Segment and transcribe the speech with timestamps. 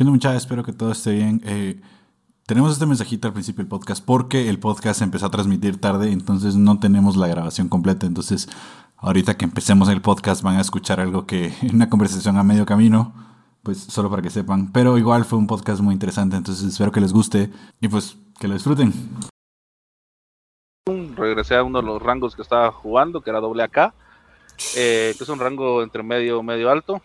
[0.00, 0.44] ¿Qué onda muchachos?
[0.44, 1.42] Espero que todo esté bien.
[1.44, 1.78] Eh,
[2.46, 6.56] tenemos este mensajito al principio del podcast porque el podcast empezó a transmitir tarde, entonces
[6.56, 8.06] no tenemos la grabación completa.
[8.06, 8.48] Entonces,
[8.96, 13.12] ahorita que empecemos el podcast van a escuchar algo que una conversación a medio camino,
[13.62, 14.72] pues solo para que sepan.
[14.72, 17.50] Pero igual fue un podcast muy interesante, entonces espero que les guste
[17.82, 18.94] y pues que lo disfruten.
[21.14, 23.92] Regresé a uno de los rangos que estaba jugando, que era doble AK,
[24.78, 27.02] eh, que es un rango entre medio medio alto.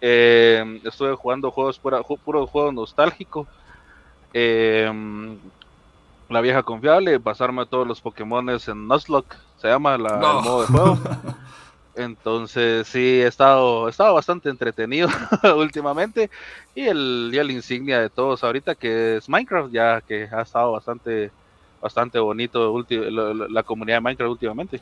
[0.00, 3.46] Eh, estuve jugando juegos pura, puro juego nostálgico.
[4.32, 4.90] Eh,
[6.28, 10.60] la vieja confiable, pasarme a todos los Pokémones en Nuzlocke, se llama la, el modo
[10.60, 10.98] de juego.
[11.94, 15.08] Entonces sí, he estado, he estado bastante entretenido
[15.56, 16.30] últimamente.
[16.74, 20.72] Y el, y el insignia de todos ahorita, que es Minecraft, ya que ha estado
[20.72, 21.32] bastante,
[21.80, 24.80] bastante bonito la, la comunidad de Minecraft últimamente.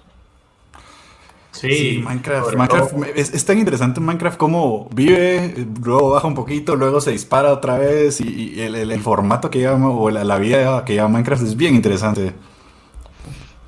[1.60, 2.54] Sí, Minecraft.
[2.54, 7.78] Minecraft es, tan interesante Minecraft cómo vive, luego baja un poquito, luego se dispara otra
[7.78, 12.32] vez y, el, formato que lleva o la, vida que lleva Minecraft es bien interesante.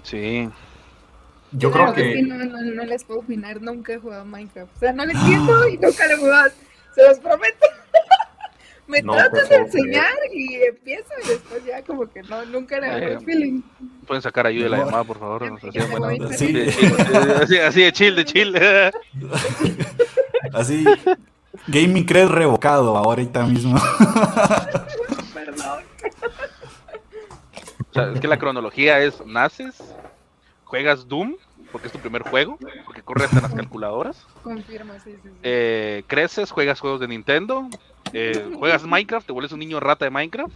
[0.02, 0.48] Sí.
[1.52, 2.22] Yo creo que...
[2.22, 4.76] no, no, les puedo opinar, nunca he jugado Minecraft.
[4.76, 6.50] O sea, no lo entiendo y nunca lo he jugado.
[6.94, 7.66] Se los prometo
[8.88, 12.86] me no, tratas de enseñar y empiezo y después ya como que no, nunca le
[12.86, 13.62] hago el feeling.
[14.06, 15.44] Pueden sacar ayuda de la llamada, por favor.
[16.30, 18.56] así, así, de chill, de chill.
[20.54, 20.84] así,
[21.66, 23.78] Gaming Cred revocado ahorita mismo.
[25.34, 25.84] Perdón.
[27.90, 29.76] O sea, es que la cronología es, naces,
[30.64, 31.36] juegas Doom,
[31.72, 34.26] porque es tu primer juego, porque corres en las calculadoras.
[34.42, 35.28] Confirmo, sí, sí.
[35.42, 37.68] Eh, creces, juegas juegos de Nintendo,
[38.12, 40.52] eh, juegas Minecraft, te vuelves un niño rata de Minecraft,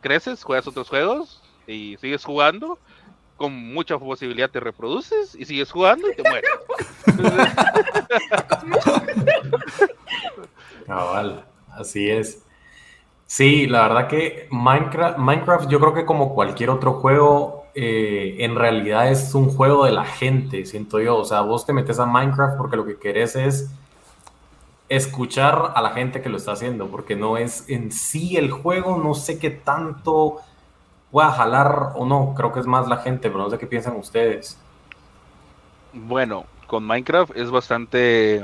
[0.00, 2.78] creces, juegas otros juegos y sigues jugando.
[3.36, 6.50] Con mucha posibilidad te reproduces y sigues jugando y te mueres.
[10.86, 12.42] Cabal, así es.
[13.26, 18.56] Sí, la verdad que Minecraft, Minecraft yo creo que como cualquier otro juego, eh, en
[18.56, 21.18] realidad es un juego de la gente, siento yo.
[21.18, 23.70] O sea, vos te metes a Minecraft porque lo que querés es
[24.88, 28.96] escuchar a la gente que lo está haciendo, porque no es en sí el juego,
[28.96, 30.38] no sé qué tanto
[31.10, 33.96] pueda jalar o no, creo que es más la gente, pero no sé qué piensan
[33.96, 34.58] ustedes.
[35.92, 38.42] Bueno, con Minecraft es bastante,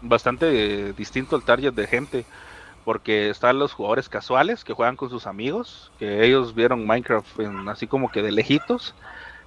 [0.00, 2.24] bastante distinto el target de gente,
[2.84, 7.86] porque están los jugadores casuales que juegan con sus amigos, que ellos vieron Minecraft así
[7.86, 8.94] como que de lejitos,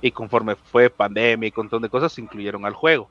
[0.01, 3.09] y conforme fue pandemia y un montón de cosas, se incluyeron al juego.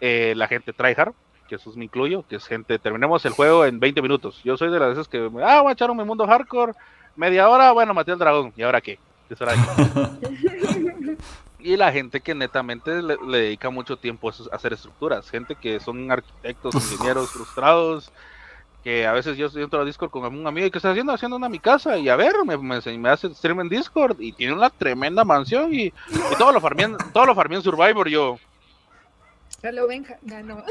[0.00, 1.12] Eh, la gente tryhard,
[1.48, 4.40] que eso me incluyo, que es gente, terminemos el juego en 20 minutos.
[4.42, 6.72] Yo soy de las veces que, ah, voy a echar un mundo hardcore,
[7.16, 8.98] media hora, bueno, maté al dragón, ¿y ahora qué?
[11.58, 16.10] y la gente que netamente le, dedica mucho tiempo a hacer estructuras, gente que son
[16.10, 18.12] arquitectos, ingenieros frustrados,
[18.82, 21.36] que a veces yo entro a Discord con un amigo y que está haciendo, haciendo
[21.36, 24.70] una mi casa y a ver, me, me, hace stream en Discord y tiene una
[24.70, 25.92] tremenda mansión y,
[26.38, 28.38] todo lo farmé todo lo farmé en Survivor yo.
[29.60, 30.64] Solo Benja ganó.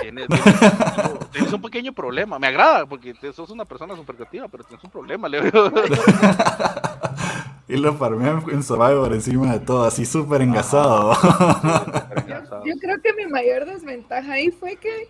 [0.00, 0.26] Tienes,
[1.32, 2.38] tienes, un pequeño problema.
[2.38, 5.42] Me agrada porque sos una persona súper creativa, pero tienes un problema, Leo.
[7.68, 11.12] y lo farmé en Survivor encima de todo, así súper engasado.
[12.64, 15.08] Yo, creo que mi mayor desventaja ahí fue que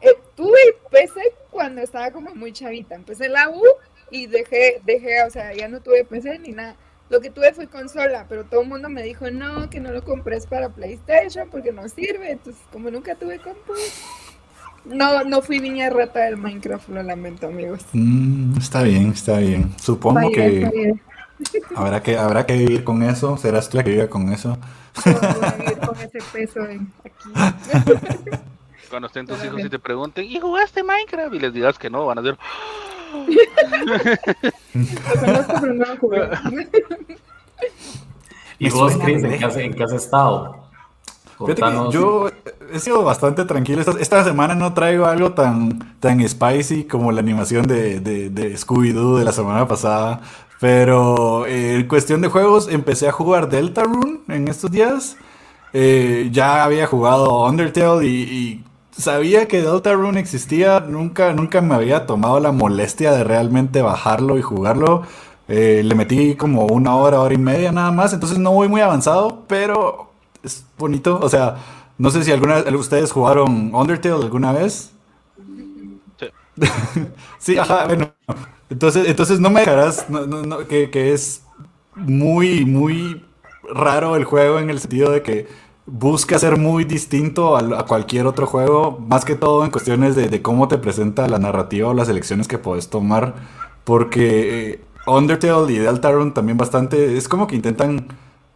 [0.00, 0.58] eh, tuve
[0.90, 2.94] PC cuando estaba como muy chavita.
[2.94, 3.62] Empecé la U
[4.10, 6.76] y dejé, dejé, o sea, ya no tuve PC ni nada.
[7.08, 10.04] Lo que tuve fue consola, pero todo el mundo me dijo, no, que no lo
[10.04, 12.30] compres para PlayStation porque no sirve.
[12.30, 13.72] Entonces, como nunca tuve compu,
[14.84, 17.84] no, no fui niña rata del Minecraft, lo lamento, amigos.
[17.92, 19.74] Mm, está bien, está bien.
[19.76, 20.94] Supongo que
[21.74, 23.36] habrá que habrá que vivir con eso.
[23.36, 24.56] Serás tú la que viva con eso.
[25.04, 28.38] vivir con ese peso aquí.
[28.90, 31.34] Cuando estén tus hijos y te pregunten, ¿y jugaste Minecraft?
[31.34, 32.38] Y les digas que no, van a decir,
[38.58, 40.56] ¿Y vos, Chris, en qué, has, en qué has estado?
[41.90, 42.30] yo
[42.72, 43.82] he sido bastante tranquilo.
[43.98, 49.24] Esta, semana no traigo algo tan, tan spicy como la animación de, de, Scooby-Doo de
[49.24, 50.20] la semana pasada.
[50.60, 55.16] Pero eh, en cuestión de juegos, empecé a jugar Deltarune en estos días.
[55.72, 62.40] Eh, ya había jugado Undertale y sabía que Deltarune existía, nunca, nunca me había tomado
[62.40, 65.02] la molestia de realmente bajarlo y jugarlo.
[65.48, 68.80] Eh, le metí como una hora, hora y media nada más, entonces no voy muy
[68.80, 70.10] avanzado, pero
[70.42, 71.18] es bonito.
[71.22, 71.56] O sea,
[71.98, 74.92] no sé si alguna de ustedes jugaron Undertale alguna vez.
[76.18, 76.26] Sí.
[77.38, 78.12] sí, ajá, bueno.
[78.68, 80.06] Entonces, entonces no me dejarás
[80.68, 81.42] que, que es
[81.96, 83.24] muy, muy
[83.68, 85.48] raro el juego en el sentido de que
[85.92, 90.68] busca ser muy distinto a, cualquier otro juego, más que todo en cuestiones de, cómo
[90.68, 93.34] te presenta la narrativa o las elecciones que puedes tomar
[93.84, 98.08] porque eh, Undertale y Deltarune también bastante, es como que intentan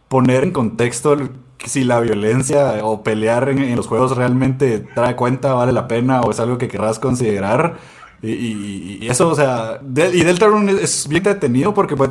[0.07, 1.17] poner en contexto
[1.65, 6.31] si la violencia o pelear en, los juegos realmente trae cuenta, vale la pena o
[6.31, 7.77] es algo que querrás considerar.
[8.27, 12.09] Y, eso, o sea, y Deltarune es bien detenido porque pues,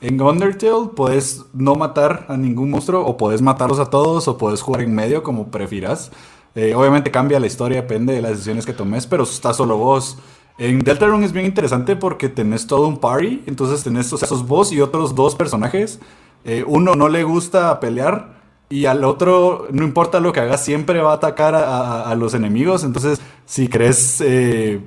[0.00, 4.62] en Undertale puedes no matar a ningún monstruo o puedes matarlos a todos o puedes
[4.62, 6.12] jugar en medio como prefieras.
[6.54, 10.18] Eh, obviamente cambia la historia, depende de las decisiones que tomes, pero está solo vos.
[10.58, 14.72] En Deltarune es bien interesante porque tenés todo un party, entonces tenés o esos vos
[14.72, 16.00] y otros dos personajes.
[16.44, 18.36] Eh, uno no le gusta pelear
[18.68, 22.84] y al otro, no importa lo que haga, siempre va a atacar a, los enemigos.
[22.84, 24.80] Entonces, si crees, eh,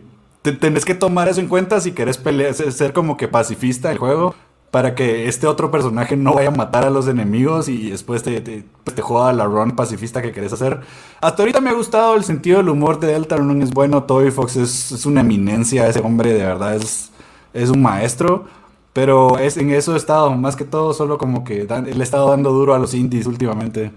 [0.54, 4.36] tenés que tomar eso en cuenta si querés pelear, ser como que pacifista el juego
[4.72, 8.40] para que este otro personaje no vaya a matar a los enemigos y después te,
[8.42, 10.82] te, pues te juega la run pacifista que querés hacer.
[11.22, 14.32] Hasta ahorita me ha gustado el sentido del humor de Delta Run, es bueno, Toby
[14.32, 17.12] Fox es, una eminencia, ese hombre de verdad es,
[17.54, 18.46] es un maestro.
[18.94, 22.30] Pero es, en eso he estado, más que todo, solo como que le he estado
[22.30, 23.92] dando duro a los indies últimamente.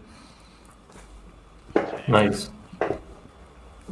[2.06, 2.50] Nice.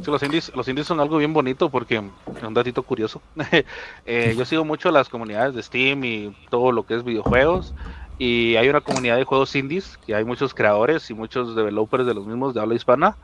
[0.09, 3.21] Los indies, los indies son algo bien bonito porque, un datito curioso,
[4.05, 7.73] eh, yo sigo mucho las comunidades de Steam y todo lo que es videojuegos.
[8.17, 12.13] Y hay una comunidad de juegos indies que hay muchos creadores y muchos developers de
[12.13, 13.17] los mismos de habla hispana.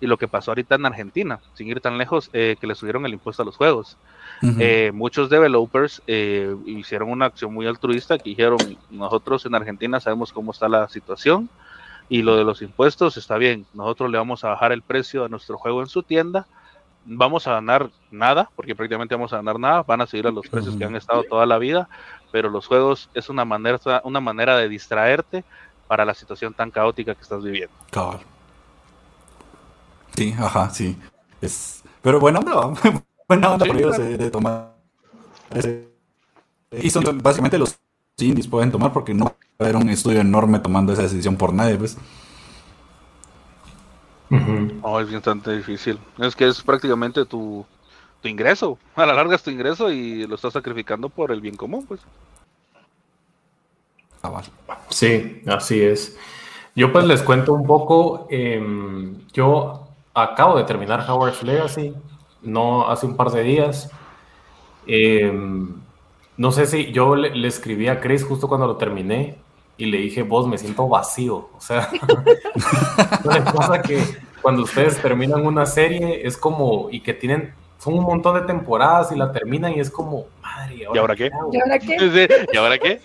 [0.00, 3.04] Y lo que pasó ahorita en Argentina, sin ir tan lejos, eh, que le subieron
[3.06, 3.96] el impuesto a los juegos.
[4.42, 8.58] Eh, muchos developers eh, hicieron una acción muy altruista que dijeron,
[8.90, 11.50] nosotros en Argentina sabemos cómo está la situación
[12.10, 15.28] y lo de los impuestos está bien, nosotros le vamos a bajar el precio a
[15.28, 16.46] nuestro juego en su tienda,
[17.06, 20.48] vamos a ganar nada, porque prácticamente vamos a ganar nada, van a seguir a los
[20.48, 21.88] precios que han estado toda la vida,
[22.32, 25.44] pero los juegos es una manera, una manera de distraerte
[25.86, 27.74] para la situación tan caótica que estás viviendo.
[30.16, 30.98] Sí, ajá, sí.
[31.40, 31.84] Es...
[32.02, 32.74] Pero bueno, no,
[33.28, 34.74] buena onda por ellos de, tomar
[36.72, 37.78] Y son básicamente los
[38.22, 41.52] indies pueden tomar porque no va a haber un estudio enorme tomando esa decisión por
[41.52, 41.96] nadie, pues.
[44.82, 45.98] Oh, es bastante difícil.
[46.18, 47.66] Es que es prácticamente tu,
[48.22, 48.78] tu ingreso.
[48.94, 52.00] A la larga es tu ingreso y lo estás sacrificando por el bien común, pues.
[54.22, 54.42] Ah,
[54.88, 56.16] Sí, así es.
[56.76, 58.26] Yo pues les cuento un poco.
[58.30, 61.94] Em, yo acabo de terminar Howard's Legacy
[62.42, 63.90] no hace un par de días.
[64.86, 65.80] Em,
[66.40, 69.36] no sé si yo le, escribí a Chris justo cuando lo terminé
[69.76, 71.50] y le dije, vos me siento vacío.
[71.54, 71.90] O sea,
[73.24, 74.02] no pasa que
[74.40, 79.12] cuando ustedes terminan una serie es como, y que tienen, son un montón de temporadas
[79.12, 81.30] y la terminan y es como, madre, ¿y ahora, qué?
[81.52, 82.46] ¿Y ahora qué?
[82.50, 83.00] ¿Y ahora qué?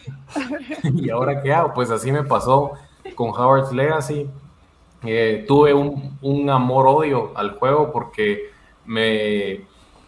[0.95, 1.73] ¿Y ahora qué hago?
[1.73, 2.71] Pues así me pasó
[3.15, 4.29] con Howard's Legacy.
[5.03, 8.51] Eh, tuve un, un amor-odio al juego porque
[8.85, 9.59] me,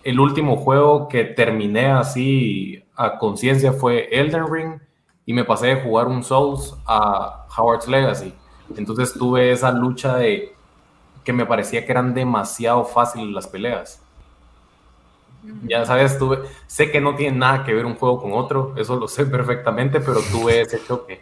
[0.06, 4.80] el último juego que terminé así a conciencia fue Elden Ring
[5.26, 8.34] y me pasé de jugar un Souls a Howard's Legacy.
[8.76, 10.54] Entonces tuve esa lucha de
[11.24, 14.02] que me parecía que eran demasiado fáciles las peleas.
[15.64, 18.98] Ya sabes, tuve, sé que no tiene nada que ver un juego con otro, eso
[18.98, 21.22] lo sé perfectamente, pero tuve ese choque.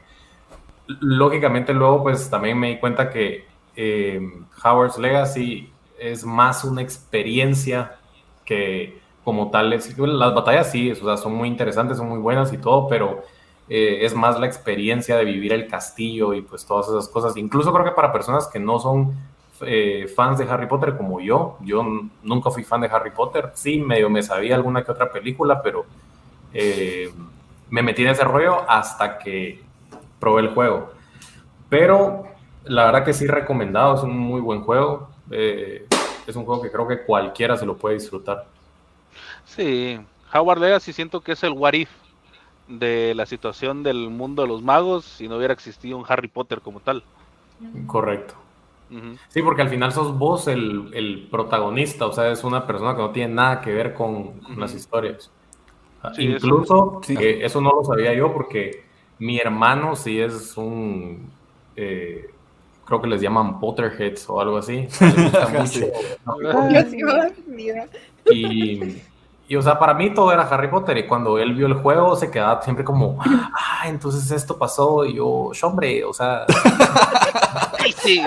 [0.88, 3.46] Lógicamente luego pues también me di cuenta que
[3.76, 4.22] eh,
[4.64, 7.98] Howard's Legacy es más una experiencia
[8.46, 9.72] que como tal.
[9.72, 13.24] las batallas sí, o sea, son muy interesantes, son muy buenas y todo, pero
[13.68, 17.36] eh, es más la experiencia de vivir el castillo y pues todas esas cosas.
[17.36, 19.14] Incluso creo que para personas que no son
[19.62, 21.84] eh, fans de Harry Potter como yo, yo
[22.24, 25.86] nunca fui fan de Harry Potter, sí, medio me sabía alguna que otra película, pero
[26.54, 27.12] eh,
[27.70, 29.62] me metí en ese rollo hasta que
[30.20, 30.92] probé el juego.
[31.68, 32.28] Pero
[32.66, 35.10] la verdad que sí recomendado, es un muy buen juego.
[35.32, 35.88] Eh,
[36.28, 38.46] es un juego que creo que cualquiera se lo puede disfrutar.
[39.46, 40.00] Sí,
[40.34, 41.90] Howard Legacy siento que es el what if
[42.68, 46.62] de la situación del mundo de los magos si no hubiera existido un Harry Potter
[46.62, 47.04] como tal.
[47.88, 48.34] Correcto.
[49.30, 53.10] Sí, porque al final sos vos el, protagonista, o sea, es una persona que no
[53.12, 55.32] tiene nada que ver con, las historias.
[56.18, 58.86] Incluso, eso, eso no lo sabía yo porque
[59.18, 61.32] mi hermano sí es un
[61.76, 62.30] eh,
[62.86, 64.88] creo que les llaman Potterheads o algo así.
[68.32, 69.02] y,
[69.48, 70.98] y, o sea, para mí todo era Harry Potter.
[70.98, 75.06] Y cuando él vio el juego, se quedaba siempre como, ah, entonces esto pasó.
[75.06, 76.46] Y yo, hombre, o sea.
[77.98, 78.22] sí.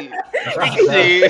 [0.88, 1.22] sí.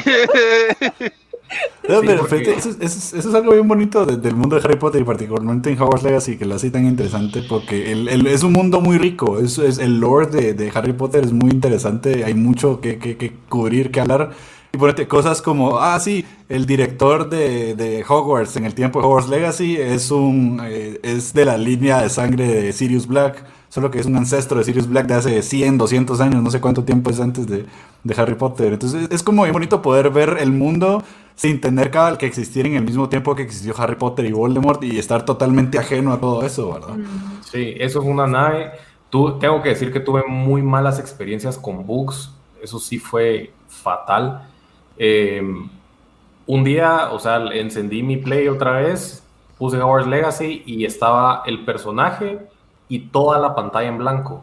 [2.81, 6.37] eso, es algo bien bonito del mundo de Harry Potter y particularmente en Hogwarts Legacy
[6.37, 10.27] que lo hace tan interesante porque es un mundo muy rico, es, es el lore
[10.27, 14.33] de, Harry Potter es muy interesante, hay mucho que, cubrir, que hablar
[14.73, 19.07] Y ponete cosas como, ah, sí, el director de, de Hogwarts en el tiempo de
[19.07, 23.91] Hogwarts Legacy es, un, eh, es de la línea de sangre de Sirius Black, solo
[23.91, 26.85] que es un ancestro de Sirius Black de hace 100, 200 años, no sé cuánto
[26.85, 27.65] tiempo es antes de,
[28.05, 28.75] de Harry Potter.
[28.75, 31.03] Entonces es como muy bonito poder ver el mundo
[31.39, 34.83] sin tener cada que existiera en el mismo tiempo que existió Harry Potter y Voldemort
[34.83, 36.97] y estar totalmente ajeno a todo eso, ¿verdad?
[37.43, 38.73] Sí, eso es una nave.
[39.09, 42.33] Tú, tengo que decir que tuve muy malas experiencias con bugs.
[42.61, 44.49] Eso sí fue fatal.
[44.99, 45.43] Eh,
[46.47, 49.23] un día, o sea, encendí mi play otra vez,
[49.59, 52.39] puse Hogwarts Legacy y estaba el personaje
[52.89, 54.43] y toda la pantalla en blanco.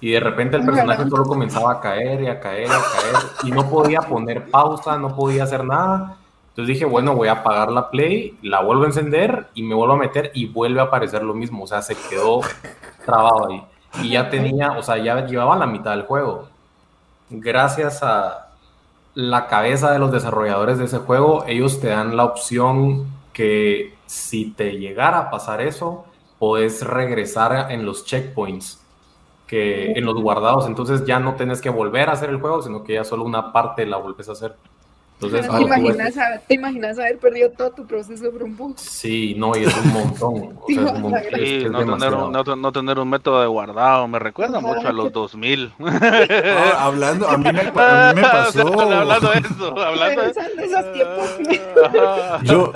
[0.00, 3.30] Y de repente el personaje solo comenzaba a caer y a caer y a caer
[3.44, 6.18] y no podía poner pausa, no podía hacer nada.
[6.50, 9.94] Entonces dije, bueno, voy a apagar la play, la vuelvo a encender y me vuelvo
[9.94, 11.64] a meter y vuelve a aparecer lo mismo.
[11.64, 12.42] O sea, se quedó
[13.04, 13.64] trabado ahí.
[14.02, 16.48] Y ya tenía, o sea, ya llevaba la mitad del juego.
[17.30, 18.43] Gracias a,
[19.14, 24.50] la cabeza de los desarrolladores de ese juego, ellos te dan la opción que si
[24.50, 26.04] te llegara a pasar eso,
[26.38, 28.80] podés regresar en los checkpoints,
[29.46, 32.82] que en los guardados, entonces ya no tenés que volver a hacer el juego, sino
[32.82, 34.56] que ya solo una parte la vuelves a hacer.
[35.26, 36.14] Entonces, ¿Te, imaginas,
[36.46, 38.78] ¿Te, imaginas, haber perdido todo tu proceso por un bug?
[38.78, 40.58] Sí, no, y es un montón.
[40.64, 43.46] O sea, es un montón sí, no, tener un, no, no, tener un, método de
[43.46, 45.72] guardado, me recuerda mucho a los 2000.
[46.78, 48.80] hablando, a mí me, a mí me pasó.
[48.80, 52.42] hablando de eso, hablando de esos tiempos.
[52.42, 52.72] Yo,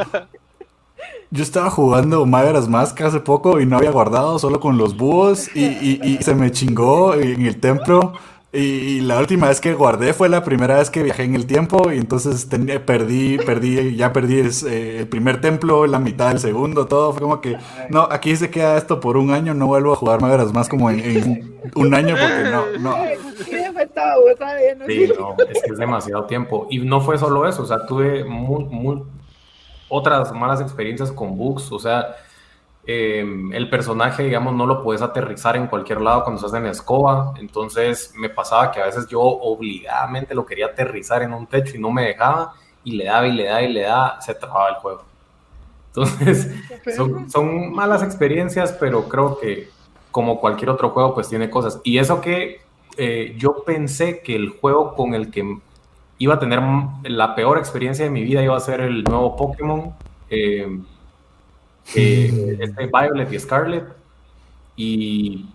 [1.30, 5.54] yo estaba jugando Majora's Mask hace poco y no había guardado solo con los búhos
[5.54, 8.14] y, y, y se me chingó en el templo
[8.50, 11.92] y, la última vez que guardé fue la primera vez que viajé en el tiempo
[11.92, 12.46] y entonces
[12.86, 17.12] perdí, perdí, ya perdí eh, el primer templo, la mitad del segundo, todo.
[17.12, 17.58] Fue como que,
[17.90, 20.90] no, aquí se queda esto por un año, no vuelvo a jugar Maveras más como
[20.90, 22.96] en, un año porque no, no.
[24.86, 26.68] Sí, no, es que es demasiado tiempo.
[26.70, 29.02] Y no fue solo eso, o sea, tuve muy,
[29.90, 32.16] otras malas experiencias con bugs, o sea
[32.90, 37.34] Em, el personaje, digamos, no lo puedes aterrizar en cualquier lado cuando estás en escoba.
[37.38, 41.80] Entonces me pasaba que a veces yo obligadamente lo quería aterrizar en un techo y
[41.80, 44.74] no me dejaba y le daba y le daba y le daba, se trababa el
[44.76, 45.04] juego.
[45.88, 46.50] Entonces
[46.96, 49.68] son, malas experiencias, pero creo que
[50.10, 51.82] como cualquier otro juego, pues tiene cosas.
[51.84, 52.62] Y eso que
[52.96, 55.58] eh, yo pensé que el juego con el que
[56.16, 56.62] iba a tener
[57.02, 59.92] la peor experiencia de mi vida iba a ser el nuevo Pokémon.
[60.30, 60.66] Eh,
[61.94, 63.84] eh, este Violet y Scarlet.
[64.76, 65.46] Y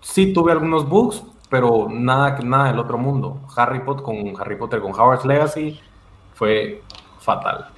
[0.00, 3.40] sí tuve algunos bugs, pero nada, nada del otro mundo.
[3.56, 5.80] Harry Potter con Harry Potter con Howard's Legacy
[6.34, 6.82] fue
[7.20, 7.68] fatal.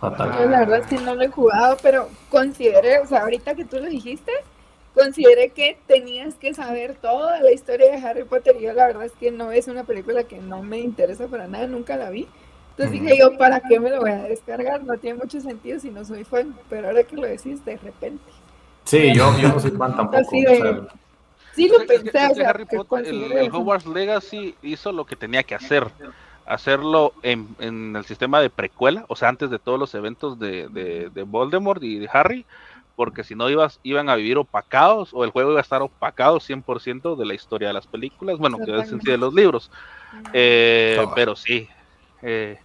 [0.00, 0.50] Fatal.
[0.50, 3.78] la verdad es que no lo he jugado, pero consideré, o sea, ahorita que tú
[3.78, 4.32] lo dijiste,
[4.94, 8.58] consideré que tenías que saber toda la historia de Harry Potter.
[8.58, 11.66] Yo la verdad es que no es una película que no me interesa para nada,
[11.66, 12.28] nunca la vi.
[12.76, 14.82] Entonces dije yo, ¿para qué me lo voy a descargar?
[14.82, 18.24] No tiene mucho sentido si no soy fan, pero ahora que lo decís, de repente.
[18.82, 20.28] Sí, yo, yo no soy fan tampoco.
[21.54, 22.44] sí, lo pensé.
[22.44, 25.86] Harry Potter, el, Hogwarts Legacy hizo lo que tenía que hacer.
[26.46, 30.68] Hacerlo en, en, el sistema de precuela, o sea, antes de todos los eventos de,
[30.68, 32.44] de, de Voldemort y de Harry,
[32.96, 36.40] porque si no ibas, iban a vivir opacados o el juego iba a estar opacado
[36.40, 39.70] 100% de la historia de las películas, bueno, que es en sí de los libros.
[40.34, 41.66] Eh, pero sí,
[42.24, 42.58] eh,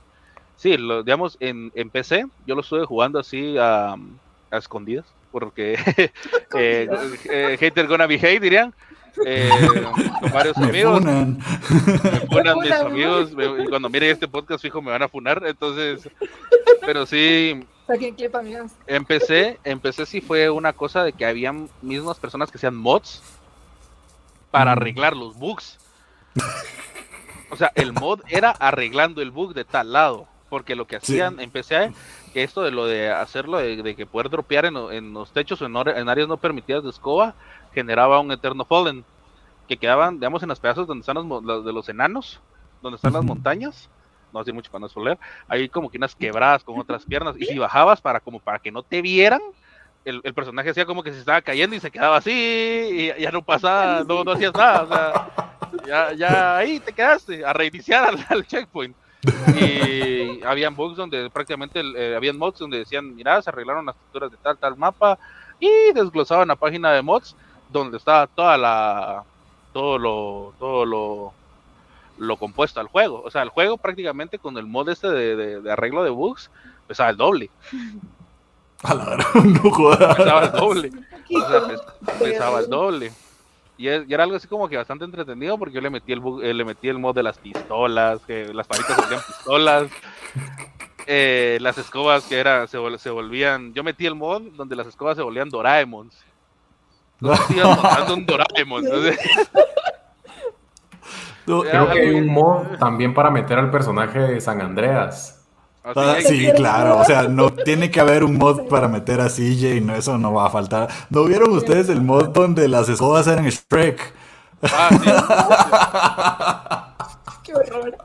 [0.59, 5.75] Sí, lo, digamos, en, en PC yo lo estuve jugando así a, a escondidas, porque
[6.57, 6.89] eh,
[7.31, 8.73] eh, hater gonna be hate, dirían.
[9.25, 9.49] Eh,
[10.19, 11.01] con varios amigos.
[11.01, 13.31] Me funan mis amigos.
[13.31, 15.41] y cuando miren este podcast, fijo, me van a funar.
[15.45, 16.09] Entonces,
[16.85, 17.65] pero sí.
[18.85, 23.23] Empecé, empecé sí fue una cosa de que habían mismas personas que hacían mods
[24.51, 24.77] para mm.
[24.77, 25.79] arreglar los bugs.
[27.51, 31.39] O sea, el mod era arreglando el bug de tal lado porque lo que hacían
[31.39, 31.93] empecé a
[32.33, 36.09] que esto de lo de hacerlo de, que poder dropear en, los techos o en,
[36.09, 37.35] áreas no permitidas de escoba
[37.73, 39.05] generaba un eterno fallen
[39.67, 42.39] que quedaban digamos en los pedazos donde están los, de los enanos
[42.81, 43.89] donde están las montañas
[44.33, 47.45] no hace mucho para no soler hay como que unas quebradas con otras piernas y
[47.45, 49.41] si bajabas para como para que no te vieran
[50.05, 53.43] el, personaje hacía como que se estaba cayendo y se quedaba así y ya no
[53.43, 55.48] pasaba no, no hacías nada o sea
[55.85, 58.95] ya, ya ahí te quedaste a reiniciar al checkpoint
[59.59, 64.31] y habían bugs donde prácticamente eh, habían mods donde decían, mira, se arreglaron las estructuras
[64.31, 65.17] de tal, tal mapa
[65.59, 67.35] y desglosaban la página de mods
[67.69, 69.23] donde estaba toda la,
[69.73, 71.33] todo lo, todo lo,
[72.17, 73.21] lo compuesto al juego.
[73.23, 76.49] O sea, el juego prácticamente con el mod este de, arreglo de bugs
[76.87, 77.49] pesaba el doble.
[78.83, 80.91] A la no Pesaba el doble.
[82.19, 83.11] pesaba el doble.
[83.79, 86.65] Y, era algo así como que bastante entretenido porque yo le metí el, eh, le
[86.65, 89.87] metí el mod de las pistolas, que las palitas se volvían pistolas,
[91.07, 95.15] eh, las escobas que era, se, se, volvían, yo metí el mod donde las escobas
[95.15, 96.13] se volvían Doraemons.
[97.21, 97.31] No
[98.13, 98.83] un Doraemon.
[101.45, 105.38] creo que hay un mod también para meter al personaje de San Andreas.
[105.95, 109.81] Ah, sí, claro, o sea, no tiene que haber un mod para meter a CJ,
[109.81, 110.89] no, eso no va a faltar.
[111.09, 114.13] ¿No vieron ustedes el mod donde las escobas eran Shrek?
[114.63, 114.89] Ah,
[117.43, 117.97] Qué horror.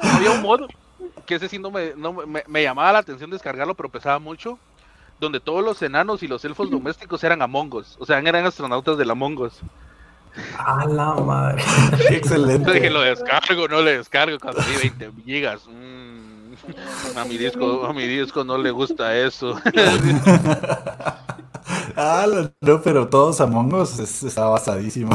[0.00, 0.62] Había un mod
[1.26, 1.92] que ese sí no, me,
[2.48, 4.58] me, llamaba la atención descargarlo, pero pesaba mucho,
[5.20, 8.98] donde todos los enanos y los elfos domésticos eran Among Us, o sea, eran astronautas
[8.98, 9.60] del Among Us.
[10.58, 11.62] A la madre.
[12.10, 12.72] Excelente.
[12.72, 15.66] Dije, lo descargo, no le descargo cuando vi 20 gigas.
[15.66, 16.09] Mm.
[17.16, 19.60] A mi disco, a mi disco no le gusta eso.
[21.96, 22.26] ah,
[22.60, 25.10] no, pero todos Among Us está basadísimo.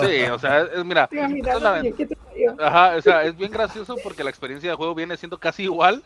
[0.00, 1.08] sí, o sea, es, mira,
[2.58, 6.02] Ajá, o sea, es bien gracioso porque la experiencia de juego viene siendo casi igual,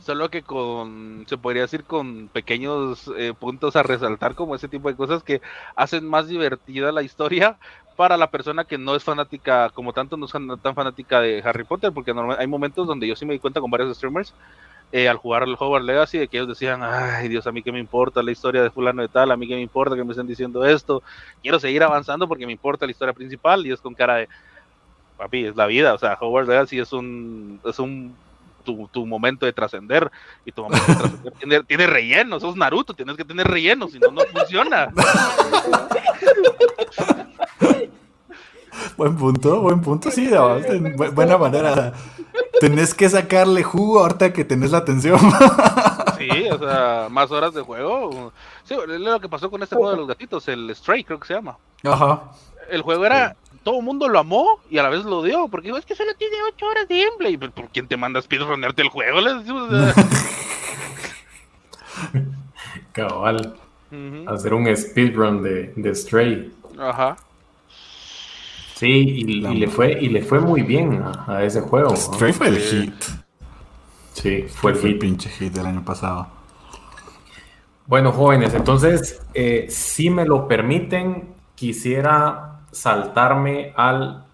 [0.00, 4.88] solo que con, se podría decir, con pequeños eh, puntos a resaltar, como ese tipo
[4.88, 5.40] de cosas que
[5.76, 7.58] hacen más divertida la historia,
[7.96, 11.64] para la persona que no es fanática, como tanto no es tan fanática de Harry
[11.64, 14.34] Potter, porque hay momentos donde yo sí me di cuenta con varios streamers
[14.92, 17.72] eh, al jugar el Hogwarts Legacy de que ellos decían, ay Dios, a mí que
[17.72, 20.10] me importa la historia de fulano de tal, a mí que me importa que me
[20.10, 21.02] estén diciendo esto,
[21.42, 24.28] quiero seguir avanzando porque me importa la historia principal y es con cara de,
[25.16, 28.14] papi, es la vida, o sea, Hogwarts Legacy es un, es un
[28.64, 30.10] tu, tu, momento de trascender
[30.44, 33.98] y tu momento de trascender tiene, tiene, relleno, sos Naruto, tienes que tener relleno, si
[33.98, 34.90] no, no funciona.
[38.96, 40.30] Buen punto, buen punto, sí,
[41.14, 41.92] buena manera.
[42.60, 45.18] Tenés que sacarle jugo ahorita que tenés la atención.
[46.16, 48.32] Sí, o sea, más horas de juego.
[48.62, 51.26] Sí, es lo que pasó con este juego de los gatitos, el Stray creo que
[51.26, 51.58] se llama.
[51.82, 52.30] Ajá.
[52.70, 55.68] El juego era, todo el mundo lo amó y a la vez lo odió, porque
[55.68, 57.36] digo, es que solo tiene 8 horas de gameplay.
[57.36, 59.18] ¿Por quién te manda a speedrunarte el juego?
[62.92, 63.56] Cabal.
[64.26, 66.52] Hacer un speedrun de, de Stray.
[66.78, 67.16] Ajá.
[68.74, 71.94] Sí, y, le fue, y le fue muy bien a, ese juego.
[71.94, 72.94] Stray fue el hit.
[74.14, 76.26] Sí, fue el, el pinche hit del año pasado.
[77.86, 84.24] Bueno, jóvenes, entonces, eh, si me lo permiten, quisiera saltarme al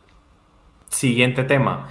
[0.89, 1.89] siguiente tema.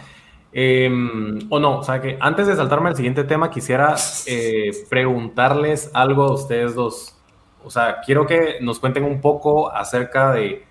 [0.51, 5.91] Em, o no, o sea que antes de saltarme al siguiente tema, quisiera eh, preguntarles
[5.93, 7.15] algo a ustedes dos.
[7.63, 10.65] O sea, quiero que nos cuenten un poco acerca de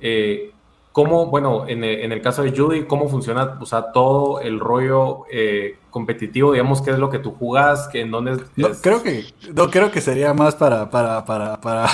[0.00, 0.51] eh,
[0.92, 5.78] ¿Cómo, bueno, en el, caso de Judy, cómo funciona, o sea, todo el rollo eh,
[5.88, 8.44] competitivo, digamos, qué es lo que tú jugas, que en dónde...
[8.56, 9.24] No, creo que,
[9.54, 11.88] no, creo que sería más para, para, para, para,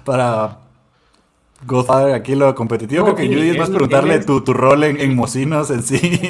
[0.04, 0.58] para
[1.64, 3.04] Godfather aquí lo competitivo.
[3.04, 6.20] creo que Judy es más preguntarle tu, tu, rol en, en Mocinos en sí.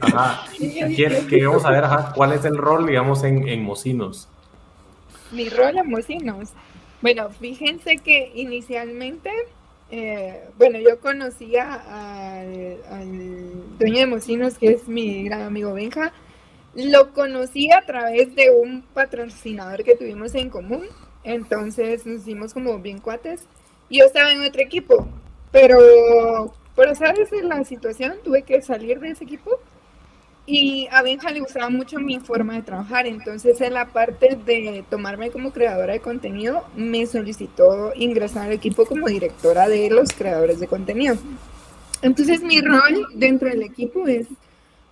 [0.00, 0.44] Ajá.
[0.58, 4.28] Queremos saber, ajá, cuál es el rol, digamos, en, en Mocinos.
[5.30, 6.50] Mi rol en Mocinos.
[7.00, 9.30] Bueno, fíjense que inicialmente
[9.92, 12.78] eh, bueno, yo conocía al,
[13.78, 16.14] dueño de Mocinos, que es mi gran amigo Benja.
[16.74, 20.86] Lo conocí a través de un patrocinador que tuvimos en común.
[21.24, 23.42] Entonces nos hicimos como bien cuates.
[23.90, 25.06] Yo estaba en otro equipo.
[25.50, 29.60] Pero por sabes la situación, tuve que salir de ese equipo
[30.44, 34.84] y a Benja le gustaba mucho mi forma de trabajar, entonces en la parte de
[34.90, 40.58] tomarme como creadora de contenido, me solicitó ingresar al equipo como directora de los creadores
[40.58, 41.16] de contenido.
[42.02, 44.26] Entonces mi rol dentro del equipo es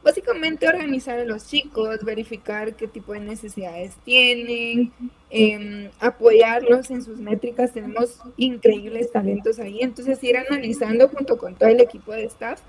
[0.04, 4.92] básicamente organizar a los chicos, verificar qué tipo de necesidades tienen,
[5.30, 7.72] em, apoyarlos en sus métricas.
[7.72, 12.60] Tenemos increíbles talentos ahí, entonces ir analizando junto con todo el equipo de staff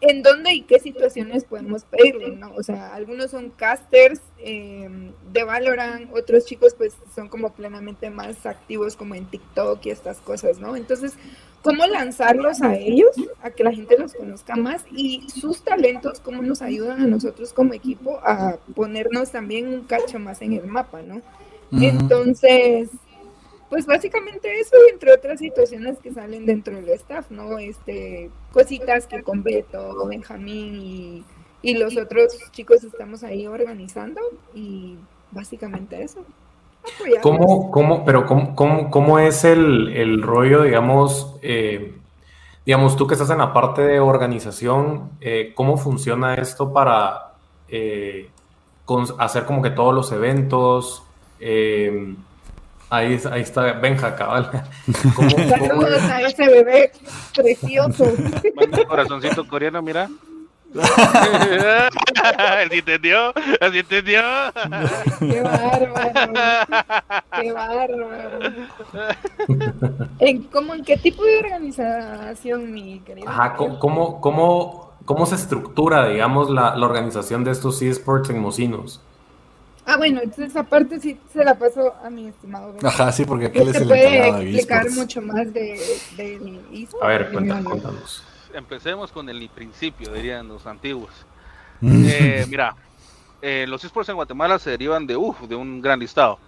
[0.00, 2.52] en dónde y qué situaciones podemos pedirle, ¿no?
[2.54, 8.46] O sea, algunos son casters em, de Valorant, otros chicos pues son como plenamente más
[8.46, 10.74] activos como en TikTok y estas cosas, ¿no?
[10.74, 11.14] Entonces,
[11.62, 16.42] ¿cómo lanzarlos a ellos, a que la gente los conozca más y sus talentos, cómo
[16.42, 21.02] nos ayudan a nosotros como equipo a ponernos también un cacho más en el mapa,
[21.02, 21.20] ¿no?
[21.72, 22.88] Entonces,
[23.70, 27.58] pues básicamente eso y entre otras situaciones que salen dentro del staff, ¿no?
[27.58, 31.24] Este, cositas que con Beto, Benjamín
[31.62, 34.20] y, los otros chicos estamos ahí organizando
[34.54, 34.96] y
[35.30, 36.24] básicamente eso.
[37.22, 41.94] ¿Cómo, cómo, pero cómo, cómo, es el, rollo, digamos, eh,
[42.66, 47.34] digamos, tú que estás en la parte de organización, eh, ¿cómo funciona esto para
[47.68, 48.30] eh,
[49.18, 51.04] hacer como que todos los eventos?
[52.90, 54.50] Ahí, ahí está Benja, cabal.
[55.48, 56.90] Saludos a ese bebé
[57.34, 58.12] precioso.
[58.56, 60.08] Manda corazoncito coreano, mira.
[62.70, 63.32] ¿Sí entendió?
[63.72, 64.22] ¿Sí entendió?
[65.20, 66.32] Qué bárbaro.
[67.40, 68.08] Qué bárbaro.
[70.18, 73.28] ¿En, cómo, ¿En qué tipo de organización, mi querido?
[73.28, 79.00] Ajá, ¿cómo, cómo, cómo se estructura, digamos, la, la organización de estos eSports en Mocinos?
[79.86, 82.74] Ah, bueno, entonces aparte sí se la paso a mi estimado.
[82.82, 85.80] Ajá, sí, porque aquel es el puede explicar mucho más de,
[86.16, 88.24] de A ver, cuéntanos.
[88.52, 91.10] Empecemos con el principio, dirían los antiguos.
[91.80, 92.04] Mm.
[92.06, 92.76] eh, mira,
[93.40, 96.38] eh, los esports en Guatemala se derivan de, uf, de un gran listado.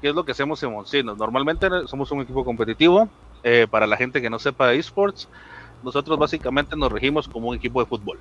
[0.00, 1.18] ¿Qué es lo que hacemos en Monsinos?
[1.18, 3.08] Normalmente somos un equipo competitivo.
[3.42, 5.28] Eh, para la gente que no sepa de esports,
[5.82, 8.18] nosotros básicamente nos regimos como un equipo de fútbol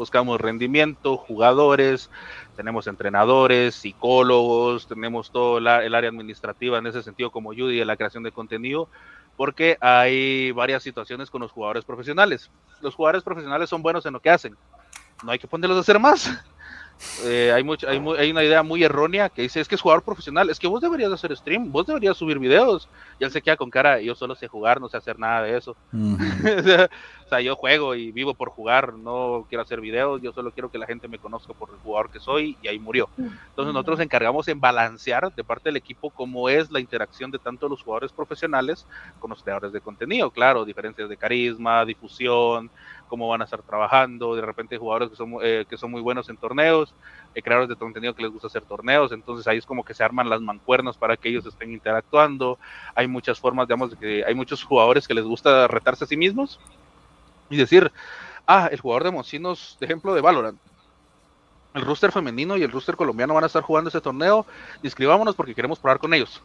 [0.00, 2.08] buscamos rendimiento, jugadores,
[2.56, 7.98] tenemos entrenadores, psicólogos, tenemos todo el área administrativa en ese sentido como Judy de la
[7.98, 8.88] creación de contenido,
[9.36, 12.50] porque hay varias situaciones con los jugadores profesionales.
[12.80, 14.56] Los jugadores profesionales son buenos en lo que hacen,
[15.22, 16.30] no hay que ponerlos a hacer más.
[17.24, 20.02] Eh, hay, mucho, hay, hay, una idea muy errónea que dice, es que es jugador
[20.02, 22.88] profesional, es que vos deberías hacer stream, vos deberías subir videos.
[23.18, 25.56] Y él se queda con cara, yo solo sé jugar, no sé hacer nada de
[25.56, 25.76] eso.
[27.30, 30.68] O sea, yo juego y vivo por jugar, no quiero hacer videos, yo solo quiero
[30.68, 33.08] que la gente me conozca por el jugador que soy y ahí murió.
[33.16, 37.38] Entonces nosotros nos encargamos en balancear de parte del equipo cómo es la interacción de
[37.38, 38.84] tanto los jugadores profesionales
[39.20, 42.68] con los creadores de contenido, claro, diferencias de carisma, difusión,
[43.10, 46.30] cómo van a estar trabajando, de repente jugadores que son, eh, que son muy buenos
[46.30, 46.94] en torneos,
[47.34, 50.02] eh, creadores de contenido que les gusta hacer torneos, entonces ahí es como que se
[50.02, 52.58] arman las mancuernas para que ellos estén interactuando,
[52.94, 56.58] hay muchas formas, digamos, que hay muchos jugadores que les gusta retarse a sí mismos,
[57.50, 57.92] y decir,
[58.46, 60.58] ah, el jugador de Mocinos, de ejemplo, de Valorant.
[61.74, 64.46] El rooster femenino y el rooster colombiano van a estar jugando ese torneo.
[64.82, 66.42] Inscribámonos porque queremos probar con ellos.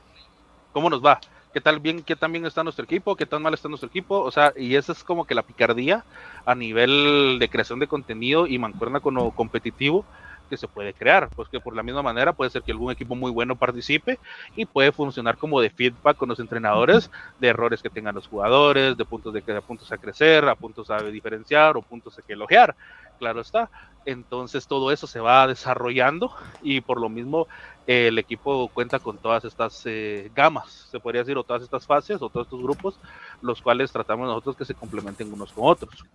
[0.73, 1.19] ¿Cómo nos va?
[1.55, 3.15] ¿Qué tal bien, qué tan bien está nuestro equipo?
[3.15, 4.19] ¿Qué tan mal está nuestro equipo?
[4.19, 6.05] O sea, y esa es como que la picardía
[6.45, 10.05] a nivel de creación de contenido y mancuerna con lo competitivo
[10.49, 13.15] que se puede crear, pues que por la misma manera puede ser que algún equipo
[13.15, 14.19] muy bueno participe
[14.53, 18.97] y puede funcionar como de feedback con los entrenadores de errores que tengan los jugadores,
[18.97, 22.75] de puntos de puntos a crecer, a puntos a diferenciar o puntos a que elogiar,
[23.15, 23.69] claro está.
[24.05, 27.47] Entonces todo eso se va desarrollando y por lo mismo
[27.87, 32.21] el equipo cuenta con todas estas eh, gamas, se podría decir, o todas estas fases
[32.21, 32.99] o todos estos grupos,
[33.41, 36.05] los cuales tratamos nosotros que se complementen unos con otros.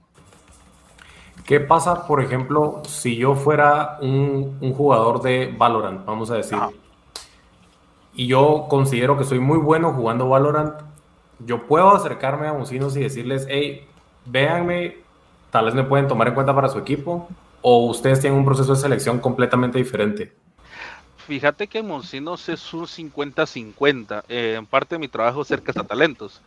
[1.44, 6.58] ¿Qué pasa, por ejemplo, si yo fuera un, jugador de Valorant, vamos a decir,
[8.14, 10.74] y yo considero que soy muy bueno jugando Valorant,
[11.40, 13.86] yo puedo acercarme a Monsinos y decirles, hey,
[14.26, 14.98] véanme,
[15.50, 17.28] tal vez me pueden tomar en cuenta para su equipo,
[17.62, 20.32] o ustedes tienen un proceso de selección completamente diferente.
[21.26, 24.24] Fíjate que Monsinos es un 50-50.
[24.28, 26.40] Eh, en parte de mi trabajo cerca a talentos.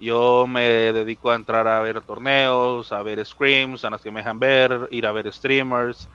[0.00, 4.20] Yo me dedico a entrar a ver torneos, a ver screams, a las que me
[4.20, 6.08] dejan ver, ir a ver streamers.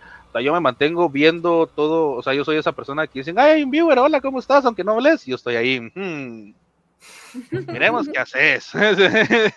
[0.43, 2.12] Yo me mantengo viendo todo.
[2.12, 4.65] O sea, yo soy esa persona que dicen, ay, un viewer, hola, ¿cómo estás?
[4.65, 5.80] Aunque no hables, yo estoy ahí.
[5.80, 6.54] Hmm,
[7.67, 8.71] miremos qué haces.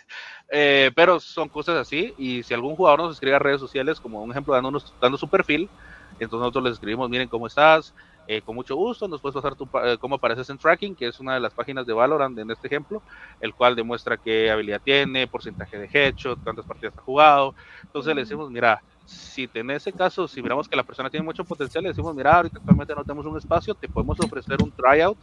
[0.55, 2.13] Eh, pero son cosas así.
[2.17, 5.71] Y si algún jugador nos escribe a redes sociales, como un ejemplo, dando su perfil,
[6.19, 7.95] entonces nosotros les escribimos, miren cómo estás,
[8.27, 11.19] eh, con mucho gusto nos puedes pasar tu, eh, cómo apareces en tracking, que es
[11.21, 13.03] una de las páginas de Valorant en este ejemplo,
[13.41, 17.55] el cual demuestra qué habilidad tiene, porcentaje de headshot, cuántas partidas ha jugado.
[17.85, 21.45] Entonces le decimos, mira, si en ese caso, si miramos que la persona tiene mucho
[21.45, 25.19] potencial, le decimos, mira, ahorita actualmente no tenemos un espacio, te podemos ofrecer un tryout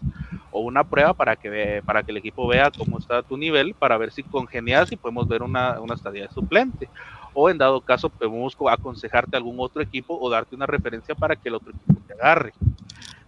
[0.52, 3.98] o una prueba para que, para que el equipo vea cómo está tu nivel, para
[3.98, 6.90] ver si congenias y podemos ver una, una estadía de suplente.
[7.34, 11.36] O en dado caso, podemos aconsejarte a algún otro equipo o darte una referencia para
[11.36, 12.54] que el otro equipo te agarre.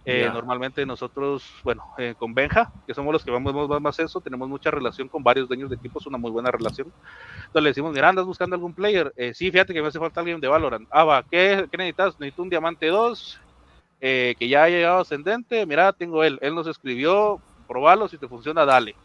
[0.04, 4.48] Eh, normalmente nosotros, bueno, eh, con Benja, que somos los que vamos más eso, tenemos
[4.48, 6.92] mucha relación con varios dueños de equipos, una muy buena relación.
[7.36, 9.12] Entonces le decimos, mira, andas buscando algún player.
[9.16, 10.88] Eh, sí, fíjate que me hace falta alguien de Valorant.
[10.90, 12.18] Ah, va, ¿qué, necesitas?
[12.18, 13.40] Necesito un diamante 2,
[14.00, 15.64] que ya ha llegado ascendente.
[15.66, 16.38] Mira, tengo él.
[16.42, 18.96] Él nos escribió, probalo, si te funciona, dale.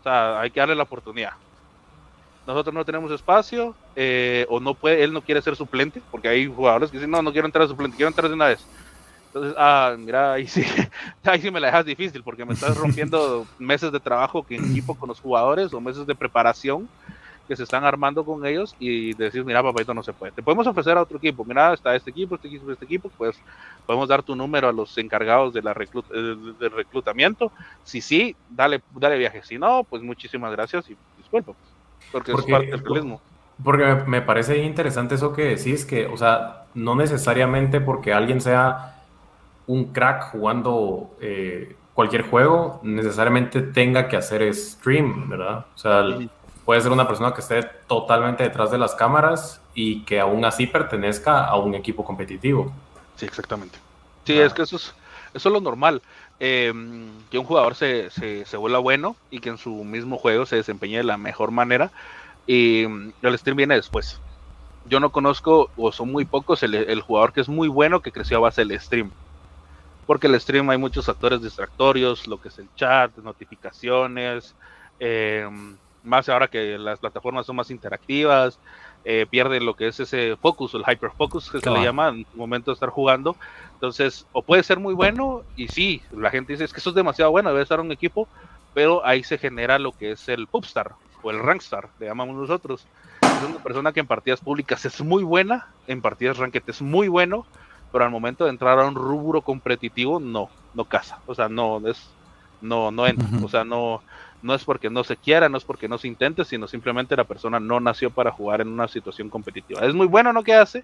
[0.00, 1.34] O sea, hay que darle la oportunidad.
[2.44, 3.76] Nosotros no tenemos espacio,
[4.48, 7.30] o no puede, él no quiere ser suplente, porque hay jugadores que dicen, no, no
[7.30, 8.66] quiero entrar a suplente, quiero entrar de una vez
[9.34, 10.62] entonces, ah, mira, ahí sí,
[11.24, 14.94] ahí sí me la dejas difícil porque me estás rompiendo meses de trabajo que equipo
[14.94, 16.88] con los jugadores o meses de preparación
[17.48, 20.30] que se están armando con ellos y decir, mira, papá, esto no se puede.
[20.30, 23.36] Te podemos ofrecer a otro equipo, mira, está este equipo, este equipo, este equipo, pues
[23.84, 27.50] podemos dar tu número a los encargados de la eh, del reclutamiento.
[27.82, 29.42] Si sí, dale, dale viaje.
[29.42, 33.20] Si no, pues muchísimas gracias y disculpa, pues, porque, es parte del realismo.
[33.64, 38.94] Porque me parece interesante eso que decís, que, o sea, no necesariamente porque alguien sea
[39.66, 45.64] un crack jugando eh, cualquier juego necesariamente tenga que hacer stream, ¿verdad?
[45.74, 46.04] O sea,
[46.64, 50.66] puede ser una persona que esté totalmente detrás de las cámaras y que aún así
[50.66, 52.72] pertenezca a un equipo competitivo.
[53.16, 53.78] Sí, exactamente.
[54.24, 54.94] Sí, es que eso es,
[55.32, 56.02] eso es lo normal.
[56.40, 60.46] Em, que un jugador se, se, se, vuelva bueno y que en su mismo juego
[60.46, 61.92] se desempeñe de la mejor manera.
[62.46, 64.20] Y mm, el stream viene después.
[64.86, 68.12] Yo no conozco, o son muy pocos, el, el jugador que es muy bueno que
[68.12, 69.10] creció a base del stream
[70.04, 74.54] porque el stream hay muchos factores distractorios, lo que es el chat, notificaciones,
[75.00, 75.48] eh,
[76.02, 78.58] más ahora que las plataformas son más interactivas,
[79.04, 82.26] eh, pierde lo que es ese focus, el hyperfocus que se le llama en el
[82.34, 83.36] momento de estar jugando.
[83.74, 86.96] Entonces, o puede ser muy bueno, y sí, la gente dice es que eso es
[86.96, 88.28] demasiado bueno, debe estar un equipo,
[88.72, 92.86] pero ahí se genera lo que es el popstar o el rankstar, le llamamos nosotros.
[93.20, 97.08] Es una persona que en partidas públicas es muy buena, en partidas ranked es muy
[97.08, 97.46] bueno,
[97.94, 101.80] pero al momento de entrar a un rubro competitivo, no, no casa, o sea, no
[101.86, 102.10] es,
[102.60, 104.02] no, no entra, o sea, no,
[104.42, 107.22] no es porque no se quiera, no es porque no se intente, sino simplemente la
[107.22, 109.86] persona no nació para jugar en una situación competitiva.
[109.86, 110.82] Es muy bueno lo que hace,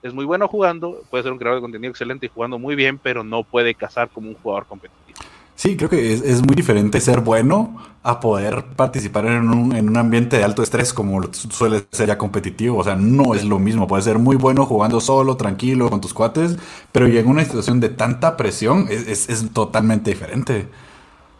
[0.00, 2.98] es muy bueno jugando, puede ser un creador de contenido excelente y jugando muy bien,
[2.98, 5.18] pero no puede casar como un jugador competitivo.
[5.56, 9.96] Sí, creo que es, muy diferente ser bueno a poder participar en un, en un,
[9.96, 12.78] ambiente de alto estrés como suele ser ya competitivo.
[12.78, 13.86] O sea, no es lo mismo.
[13.86, 16.56] Puedes ser muy bueno jugando solo, tranquilo, con tus cuates,
[16.90, 20.68] pero en una situación de tanta presión es, es, totalmente diferente.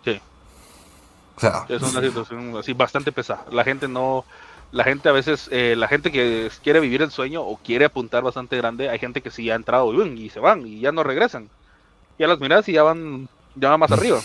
[0.05, 0.21] Sí.
[1.37, 3.45] O sea, es una situación así bastante pesada.
[3.51, 4.25] La gente no,
[4.71, 8.23] la gente a veces, eh, la gente que quiere vivir el sueño o quiere apuntar
[8.23, 11.03] bastante grande, hay gente que sí ha entrado y, y se van y ya no
[11.03, 11.51] regresan.
[12.17, 14.21] Ya las miras y ya van ya va más arriba.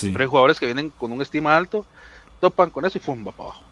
[0.00, 1.86] Pero hay jugadores que vienen con un estima alto,
[2.40, 3.26] topan con eso y ¡fum!
[3.26, 3.62] va para abajo.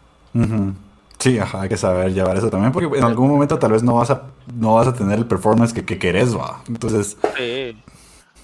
[1.19, 3.95] Sí, ajá, hay que saber llevar eso también, porque en algún momento tal vez no
[3.95, 4.23] vas a,
[4.53, 6.61] no vas a tener el performance que, que querés, va.
[6.67, 7.17] Entonces.
[7.37, 7.77] Sí,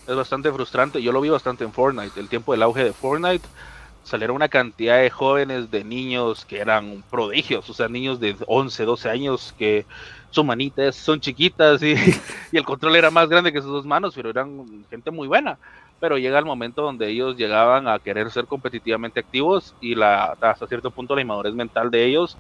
[0.08, 1.02] es bastante frustrante.
[1.02, 2.20] Yo lo vi bastante en Fortnite.
[2.20, 3.48] El tiempo del auge de Fortnite
[4.04, 8.84] salieron una cantidad de jóvenes, de niños que eran prodigios, o sea, niños de 11,
[8.84, 9.86] 12 años que
[10.32, 11.94] son manitas, son chiquitas y,
[12.52, 15.58] y el control era más grande que sus dos manos, pero eran gente muy buena
[16.02, 20.66] pero llega el momento donde ellos llegaban a querer ser competitivamente activos y la, hasta
[20.66, 22.38] cierto punto la inmadurez mental de ellos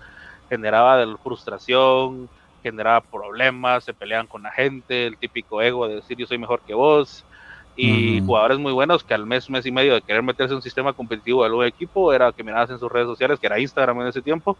[0.49, 2.27] generaba frustración,
[2.63, 6.61] generaba problemas, se peleaban con la gente, el típico ego de decir yo soy mejor
[6.61, 7.23] que vos,
[7.75, 10.61] y jugadores muy buenos que al mes, mes y medio de querer meterse en un
[10.61, 14.01] sistema competitivo de algún equipo, era que mirabas en sus redes sociales, que era Instagram
[14.01, 14.57] en ese tiempo,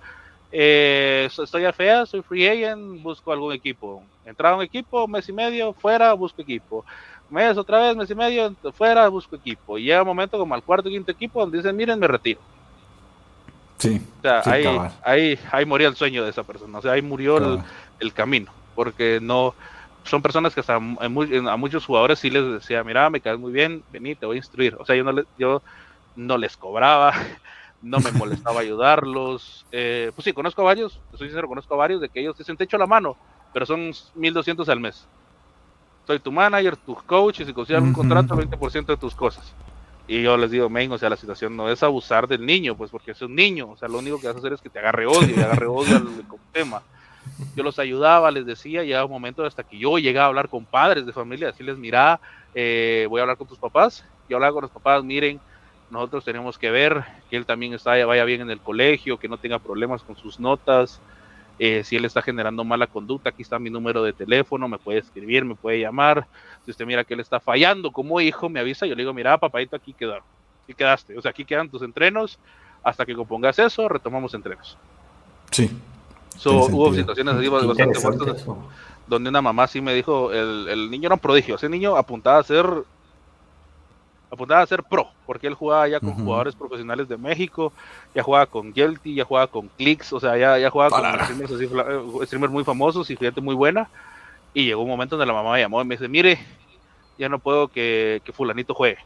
[0.52, 4.04] eh, estoy a fea, soy free agent, busco algún equipo.
[4.26, 6.86] Entraba un equipo, mes y medio, fuera, busco equipo
[7.32, 9.78] mes otra vez, mes y medio, fuera, busco equipo.
[9.78, 12.40] Y llega un momento como al cuarto quinto equipo donde dicen, miren, me retiro.
[13.78, 14.02] Sí.
[14.20, 14.66] O sea, ahí,
[15.04, 16.78] ahí, ahí, murió el sueño de esa persona.
[16.78, 17.64] O sea, ahí murió
[18.00, 18.52] el, camino.
[18.76, 19.56] Porque no.
[20.04, 23.84] Son personas que hasta a, muchos jugadores sí les decía, mira, me caes muy bien,
[23.92, 24.76] vení, te voy a instruir.
[24.80, 25.62] O sea, yo no, les, yo
[26.16, 27.14] no les cobraba,
[27.82, 29.66] no me molestaba ayudarlos.
[29.72, 32.58] Eh, pues sí, conozco a varios, soy sincero, conozco a varios de que ellos dicen,
[32.58, 33.16] te echo la mano,
[33.54, 35.08] pero son 1200 al mes
[36.06, 39.54] soy tu manager, tu coach, y si consigues un contrato, 20% de tus cosas.
[40.08, 42.92] Y yo les digo, men, o sea, la situación no es abusar del niño, pues
[42.92, 44.80] porque es un niño, o sea, lo único que vas a hacer es que te
[44.80, 46.08] agarre odio, y agarre odio al
[46.52, 46.82] tema.
[47.56, 50.66] Yo los ayudaba, les decía, llegaba un momento hasta que yo llegaba a hablar con
[50.66, 52.20] padres de familia, decirles, mira,
[52.56, 55.40] eh, voy a hablar con tus papás, yo hablaba con los papás, miren,
[55.92, 59.38] nosotros tenemos que ver que él también está, vaya bien en el colegio, que no
[59.38, 61.00] tenga problemas con sus notas,
[61.64, 64.98] eh, si él está generando mala conducta, aquí está mi número de teléfono, me puede
[64.98, 66.26] escribir, me puede llamar.
[66.66, 68.88] Si usted mira que él está fallando como hijo, me avisa.
[68.88, 70.24] Yo le digo, mira, papadito, aquí quedaron.
[70.64, 71.16] Aquí quedaste.
[71.16, 72.40] O sea, aquí quedan tus entrenos.
[72.82, 74.76] Hasta que compongas eso, retomamos entrenos.
[75.52, 75.70] Sí.
[76.46, 78.44] hubo situaciones así bastante fuertes
[79.06, 81.58] donde una mamá sí me dijo, el, el niño era un prodigio.
[81.58, 82.66] Ese niño apuntaba a ser
[84.32, 87.74] apuntaba a ser pro, porque él jugaba ya con jugadores profesionales de México,
[88.16, 92.26] ya jugaba con Yelty, ya jugaba con Clicks, o sea, ya, ya jugaba con eh,
[92.26, 93.90] streamers, muy famosos y gente muy buena.
[94.54, 96.40] Y llegó un momento donde la mamá me llamó y me dice, mire,
[97.18, 99.00] ya no puedo que, fulanito juegue.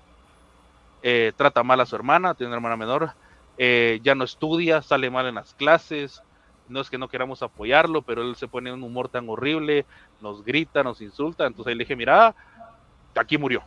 [1.01, 3.11] Eh, trata mal a su hermana, tiene una hermana menor,
[3.57, 6.21] eh, ya no estudia, sale mal en las clases,
[6.67, 9.85] no es que no queramos apoyarlo, pero él se pone en un humor tan horrible,
[10.21, 12.33] nos grita, nos insulta, entonces ahí le dije, mira,
[13.15, 13.63] aquí murió,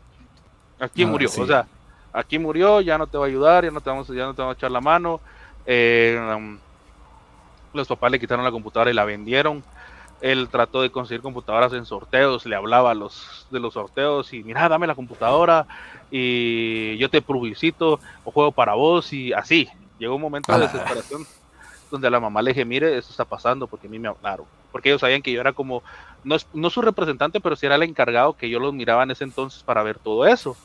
[0.79, 1.67] Aquí ah, murió, o sea,
[2.13, 4.43] aquí murió, ya no te va a ayudar, ya no te vamos, ya no te
[4.43, 5.21] vamos a echar la mano.
[5.67, 6.59] Eh, um,
[7.75, 9.63] los papás le quitaron la computadora y la vendieron.
[10.21, 14.43] Él trató de conseguir computadoras en sorteos, le hablaba a los de los sorteos y
[14.43, 15.67] mira, dame la computadora
[16.11, 19.69] y yo te publicito o juego para vos y así.
[19.99, 21.25] Llegó un momento de desesperación
[21.91, 24.47] donde a la mamá le dije, mire, esto está pasando porque a mí me hablaron.
[24.73, 25.83] Porque ellos sabían que yo era como,
[26.25, 29.25] no, no su representante, pero sí era el encargado que yo los miraba en ese
[29.25, 30.57] entonces para ver todo eso.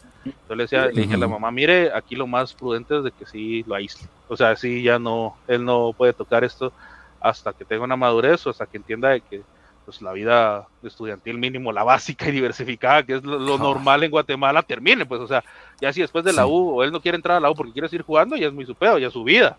[0.48, 3.12] Yo le decía, le dije a la mamá, mire, aquí lo más prudente es de
[3.12, 4.08] que sí lo aísle.
[4.30, 6.72] O sea, sí ya no, él no puede tocar esto
[7.20, 9.42] hasta que tenga una madurez o hasta que entienda de que
[9.86, 14.64] pues la vida estudiantil mínimo, la básica y diversificada, que es lo, normal en Guatemala,
[14.64, 15.44] termine, pues, o sea,
[15.82, 17.74] ya si después de la U o él no quiere entrar a la U porque
[17.74, 19.58] quiere seguir jugando, ya es muy su pedo, ya es su vida.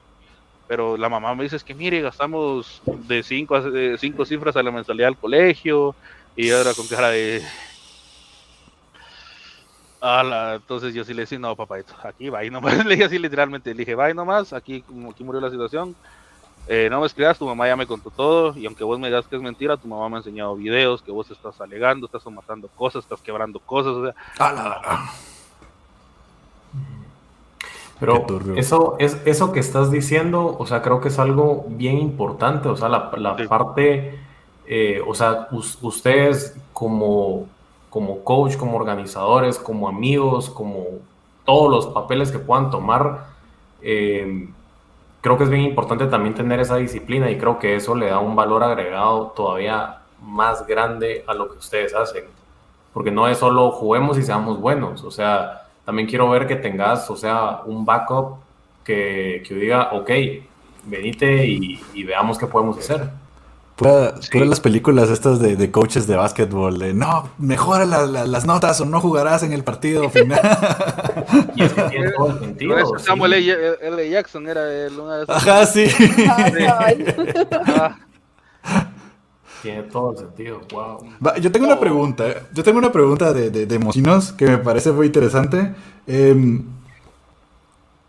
[0.67, 4.63] Pero la mamá me dice es que mire, gastamos de cinco, de cinco cifras a
[4.63, 5.95] la mensualidad del colegio
[6.37, 7.43] y ahora con cara de
[10.55, 12.77] entonces yo sí le dije, no, papá, aquí va y nomás.
[12.85, 15.97] Le dije así literalmente, le dije, va y nomás, aquí, aquí murió la situación.
[16.67, 18.57] Eh, no me escribas, tu mamá ya me contó todo.
[18.57, 21.11] Y aunque vos me digas que es mentira, tu mamá me ha enseñado videos que
[21.11, 23.93] vos estás alegando, estás matando cosas, estás quebrando cosas.
[23.93, 24.15] O sea,
[28.01, 28.27] Pero
[28.57, 32.69] eso, es, eso que estás diciendo, o sea, creo que es algo bien importante.
[32.69, 33.11] O sea, la,
[33.49, 34.19] parte,
[34.67, 37.47] eh, o sea, ustedes como
[37.95, 40.85] como coach, como organizadores, como amigos, como
[41.45, 43.27] todos los papeles que puedan tomar,
[43.83, 44.49] eh,
[45.21, 48.19] creo que es bien importante también tener esa disciplina y creo que eso le da
[48.19, 52.25] un valor agregado todavía más grande a lo que ustedes hacen.
[52.93, 57.11] Porque no es solo juguemos y seamos buenos, o sea, también quiero ver que tengas,
[57.11, 58.39] o sea, un backup
[58.85, 60.11] que, que diga, ok,
[60.85, 63.11] venite y, y veamos qué podemos hacer.
[63.77, 69.01] Pura, las películas estas de, coaches de básquetbol, de no, mejora las notas o no
[69.01, 70.41] jugarás en el partido final.
[71.57, 72.99] y es que tiene todo el sentido.
[73.01, 74.11] Samuel L.
[74.11, 75.37] Jackson era el, una de esas.
[75.37, 75.87] Ajá, sí.
[79.65, 81.01] tiene todo el sentido, wow.
[81.41, 84.93] yo tengo una pregunta, yo tengo una pregunta de, de, de Mocinos que me parece
[84.93, 85.75] muy interesante.
[86.07, 86.61] Eh,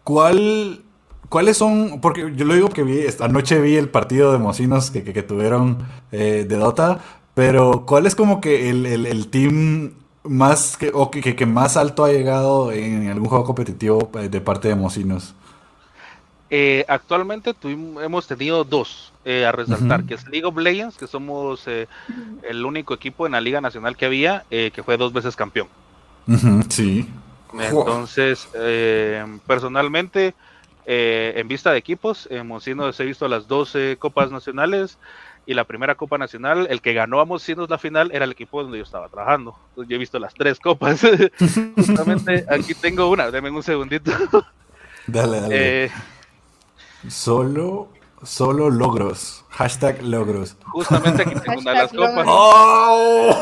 [0.04, 0.84] ¿Cuál
[1.30, 2.00] ¿Cuáles son?
[2.02, 5.80] Porque yo lo digo que vi, anoche vi el partido de Mocinos que, que, tuvieron
[6.12, 7.00] eh, de Dota,
[7.34, 12.12] pero ¿cuál es como que el, el, team más o que, que, más alto ha
[12.12, 15.36] llegado en algún juego competitivo eh, de parte de Mocinos?
[16.58, 21.68] Eh, actualmente tuvimos, hemos tenido dos a resaltar, que es League of Legends, que somos
[21.68, 25.68] el único equipo en la Liga Nacional que había, que fue dos veces campeón.
[26.70, 27.10] sí.
[27.60, 28.48] Entonces,
[29.48, 30.36] personalmente,
[30.88, 35.00] eh, en vista de equipos, en Mocinos he visto las 12 copas nacionales
[35.48, 38.62] y la primera copa nacional, el que ganó a Mocinos la final era el equipo
[38.62, 39.56] donde yo estaba trabajando.
[39.70, 41.02] Entonces, yo he visto las tres copas.
[41.76, 44.12] Justamente aquí tengo una, denme un segundito.
[45.08, 45.91] dale, dale.
[47.06, 47.89] Eh, solo,
[48.24, 49.46] solo logros.
[49.50, 50.58] Hashtag logros.
[50.65, 52.26] Justamente aquí tengo una de las copas.
[52.28, 53.41] ¡Oh!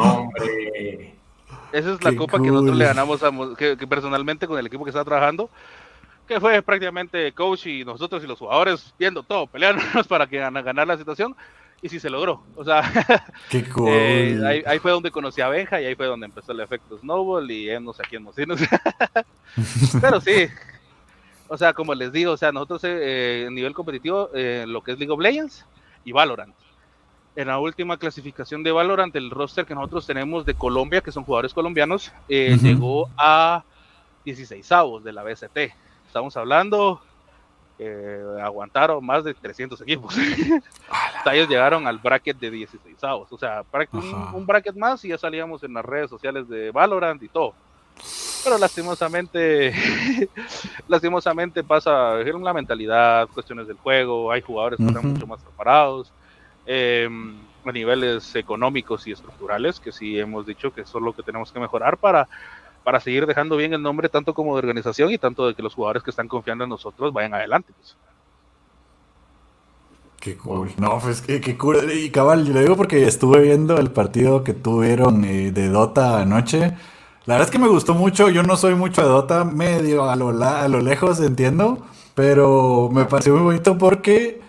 [0.00, 1.14] hombre!
[1.72, 4.90] Esa es la copa que nosotros le ganamos a, que, personalmente con el equipo que
[4.90, 5.48] estaba trabajando,
[6.28, 10.86] que fue prácticamente coach y nosotros y los jugadores viendo todo, peleándonos para que ganar
[10.86, 11.34] la situación
[11.82, 12.42] y sí se logró.
[12.56, 12.82] O sea,
[13.50, 13.88] Qué cool.
[13.90, 17.50] Eh, ahí, fue donde conocí a Benja y ahí fue donde empezó el efecto Snowball
[17.50, 18.34] y él no sé quién nos
[20.00, 20.48] Pero sí,
[21.48, 24.92] o sea, como les digo, o sea, nosotros eh, en nivel competitivo, eh, lo que
[24.92, 25.66] es League of Legends
[26.04, 26.54] y Valorant
[27.34, 31.24] en la última clasificación de Valorant, el roster que nosotros tenemos de Colombia, que son
[31.24, 33.64] jugadores colombianos, eh, llegó a
[34.24, 35.72] 16 avos de la BCT.
[36.06, 37.00] Estamos hablando,
[37.78, 40.14] eh, aguantaron más de 300 equipos.
[41.32, 43.32] Ellos llegaron al bracket de 16 avos.
[43.32, 43.64] O sea,
[44.34, 47.54] un, bracket más y ya salíamos en las redes sociales de Valorant y todo.
[48.44, 49.72] Pero lastimosamente,
[50.88, 56.12] lastimosamente pasa, es la mentalidad, cuestiones del juego, hay jugadores que están mucho más preparados
[56.64, 61.22] Em, a niveles económicos y estructurales, que sí hemos dicho que eso es lo que
[61.22, 62.28] tenemos que mejorar para,
[62.82, 65.74] para seguir dejando bien el nombre tanto como de organización y tanto de que los
[65.74, 67.72] jugadores que están confiando en nosotros vayan adelante.
[67.76, 67.96] Pues.
[70.18, 70.72] Qué cool.
[70.76, 71.92] No, pues qué, qué cool.
[71.92, 76.20] Y cabal, yo lo digo porque estuve viendo el partido que tuvieron eh, de Dota
[76.20, 76.76] anoche.
[77.26, 78.28] La verdad es que me gustó mucho.
[78.30, 81.78] Yo no soy mucho de Dota, medio a lo, a lo lejos, entiendo.
[82.14, 84.42] Pero me pareció muy bonito porque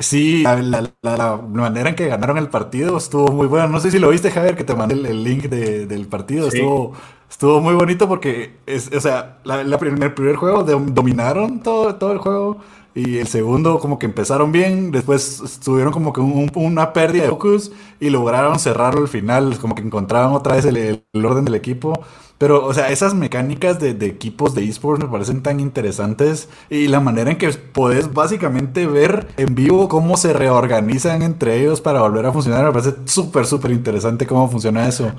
[0.00, 3.66] Sí, la, manera en que ganaron el partido estuvo muy buena.
[3.66, 6.46] No sé si lo viste, Javier, que te mandé el, link del partido.
[6.46, 6.92] Estuvo,
[7.28, 12.18] estuvo muy bonito porque, es, o sea, la, el primer juego dominaron todo, todo el
[12.18, 12.58] juego
[12.98, 17.70] y el segundo como que empezaron bien, después tuvieron como que una pérdida de focus
[18.00, 21.92] y lograron cerrarlo al final, como que encontraban otra vez el orden del equipo.
[22.38, 26.98] Pero, o sea, esas mecánicas de, equipos de esports me parecen tan interesantes y la
[26.98, 32.26] manera en que podés básicamente ver en vivo cómo se reorganizan entre ellos para volver
[32.26, 35.12] a funcionar, me parece súper, súper interesante cómo funciona eso.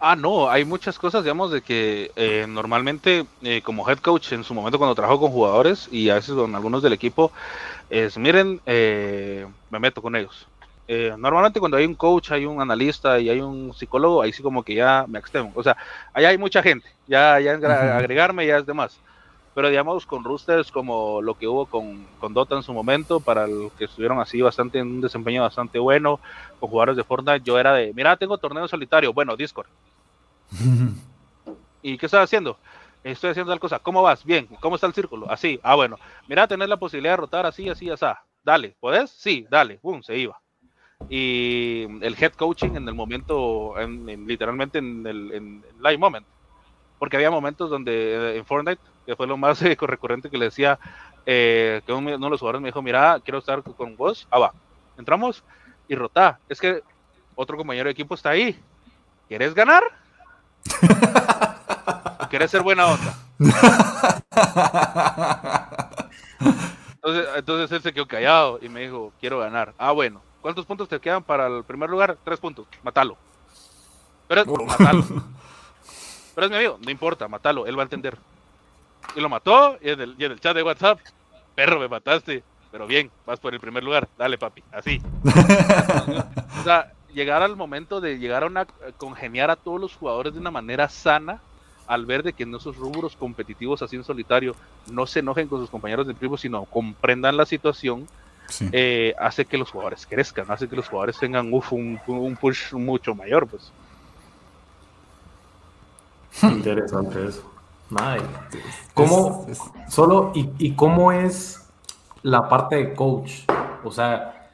[0.00, 4.44] Ah, no, hay muchas cosas, digamos, de que eh, normalmente eh, como head coach en
[4.44, 7.32] su momento cuando trabajo con jugadores y a veces con algunos del equipo,
[7.88, 10.48] es, miren, eh, me meto con ellos.
[10.86, 14.42] Eh, normalmente cuando hay un coach, hay un analista y hay un psicólogo, ahí sí
[14.42, 15.52] como que ya me extemo.
[15.56, 15.76] O sea,
[16.14, 19.02] allá hay mucha gente, ya, ya agregarme ya es de más.
[19.54, 23.48] Pero digamos con roosters como lo que hubo con, con Dota en su momento, para
[23.48, 26.20] los que estuvieron así bastante en un desempeño bastante bueno,
[26.58, 29.68] con jugadores de Fortnite, yo era de, mira, tengo torneo solitario, bueno, Discord.
[31.82, 32.58] ¿Y qué estás haciendo?
[33.04, 33.78] Estoy haciendo tal cosa.
[33.78, 34.24] ¿Cómo vas?
[34.24, 34.46] Bien.
[34.60, 35.30] ¿Cómo está el círculo?
[35.30, 35.60] Así.
[35.62, 35.98] Ah, bueno.
[36.28, 38.06] Mira, tener la posibilidad de rotar así, así, así.
[38.44, 38.76] Dale.
[38.80, 39.10] ¿Podés?
[39.10, 39.78] Sí, dale.
[39.82, 40.40] Boom, se iba
[41.08, 46.26] y el head coaching en el momento, en, literalmente en el live moment.
[46.98, 50.46] Porque había momentos donde eh, en Fortnite, que fue lo más eh, recurrente que le
[50.46, 50.78] decía,
[51.24, 54.54] eh, que uno de los jugadores me dijo, mira, quiero estar con vos, ah, va,
[54.96, 55.44] entramos
[55.86, 56.40] y rota.
[56.48, 56.82] Es que
[57.36, 58.58] otro compañero de equipo está ahí.
[59.28, 59.84] ¿Quieres ganar?
[62.30, 63.14] ¿Quieres ser buena onda?
[66.94, 69.72] Entonces, entonces él se quedó callado y me dijo, quiero ganar.
[69.78, 72.16] Ah, bueno, ¿Cuántos puntos te quedan para el primer lugar?
[72.24, 72.66] Tres puntos.
[72.82, 73.16] Matalo.
[74.28, 75.04] Pero, matalo.
[76.34, 78.16] Pero es mi amigo, no importa, matalo, él va a entender.
[79.16, 81.00] Y lo mató, y en, el, chat de WhatsApp,
[81.56, 82.44] perro, me mataste.
[82.70, 85.02] Pero bien, vas por el primer lugar, dale papi, así.
[86.60, 88.66] o sea, llegar al momento de llegar a una
[88.96, 91.40] congeniar a todos los jugadores de una manera sana,
[91.88, 94.54] al ver de que en esos rubros competitivos así en solitario
[94.90, 98.06] no se enojen con sus compañeros de primo, sino comprendan la situación
[98.72, 103.46] eh, hace que los jugadores crezcan, hace que los jugadores tengan un, push mucho mayor,
[103.46, 103.72] pues.
[106.42, 107.42] Interesante eso.
[108.94, 109.46] ¿Cómo,
[109.88, 111.66] solo, y, cómo es
[112.22, 113.44] la parte de coach?
[113.82, 114.50] O sea,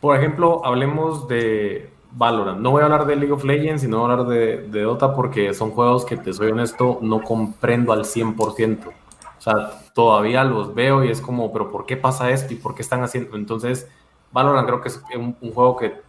[0.00, 2.60] por ejemplo, hablemos de Valorant.
[2.60, 5.70] No voy a hablar de League of Legends, sino hablar de, de Dota porque son
[5.70, 8.86] juegos que, te soy honesto, no comprendo al 100%.
[8.86, 8.92] O
[9.38, 12.82] sea, todavía los veo y es como, pero ¿por qué pasa esto y por qué
[12.82, 13.36] están haciendo?
[13.36, 13.88] Entonces,
[14.30, 16.00] Valorant creo que es un, juego que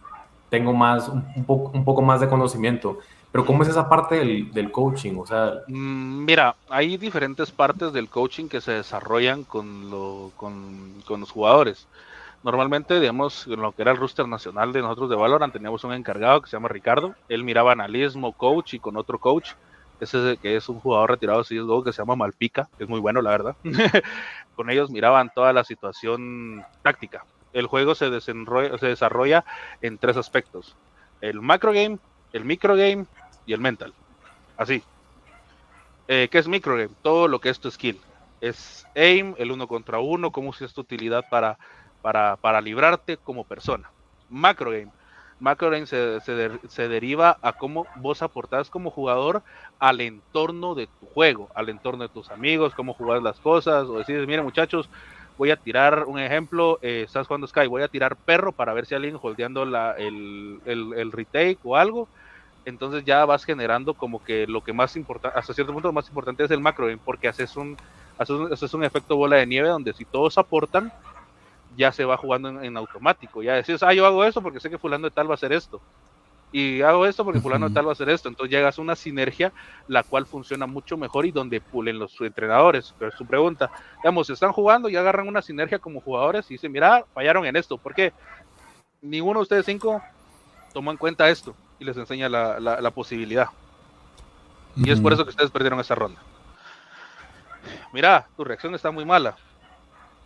[0.50, 2.98] tengo más, un, poco, más de conocimiento.
[3.32, 5.16] Pero ¿cómo es esa parte del, coaching?
[5.18, 5.54] O sea...
[5.66, 11.88] Mm, mira, hay diferentes partes del coaching que se desarrollan con, lo, con los jugadores.
[12.44, 15.94] Normalmente, digamos, en lo que era el roster nacional de nosotros de Valorant, teníamos un
[15.94, 17.14] encargado que se llama Ricardo.
[17.26, 19.52] Él miraba analismo, coach y con otro coach
[19.98, 23.00] ese que es un jugador retirado de CSGO que se llama Malpica, que es muy
[23.00, 23.56] bueno, la verdad.
[24.54, 27.24] Con ellos miraban toda la situación táctica.
[27.52, 28.34] El juego se, se
[28.86, 29.44] desarrolla
[29.80, 30.76] en tres aspectos:
[31.20, 31.98] el macro game,
[32.32, 33.06] el micro game
[33.46, 33.94] y el mental.
[34.56, 34.82] Así.
[36.08, 36.94] Eh, ¿Qué es micro game?
[37.02, 38.00] Todo lo que es tu skill.
[38.40, 41.56] Es aim, el uno contra uno, cómo es tu utilidad para,
[42.04, 43.90] para, para librarte como persona.
[44.28, 44.92] Macro game
[45.40, 49.42] Macro se, se, deriva a cómo vos aportás como jugador
[49.78, 53.98] al entorno de tu juego, al entorno de tus amigos, cómo jugás las cosas, o
[53.98, 54.88] decir, miren muchachos,
[55.36, 58.86] voy a tirar un ejemplo, eh, estás jugando Sky, voy a tirar perro para ver
[58.86, 62.06] si alguien holdeando la, el, el, retake o algo,
[62.64, 66.08] entonces ya vas generando como que lo que más importante, hasta cierto punto lo más
[66.08, 67.76] importante es el macro, porque haces un,
[68.18, 70.92] haces un, haces un efecto bola de nieve donde si todos aportan,
[71.76, 73.42] ya se va jugando en, automático.
[73.42, 75.52] Ya decís, ah, yo hago esto porque sé que fulano de tal va a hacer
[75.52, 75.80] esto.
[76.52, 78.28] Y hago esto porque fulano de tal va a hacer esto.
[78.28, 79.52] Entonces llegas a una sinergia
[79.88, 82.94] la cual funciona mucho mejor y donde pulen los entrenadores.
[82.98, 83.70] Pero es su pregunta.
[83.96, 87.76] Digamos, están jugando y agarran una sinergia como jugadores y dicen, mira, fallaron en esto.
[87.76, 88.12] ¿Por qué?
[89.02, 90.00] Ninguno de ustedes cinco
[90.72, 93.48] tomó en cuenta esto y les enseña la, la, posibilidad.
[94.76, 96.20] Y es por eso que ustedes perdieron esa ronda.
[97.92, 99.36] Mira, tu reacción está muy mala.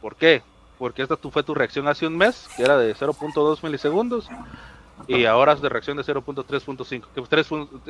[0.01, 0.43] ¿Por qué?
[0.79, 4.29] Porque esta fue tu reacción hace un mes, que era de 0.2 milisegundos,
[5.07, 7.21] y ahora es de reacción de 0.3.5, que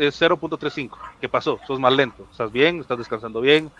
[0.07, 0.91] es 0.35.
[1.20, 1.59] ¿Qué pasó?
[1.66, 3.70] Sos más lento, estás bien, estás descansando bien,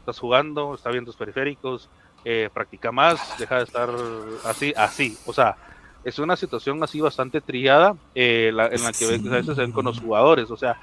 [0.00, 1.88] estás jugando, estás viendo tus periféricos,
[2.24, 3.90] eh, practica más, deja de estar
[4.44, 5.18] así, así.
[5.26, 5.56] O sea,
[6.04, 9.84] es una situación así bastante triada eh, en la que a veces se ven con
[9.84, 10.50] los jugadores.
[10.50, 10.80] O sea,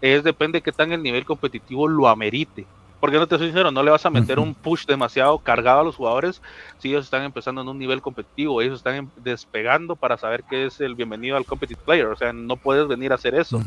[0.00, 2.66] es depende de qué tan el nivel competitivo lo amerite
[3.00, 5.84] porque no te soy sincero, no le vas a meter un push demasiado cargado a
[5.84, 6.42] los jugadores
[6.78, 10.66] si ellos están empezando en un nivel competitivo, ellos están em, despegando para saber qué
[10.66, 13.60] es el bienvenido al competitive player, o sea, no puedes venir a hacer eso,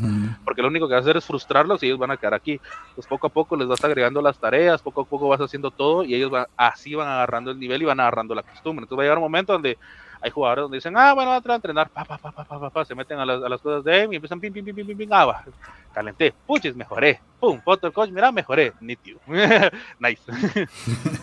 [0.43, 2.59] porque lo único que vas a hacer es frustrarlos y ellos van a quedar aquí.
[2.95, 6.03] Pues poco a poco les vas agregando las tareas, poco a poco vas haciendo todo
[6.03, 8.83] y ellos van, así van agarrando el nivel y van agarrando la costumbre.
[8.83, 9.77] Entonces va a llegar un momento donde
[10.21, 12.85] hay jugadores donde dicen, ah, bueno, voy a entrenar, pa, pa, pa, pa, pa, pa,
[12.85, 14.87] se meten a las, a las cosas de él y empiezan pim, pim, pim, pim,
[14.87, 15.43] pim, pim, ah,
[15.93, 19.19] calenté, puches, mejoré, pum, foto coach, mira, mejoré, nítido,
[19.99, 20.21] nice.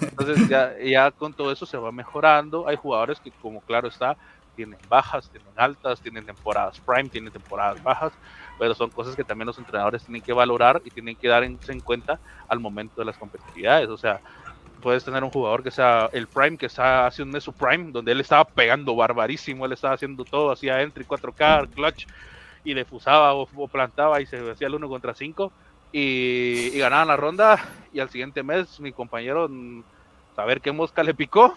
[0.02, 4.16] Entonces ya, ya con todo eso se va mejorando, hay jugadores que como claro está,
[4.56, 8.12] tienen bajas, tienen altas, tienen temporadas prime, tienen temporadas bajas,
[8.58, 11.56] pero son cosas que también los entrenadores tienen que valorar y tienen que dar en,
[11.68, 12.18] en cuenta
[12.48, 14.20] al momento de las competitividades, o sea,
[14.78, 18.20] puedes tener un jugador que sea el Prime, que está haciendo su Prime, donde él
[18.20, 22.06] estaba pegando barbarísimo, él estaba haciendo todo, hacía entry 4K, clutch,
[22.64, 25.52] y defusaba o, plantaba y se hacía el uno contra 5
[25.92, 27.58] y, y, ganaban la ronda
[27.92, 29.48] y al siguiente mes mi compañero
[30.36, 31.54] a ver qué mosca le picó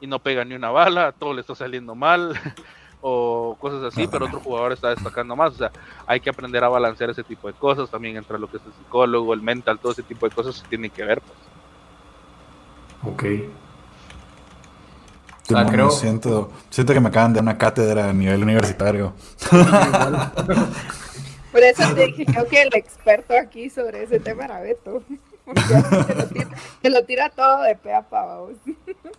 [0.00, 2.38] y no pega ni una bala, todo le está saliendo mal
[3.00, 5.70] o cosas así, pero otro jugador está destacando más, o sea,
[6.06, 8.72] hay que aprender a balancear ese tipo de cosas, también entre lo que es el
[8.72, 11.20] psicólogo, el mental, todo ese tipo de cosas se tienen que ver.
[11.20, 11.53] Pues.
[13.06, 13.24] Ok.
[15.54, 15.90] Ah, creo...
[15.90, 19.12] siento, siento que me acaban de dar una cátedra a nivel universitario.
[21.52, 25.02] Por eso te dije, creo que el experto aquí sobre ese tema era Beto.
[26.80, 28.38] Te lo, tira, todo de pe a pa,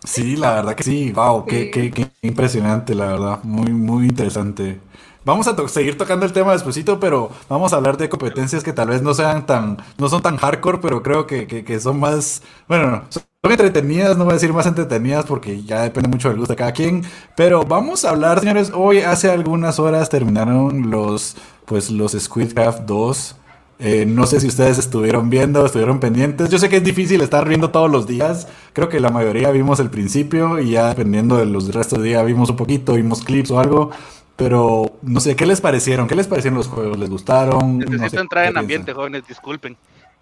[0.04, 1.12] Sí, la verdad que sí.
[1.12, 3.40] Wow, Qué, qué, qué, impresionante, la verdad.
[3.44, 4.80] Muy, muy interesante.
[5.26, 8.90] Vamos a seguir tocando el tema despuesito, pero vamos a hablar de competencias que tal
[8.90, 13.04] vez no sean tan, no son tan hardcore, pero creo que, que son más, bueno,
[13.12, 16.58] son entretenidas, no voy a decir más entretenidas porque ya depende mucho del gusto de
[16.58, 17.04] cada quien.
[17.36, 18.72] Pero vamos a hablar, señores.
[18.74, 23.36] Hoy, hace algunas horas, terminaron los pues los Squidcraft 2.
[23.78, 26.50] Eh, no sé si ustedes estuvieron viendo, estuvieron pendientes.
[26.50, 28.48] Yo sé que es difícil estar viendo todos los días.
[28.74, 32.24] Creo que la mayoría vimos el principio y ya dependiendo de los restos del día
[32.24, 33.90] vimos un poquito, vimos clips o algo.
[34.36, 36.08] Pero no sé, ¿qué les parecieron?
[36.08, 36.98] ¿Qué les parecieron los juegos?
[36.98, 37.80] ¿Les gustaron?
[37.80, 39.78] Necesito entrar en ambiente, jóvenes, disculpen.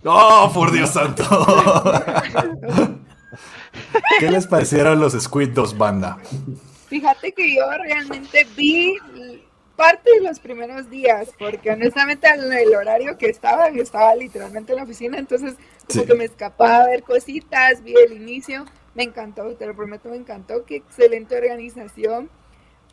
[0.06, 1.24] ¡Oh, por Dios santo!
[4.20, 6.18] ¿Qué les parecieron los Squid 2 banda?
[6.88, 8.96] Fíjate que yo realmente vi
[9.76, 14.74] parte de los primeros días, porque honestamente en el horario que estaba, yo estaba literalmente
[14.74, 15.56] en la oficina, entonces
[15.88, 20.10] como que me escapaba a ver cositas, vi el inicio, me encantó, te lo prometo,
[20.10, 22.30] me encantó, qué excelente organización.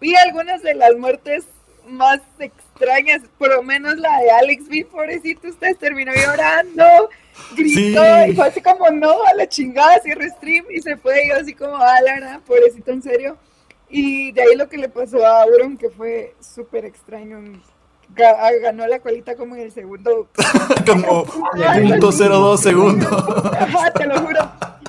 [0.00, 1.46] Vi algunas de las muertes
[1.86, 6.84] más extrañas, por lo menos la de Alex B, pobrecito, usted terminó llorando,
[7.56, 11.36] gritó y fue así como, no, a la chingada, cierre stream y se fue, yo
[11.36, 13.38] así como, ah, Lara, pobrecito, en serio
[13.90, 17.60] y de ahí lo que le pasó a Auron, que fue súper extraño.
[18.18, 20.28] Ah, ganó la colita como en el segundo.
[20.86, 23.10] como punto cero dos segundos.
[23.58, 24.40] Ajá, te lo juro.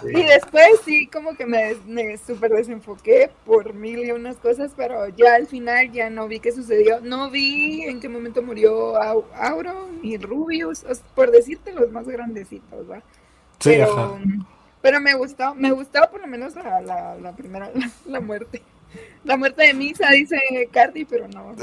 [0.04, 5.08] Y después sí, como que me, me súper desenfoqué por mil y unas cosas, pero
[5.10, 7.00] ya al final ya no vi qué sucedió.
[7.02, 13.04] No vi en qué momento murió Auron y Rubius, por decirte los más grandecitos, ¿va?
[13.60, 14.18] Sí, pero,
[14.82, 17.70] pero me gustó, me gustó por lo menos la, la, la primera,
[18.06, 18.64] la muerte.
[19.24, 20.40] La muerte de Misa, dice
[20.72, 21.54] Cardi, pero no,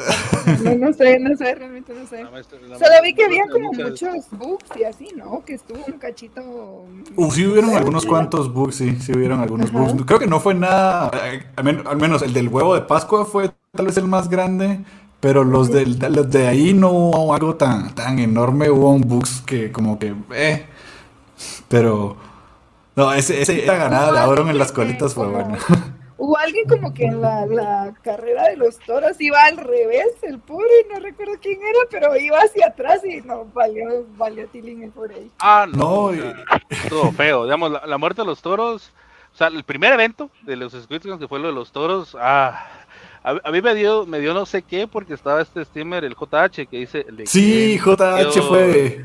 [0.76, 2.22] no, sé, no sé, realmente no sé.
[2.22, 5.42] Solo vi que había como muchos bugs y así, ¿no?
[5.44, 6.40] Que estuvo un cachito...
[7.16, 10.04] Uh, sí hubieron algunos cuantos bugs, sí, sí hubieron algunos bugs.
[10.06, 13.86] Creo que no fue nada, eh, al menos el del huevo de Pascua fue tal
[13.86, 14.84] vez el más grande,
[15.18, 19.40] pero los, del, los de ahí no hubo algo tan, tan enorme, hubo un bugs
[19.40, 20.64] que como que, eh,
[21.66, 22.16] pero...
[22.94, 25.58] No, ese, esa ganada de Auron en las colitas fue buena.
[26.18, 30.68] Hubo alguien como que en la, carrera de los toros iba al revés, el pobre,
[30.92, 35.30] no recuerdo quién era, pero iba hacia atrás y no, valió, valió Tilín por ahí.
[35.38, 36.10] Ah, no,
[36.88, 37.44] todo feo.
[37.44, 38.92] Digamos, la, muerte de los toros,
[39.32, 42.66] o sea, el primer evento de los Squid que fue lo de los toros, ah,
[43.22, 46.66] a, mí me dio, me dio no sé qué porque estaba este streamer, el JH,
[46.66, 47.06] que dice...
[47.26, 49.04] Sí, JH fue.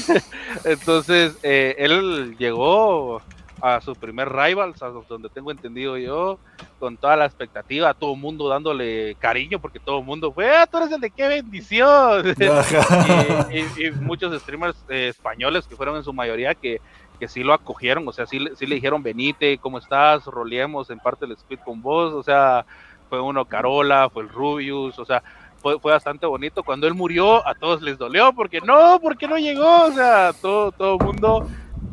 [0.64, 3.22] Entonces, eh, él llegó
[3.60, 6.38] a su primer Rivals, a donde tengo entendido yo,
[6.78, 10.66] con toda la expectativa, todo el mundo dándole cariño, porque todo el mundo fue, ah,
[10.66, 12.24] tú eres el de qué bendición.
[13.50, 16.80] y, muchos streamers eh, españoles, que fueron en su mayoría, que,
[17.18, 20.24] que sí lo acogieron, o sea, sí, sí le dijeron, venite, ¿cómo estás?
[20.24, 22.64] Roleemos en parte del speed con vos, o sea,
[23.08, 25.22] fue uno Carola, fue el Rubius, o sea,
[25.60, 26.62] fue, fue, bastante bonito.
[26.62, 30.72] Cuando él murió, a todos les dolió, porque no, porque no llegó, o sea, todo,
[30.72, 31.46] todo mundo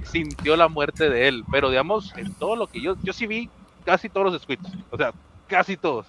[0.07, 3.49] sintió la muerte de él, pero digamos, en todo lo que yo, yo sí vi
[3.85, 5.13] casi todos los squids, o sea,
[5.47, 6.07] casi todos,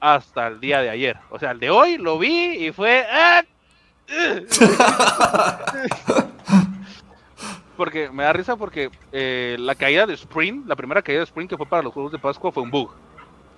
[0.00, 3.06] hasta el día de ayer, o sea, el de hoy lo vi y fue...
[3.10, 3.42] ¡ah!
[7.76, 11.48] porque me da risa porque eh, la caída de Spring, la primera caída de Spring
[11.48, 12.90] que fue para los Juegos de Pascua fue un bug.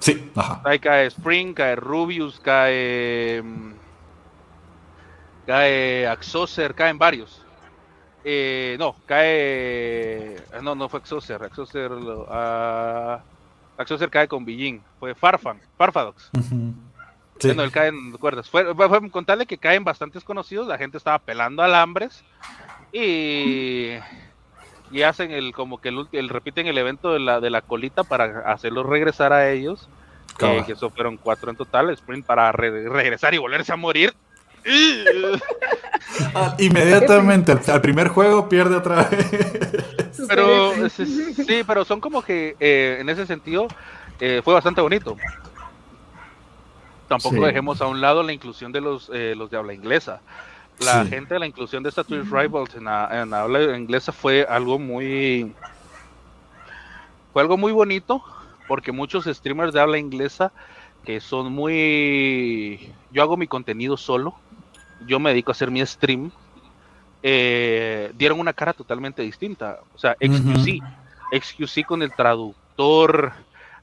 [0.00, 0.60] Sí, ajá.
[0.64, 3.42] Ahí cae Spring, cae Rubius, cae...
[5.46, 7.42] Cae Axoser, caen varios.
[8.24, 10.36] Eh, no, cae.
[10.62, 11.42] No, no fue Exocer.
[11.44, 13.18] Exocer, uh,
[13.80, 14.82] Exocer cae con Billin.
[14.98, 16.30] Fue Farfan, Farfadox.
[17.38, 17.54] sí.
[17.54, 18.50] No, él cae en cuerdas.
[18.50, 20.66] Fue, fue, contarle que caen bastantes conocidos.
[20.66, 22.24] La gente estaba pelando alambres.
[22.92, 23.94] Y.
[24.90, 28.50] Y hacen el como que el, repiten el evento de la, de la colita para
[28.50, 29.88] hacerlos regresar a ellos.
[30.40, 31.90] Eh, que eso fueron cuatro en total.
[31.90, 34.14] Sprint para regresar y volverse a morir.
[36.58, 39.30] Inmediatamente al, primer juego pierde otra vez.
[40.28, 43.68] Pero sí, pero son como que eh, en ese sentido
[44.20, 45.16] eh, fue bastante bonito.
[47.08, 50.20] Tampoco dejemos a un lado la inclusión de los, eh, los de habla inglesa.
[50.80, 55.52] La gente, la inclusión de esta Twitch Rivals en, en habla inglesa fue algo muy.
[57.32, 58.22] Fue algo muy bonito
[58.68, 60.52] porque muchos streamers de habla inglesa
[61.04, 62.92] que son muy...
[63.10, 64.34] Yo hago mi contenido solo,
[65.06, 66.30] yo me dedico a hacer mi stream,
[67.22, 69.80] eh, dieron una cara totalmente distinta.
[69.94, 70.82] O sea, XQC,
[71.32, 73.32] XQC con el traductor.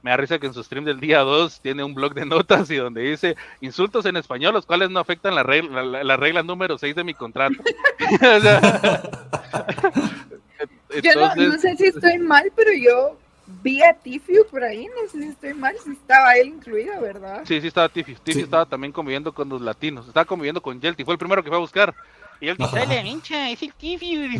[0.01, 2.69] Me da risa que en su stream del día 2 tiene un blog de notas
[2.69, 6.77] y donde dice insultos en español, los cuales no afectan la regla, la, regla número
[6.77, 7.55] 6 de mi contrato.
[11.03, 13.17] yo no sé si estoy mal, pero yo
[13.47, 17.43] vi a Tiffy por ahí, no sé si estoy mal, si estaba él incluido, ¿verdad?
[17.45, 18.15] Sí, sí estaba Tiffy.
[18.15, 21.49] Tiffy estaba también conviviendo con los latinos, estaba conviviendo con Yelty, fue el primero que
[21.49, 21.93] fue a buscar.
[22.39, 24.37] Y él dice, le hincha, es el Tiffy.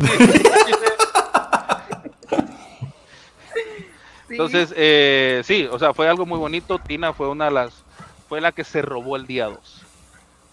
[4.28, 6.80] Entonces, eh, sí, o sea, fue algo muy bonito.
[6.80, 7.84] Tina fue una de las,
[8.28, 9.82] fue la que se robó el día 2.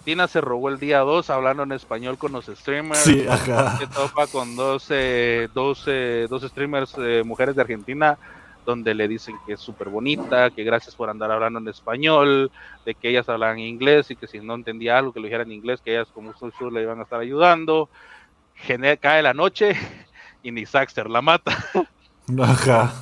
[0.06, 3.02] Tina se robó el día 2 hablando en español con los streamers.
[3.02, 3.78] Sí, ajá.
[3.78, 5.86] Se topa con dos, eh, dos,
[6.30, 8.18] dos streamers eh, mujeres de Argentina
[8.66, 12.52] donde le dicen que es súper bonita, que gracias por andar hablando en español,
[12.86, 15.52] de que ellas hablan inglés y que si no entendía algo que lo dijera en
[15.52, 17.90] inglés, que ellas como soy le iban a estar ayudando.
[19.00, 19.76] cae la noche
[20.44, 21.58] y ni Saxter la mata.
[22.40, 22.94] Ajá.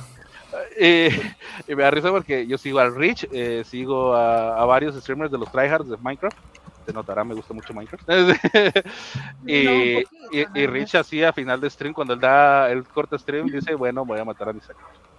[0.78, 5.38] Y me da risa porque yo sigo al Rich, eh, sigo a, varios streamers de
[5.38, 6.36] los tryhards de Minecraft.
[6.84, 8.08] Se notará, me gusta mucho Minecraft.
[9.46, 9.98] y,
[10.32, 14.04] y, Rich así a final de stream, cuando él da el corte stream, dice, bueno,
[14.04, 15.11] voy a matar a mi Saxter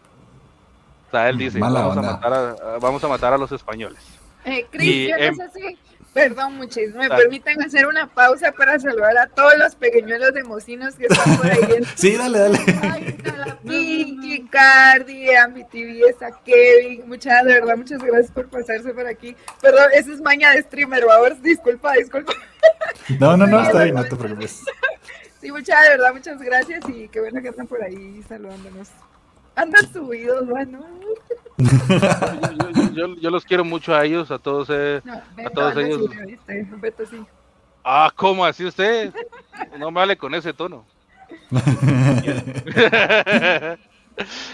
[1.14, 4.00] él dice, vamos a, matar a, vamos a, matar a, los españoles.
[4.46, 5.78] Eh, Cris, yo no sé si,
[6.14, 10.96] perdón muchísimo, me permiten hacer una pausa para saludar a todos los pequeñuelos de mocinos
[10.96, 11.84] que están por ahí.
[11.96, 12.60] sí, dale, dale.
[12.82, 19.08] Ay, a Pinky, Cardi, a mi Kevin, muchas, de verdad, muchas gracias por pasarse por
[19.08, 19.36] aquí.
[19.62, 22.34] Perdón, eso es maña de streamer, favor, disculpa, disculpa.
[23.20, 24.62] No, no, no, está bien, no te preocupes.
[25.42, 28.90] Sí, muchas, de verdad, muchas gracias y qué bueno que están por ahí saludándonos.
[29.56, 30.84] Andan subidos, bueno.
[32.94, 35.02] yo, yo, los quiero mucho a ellos, a todos, eh,
[35.46, 36.10] a todos ellos.
[37.84, 39.14] Ah, ¿cómo así usted?
[39.78, 40.86] No me vale con ese tono.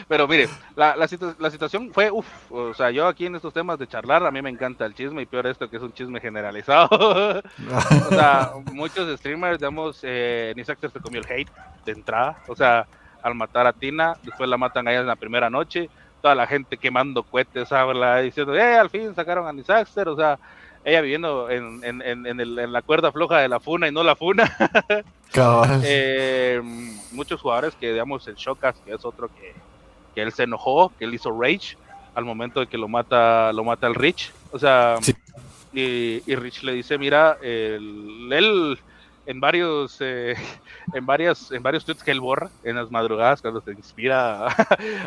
[0.07, 3.77] Pero mire, la, la, la, situación fue, uff, o sea, yo aquí en estos temas
[3.77, 6.21] de charlar, a mí me encanta el chisme y peor esto que es un chisme
[6.21, 6.87] generalizado.
[7.41, 11.51] o sea, muchos streamers, digamos, eh, Nisactor se comió el hate
[11.85, 12.87] de entrada, o sea,
[13.21, 15.89] al matar a Tina, después la matan a ella en la primera noche,
[16.21, 20.39] toda la gente quemando cohetes, habla diciendo, eh, al fin sacaron a Nisaxter, o sea,
[20.83, 24.03] ella viviendo en, en, en, el, en, la cuerda floja de la funa y no
[24.03, 24.51] la funa.
[25.83, 26.61] eh,
[27.11, 29.53] muchos jugadores que, digamos, el Shokas, que es otro que,
[30.15, 31.77] que, él se enojó, que él hizo rage
[32.15, 34.97] al momento de que lo mata, lo mata el Rich, o sea,
[35.73, 38.79] y, y, Rich le dice, mira, el, él
[39.29, 40.35] en varios eh,
[40.93, 44.47] en varias en varios tweets que él borra en las madrugadas cuando se inspira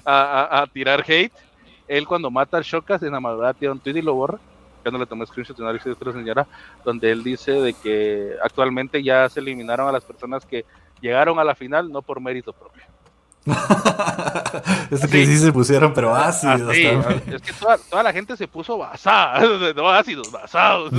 [0.07, 1.33] a, tirar hate
[1.89, 4.39] él cuando mata al Shokas en la madrugada tira un tweet y lo borra
[4.83, 6.47] cuando le tomé screenshot de una señora
[6.85, 10.65] donde él dice de que actualmente ya se eliminaron a las personas que
[11.01, 12.83] llegaron a la final no por mérito propio
[14.93, 15.37] es que sí.
[15.37, 16.71] se pusieron, pero ácidos.
[16.71, 19.41] Ah, es que toda, toda, la gente se puso basada,
[19.75, 20.93] no ácidos, basados.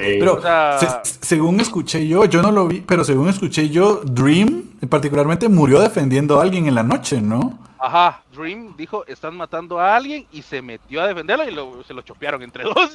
[0.00, 0.40] Pero
[1.20, 6.40] según escuché yo, yo no lo vi, pero según escuché yo, Dream particularmente murió defendiendo
[6.40, 7.58] a alguien en la noche, ¿no?
[7.84, 12.02] Ajá, Dream dijo, están matando a alguien y se metió a defenderlo y se lo
[12.02, 12.92] chopearon entre dos.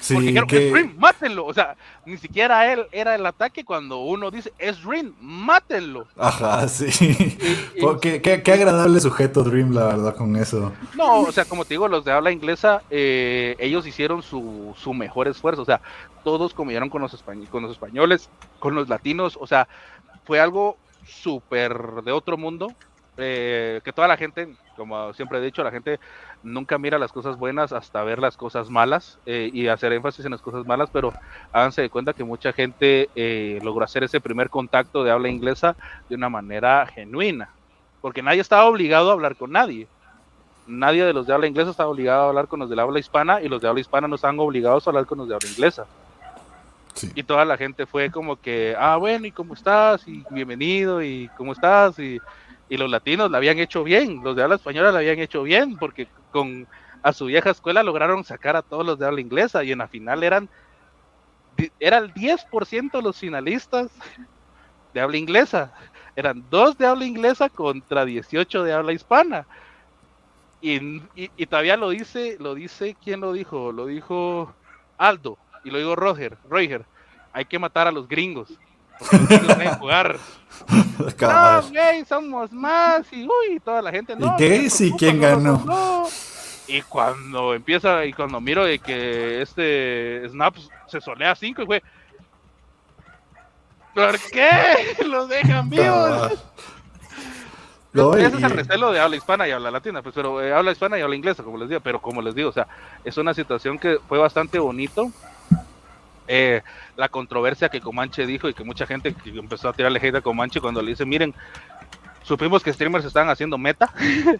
[0.00, 0.66] Sí, Porque dijeron, que...
[0.66, 1.46] es Dream, mátenlo.
[1.46, 6.08] O sea, ni siquiera él era el ataque cuando uno dice, es Dream, mátenlo.
[6.16, 6.86] Ajá, sí.
[8.02, 10.72] qué, qué, agradable sujeto Dream, la verdad, con eso.
[10.96, 14.94] No, o sea, como te digo, los de habla inglesa, eh, ellos hicieron su, su
[14.94, 15.62] mejor esfuerzo.
[15.62, 15.80] O sea,
[16.24, 19.38] todos comieron con los, con los españoles, con los latinos.
[19.40, 19.68] O sea,
[20.24, 22.74] fue algo súper de otro mundo
[23.18, 25.98] eh, que toda la gente, como siempre he dicho, la gente
[26.44, 30.30] nunca mira las cosas buenas hasta ver las cosas malas eh, y hacer énfasis en
[30.30, 31.12] las cosas malas, pero
[31.52, 35.74] háganse de cuenta que mucha gente eh, logró hacer ese primer contacto de habla inglesa
[36.08, 37.50] de una manera genuina,
[38.00, 39.88] porque nadie estaba obligado a hablar con nadie.
[40.68, 43.40] Nadie de los de habla inglesa estaba obligado a hablar con los de habla hispana
[43.42, 45.86] y los de habla hispana no estaban obligados a hablar con los de habla inglesa.
[47.14, 50.06] Y toda la gente fue como que, ah, bueno, ¿y cómo estás?
[50.06, 51.98] Y bienvenido, ¿y cómo estás?
[51.98, 52.20] Y
[52.68, 55.76] y los latinos la habían hecho bien, los de habla española la habían hecho bien,
[55.76, 56.66] porque con
[57.02, 59.88] a su vieja escuela lograron sacar a todos los de habla inglesa y en la
[59.88, 60.48] final eran
[61.80, 63.90] era el 10% de los finalistas
[64.94, 65.72] de habla inglesa.
[66.14, 69.46] Eran dos de habla inglesa contra 18 de habla hispana.
[70.60, 71.00] Y,
[71.46, 73.72] todavía lo dice, lo dice, ¿quién lo dijo?
[73.72, 74.52] Lo dijo
[74.96, 76.84] Aldo y lo dijo Roger, Roger.
[77.32, 78.58] Hay que matar a los gringos.
[79.10, 80.18] Van jugar.
[81.20, 83.12] no, güey, somos más.
[83.12, 84.16] Y uy, toda la gente.
[84.16, 84.70] No, ¿Y qué?
[84.70, 84.92] ¿Sí?
[84.98, 86.06] ¿Quién ganó?
[86.66, 90.54] Y cuando empieza, y cuando miro de que este Snap
[90.86, 91.82] se solea 5, güey.
[93.94, 94.96] ¿Por qué?
[95.06, 96.32] Los dejan vivos.
[97.90, 100.72] No, ese es el recelo de habla hispana y habla latina, pues, pero eh, habla
[100.72, 102.68] hispana y habla inglesa, como les digo, pero como les digo, o sea,
[103.02, 105.10] es una situación que fue bastante bonito.
[106.28, 106.62] Eh,
[106.96, 110.60] la controversia que Comanche dijo y que mucha gente empezó a tirarle hate a Comanche
[110.60, 111.34] cuando le dice, miren,
[112.22, 113.90] supimos que streamers estaban haciendo meta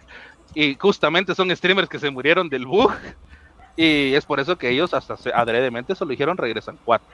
[0.53, 2.91] y justamente son streamers que se murieron del bug
[3.75, 7.07] y es por eso que ellos hasta adredemente solo dijeron regresan cuatro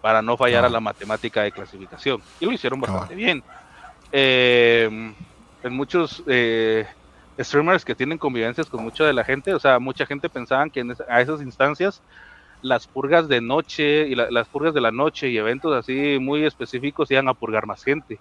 [0.00, 0.70] para no fallar a ah.
[0.70, 3.16] la matemática de clasificación y lo hicieron bastante ah.
[3.16, 3.42] bien.
[4.10, 5.14] Eh,
[5.62, 6.86] en muchos eh,
[7.38, 10.80] streamers que tienen convivencias con mucha de la gente, o sea, mucha gente pensaban que
[10.80, 12.02] en a esas instancias
[12.62, 17.10] las purgas de noche y las purgas de la noche y eventos así muy específicos
[17.10, 18.18] iban a purgar más gente.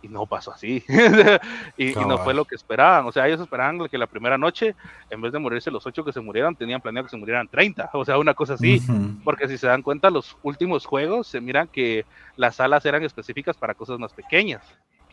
[0.00, 0.84] Y no pasó así.
[1.76, 3.06] y, no fue lo que esperaban.
[3.06, 4.76] O sea, ellos esperaban que la primera noche,
[5.10, 7.90] en vez de morirse los ocho que se murieran, tenían planeado que se murieran 30.
[7.94, 8.80] O sea, una cosa así.
[9.24, 13.56] Porque si se dan cuenta, los últimos juegos se miran que las salas eran específicas
[13.56, 14.62] para cosas más pequeñas.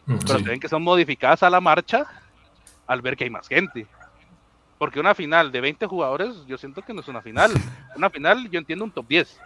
[0.06, 2.06] Pero se ven que son modificadas a la marcha
[2.86, 3.88] al ver que hay más gente.
[4.78, 7.52] Porque una final de 20 jugadores, yo siento que no es una final.
[7.96, 9.40] Una final, yo entiendo un top 10.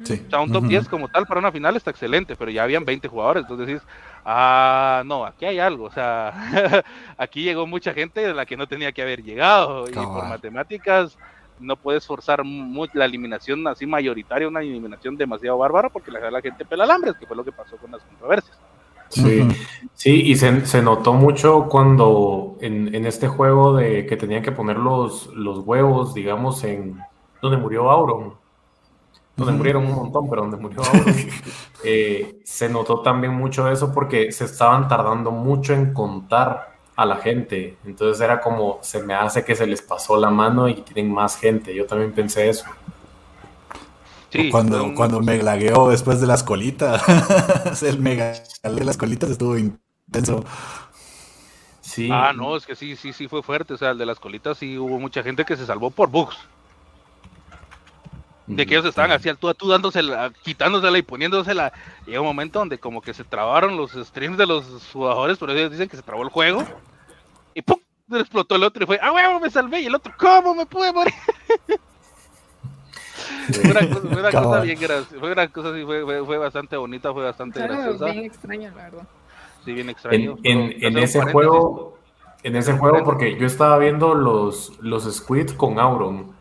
[0.00, 2.84] O sea, un top 10 como tal para una final está excelente, pero ya habían
[2.84, 3.42] 20 jugadores.
[3.42, 3.82] Entonces decís,
[4.24, 5.84] ah, no, aquí hay algo.
[5.84, 6.82] O sea,
[7.16, 9.88] aquí llegó mucha gente de la que no tenía que haber llegado.
[9.88, 11.16] Y por matemáticas
[11.60, 12.42] no puedes forzar
[12.92, 17.26] la eliminación así mayoritaria, una eliminación demasiado bárbara, porque la, la gente pela alambres, que
[17.26, 18.58] fue lo que pasó con las controversias.
[19.14, 19.48] Sí,
[19.94, 25.28] sí, y se, notó mucho cuando en, este juego de que tenían que poner los,
[25.28, 27.00] los huevos, digamos, en
[27.40, 28.34] donde murió Auron,
[29.36, 31.14] donde murieron un montón, pero donde murió Auron,
[31.84, 37.16] eh, se notó también mucho eso porque se estaban tardando mucho en contar a la
[37.16, 37.76] gente.
[37.84, 41.36] Entonces era como, se me hace que se les pasó la mano y tienen más
[41.36, 41.74] gente.
[41.74, 42.66] Yo también pensé eso
[44.50, 47.02] cuando, cuando me lagueó después de las colitas.
[47.82, 48.32] el mega
[48.62, 50.44] de las colitas estuvo intenso.
[51.80, 52.08] Sí.
[52.10, 53.74] Ah, no, es que sí, sí, sí fue fuerte.
[53.74, 56.36] O sea, el de las colitas sí hubo mucha gente que se salvó por bugs.
[58.46, 61.72] De que ellos estaban así al tú a tú dándosela, quitándosela y poniéndosela.
[62.04, 65.70] Llega un momento donde como que se trabaron los streams de los jugadores, pero ellos
[65.70, 66.62] dicen que se trabó el juego.
[67.54, 67.78] Y ¡pum!
[68.12, 69.80] Explotó el otro y fue, ¡ah, huevo, me salvé!
[69.80, 71.14] Y el otro, ¿cómo me pude morir?
[73.52, 73.70] Fue
[74.20, 78.04] una cosa, bien graciosa, fue una cosa así, fue, fue, bastante bonita, fue bastante graciosa.
[78.06, 79.02] bien extraño, la verdad.
[79.64, 80.36] Sí, bien extraño.
[80.42, 81.98] En, en, ese juego,
[82.42, 86.34] en ese juego, porque yo estaba viendo los, los squids con Auron.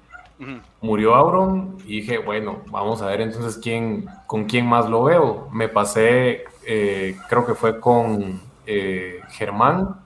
[0.82, 5.47] Murió Auron y dije, bueno, vamos a ver entonces quién, con quién más lo veo.
[5.54, 10.03] Me pasé, eh, creo que fue con eh, Germán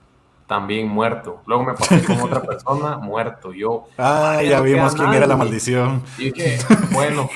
[0.48, 1.42] también muerto.
[1.46, 3.54] Luego me pasé con otra persona, muerto.
[3.54, 3.88] Yo.
[3.98, 6.02] Ah, ya vimos quién era la maldición.
[6.18, 6.58] Y dije,
[6.92, 7.30] bueno,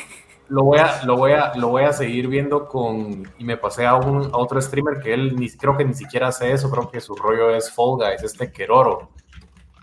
[0.47, 3.29] lo voy a, lo voy a, lo voy a seguir viendo con.
[3.37, 6.29] Y me pasé a un a otro streamer que él ni, creo que ni siquiera
[6.29, 9.09] hace eso, creo que su rollo es Fall Guys, este Keroro.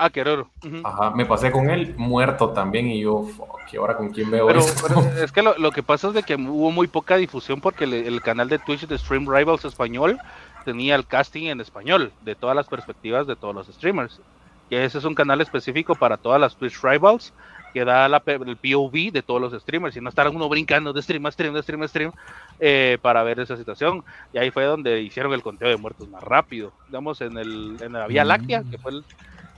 [0.00, 0.48] Ah, Keroro.
[0.84, 4.46] Ajá, me pasé con él muerto también y yo, fuck, ¿y ahora con quién veo
[4.46, 4.60] pero,
[5.22, 8.48] es que lo, que pasa es de que hubo muy poca difusión porque el canal
[8.48, 10.20] de Twitch de Stream Rivals español
[10.64, 14.20] tenía el casting en español de todas las perspectivas de todos los streamers.
[14.68, 17.32] Que ese es un canal específico para todas las Twitch Rivals
[17.72, 21.02] que da la, el POV de todos los streamers y no estar uno brincando de
[21.02, 22.12] stream a stream, de stream a stream
[22.60, 24.04] eh, para ver esa situación.
[24.32, 26.72] Y ahí fue donde hicieron el conteo de muertos más rápido.
[26.86, 28.92] Digamos, en, el, en la Vía Láctea, que fue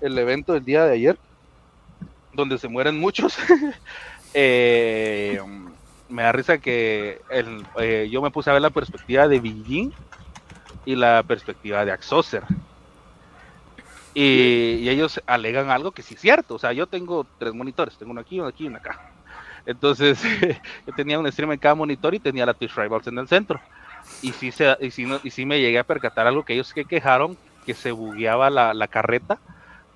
[0.00, 1.18] el, evento del día de ayer,
[2.32, 3.36] donde se mueren muchos.
[4.32, 5.40] Eh,
[6.08, 9.92] me da risa que el, eh, yo me puse a ver la perspectiva de Beijing
[10.84, 12.44] y la perspectiva de Axoser.
[14.14, 16.54] Y, ellos alegan algo que sí es cierto.
[16.54, 19.12] O sea, yo tengo tres monitores, tengo uno aquí, uno aquí y uno acá.
[19.66, 20.22] Entonces,
[20.86, 23.60] yo tenía un stream en cada monitor y tenía la Twitch Rivals en el centro.
[24.22, 26.84] Y sí, se, y sí, y sí me llegué a percatar algo que ellos que
[26.84, 29.38] quejaron, que se bugueaba la, la carreta,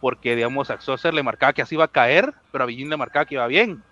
[0.01, 3.24] porque, digamos, Axoser le marcaba que así iba a caer, pero a Villín le marcaba
[3.24, 3.82] que iba bien.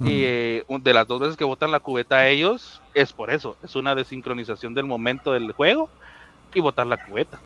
[0.00, 3.56] Y eh, de las dos veces que botan la cubeta a ellos, es por eso.
[3.64, 5.90] Es una desincronización del momento del juego
[6.54, 7.40] y botar la cubeta.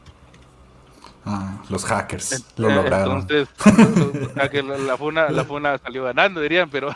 [1.24, 1.62] Ah.
[1.68, 3.20] los hackers lo lograron.
[3.20, 3.48] Entonces,
[4.86, 6.88] la, funa, la funa salió ganando, dirían, pero.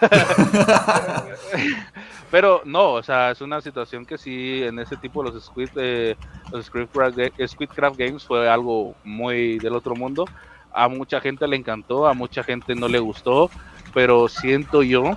[2.30, 6.16] pero no, o sea, es una situación que sí, en ese tipo, los Squid, eh,
[6.50, 10.24] los Squidcraft Games fue algo muy del otro mundo.
[10.72, 13.48] A mucha gente le encantó, a mucha gente no le gustó,
[13.94, 15.16] pero siento yo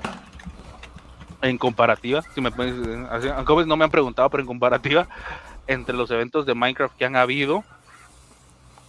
[1.42, 5.08] en comparativa, si me no me han preguntado, pero en comparativa
[5.70, 7.64] entre los eventos de Minecraft que han habido,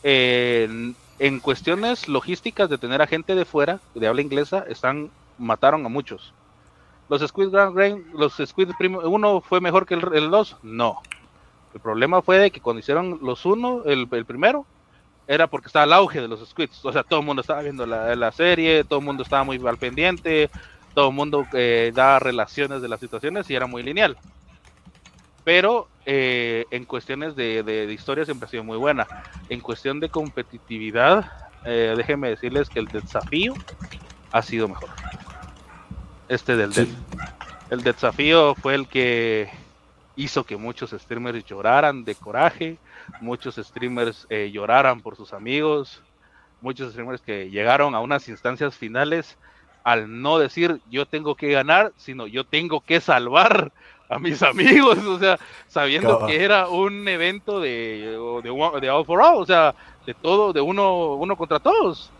[0.03, 0.97] en,
[1.43, 6.33] cuestiones logísticas de tener a gente de fuera, de habla inglesa, están mataron a muchos.
[7.11, 8.71] Los Squid Game, los Squid
[9.05, 11.03] uno fue mejor que el, dos, no.
[11.75, 14.65] El problema fue de que cuando hicieron los uno, el, primero,
[15.27, 16.83] era porque estaba el auge de los Squids.
[16.85, 19.61] O sea, todo el mundo estaba viendo la, la serie, todo el mundo estaba muy
[19.67, 20.51] al pendiente,
[20.95, 24.17] todo el mundo eh, da relaciones de las situaciones y era muy lineal.
[25.45, 29.07] Pero eh, en cuestiones de, de, historia siempre ha sido muy buena.
[29.49, 31.31] En cuestión de competitividad,
[31.65, 33.55] eh, déjenme decirles que el desafío
[34.33, 34.91] ha sido mejor.
[36.29, 36.73] Este del
[37.71, 39.51] El desafío fue el que
[40.17, 42.79] hizo que muchos streamers lloraran de coraje,
[43.21, 46.03] muchos streamers eh, lloraran por sus amigos,
[46.61, 49.39] muchos streamers que llegaron a unas instancias finales
[49.91, 53.73] al no decir yo tengo que ganar, sino yo tengo que salvar
[54.09, 55.39] a mis amigos, o sea,
[55.69, 59.75] sabiendo que era un evento de, de, de, all for all, o sea,
[60.07, 62.11] de todo, de uno, uno contra todos.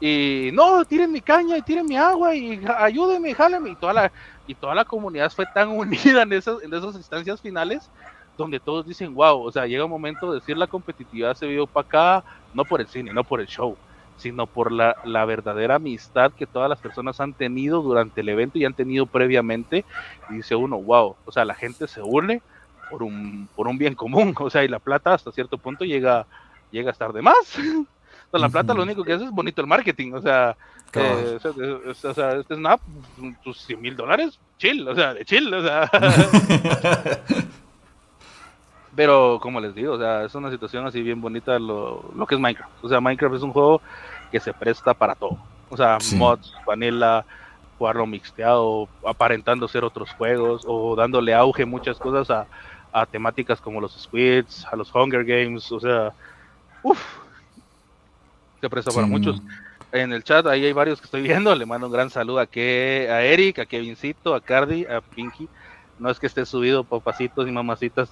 [0.00, 3.70] Y no, tiren mi caña y tiren mi agua y ayúdenme, jálenme.
[3.70, 4.12] Y toda la,
[4.46, 7.90] y toda la comunidad fue tan unida en esas, en esas instancias finales
[8.36, 11.66] donde todos dicen, wow, o sea, llega un momento de decir la competitividad se vio
[11.66, 13.76] para acá, no por el cine, no por el show,
[14.18, 18.58] sino por la, la, verdadera amistad que todas las personas han tenido durante el evento
[18.58, 19.84] y han tenido previamente.
[20.28, 22.42] Y dice uno, wow, o sea, la gente se une
[22.90, 26.26] por un, por un bien común, o sea, y la plata hasta cierto punto llega,
[26.70, 27.58] llega a estar de más.
[28.30, 30.54] O la plata lo único que hace es bonito el marketing, o sea,
[30.92, 32.78] eh, o, sea, este es nada,
[33.42, 35.90] tus 100 mil dólares, chill, o sea, de chill, o sea.
[38.98, 42.34] Pero como les digo, o sea, es una situación así bien bonita lo, lo, que
[42.34, 42.82] es Minecraft.
[42.82, 43.80] O sea, Minecraft es un juego
[44.32, 45.38] que se presta para todo.
[45.70, 47.24] O sea, mods, vanilla,
[47.78, 52.48] jugarlo mixteado, aparentando ser otros juegos o dándole auge muchas cosas a,
[52.90, 56.12] a temáticas como los Squids, a los Hunger Games, o sea,
[56.82, 57.00] uff,
[58.60, 59.40] se presta para muchos.
[59.92, 62.46] En el chat ahí hay varios que estoy viendo, le mando un gran saludo a,
[62.46, 65.48] que, a Eric, a Kevincito, a Cardi, a Pinky.
[66.00, 68.08] No es que esté subido, papacitos y mamacitas,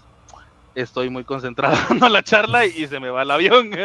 [0.76, 3.70] estoy muy concentrado en la charla y, se me va el avión.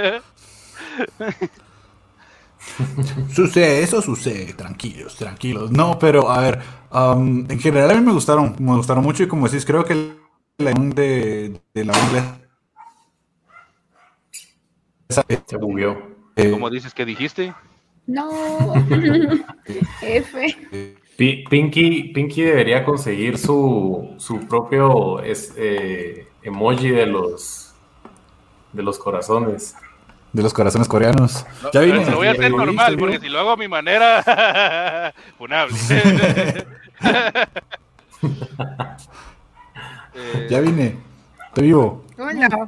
[3.34, 5.72] sucede, eso sucede, tranquilos, tranquilos.
[5.72, 6.60] No, pero a ver,
[6.94, 10.16] en general a mí me gustaron, me gustaron mucho y como decís, creo que
[10.58, 12.38] la de, de la inglesa
[15.46, 15.98] se bugueó.
[16.36, 17.54] Eh, ¿Cómo dices que dijiste?
[18.08, 18.74] No,
[20.02, 20.58] F.
[21.18, 27.74] Pinky, Pinky debería conseguir su, su propio es, eh, emoji de los
[28.74, 29.76] de los corazones.
[30.34, 31.46] De los corazones coreanos.
[31.74, 32.10] ya vine.
[32.10, 35.76] Lo voy a hacer normal, porque si lo hago a mi manera, funable.
[40.50, 40.98] ya vine.
[41.48, 42.06] Estoy vivo.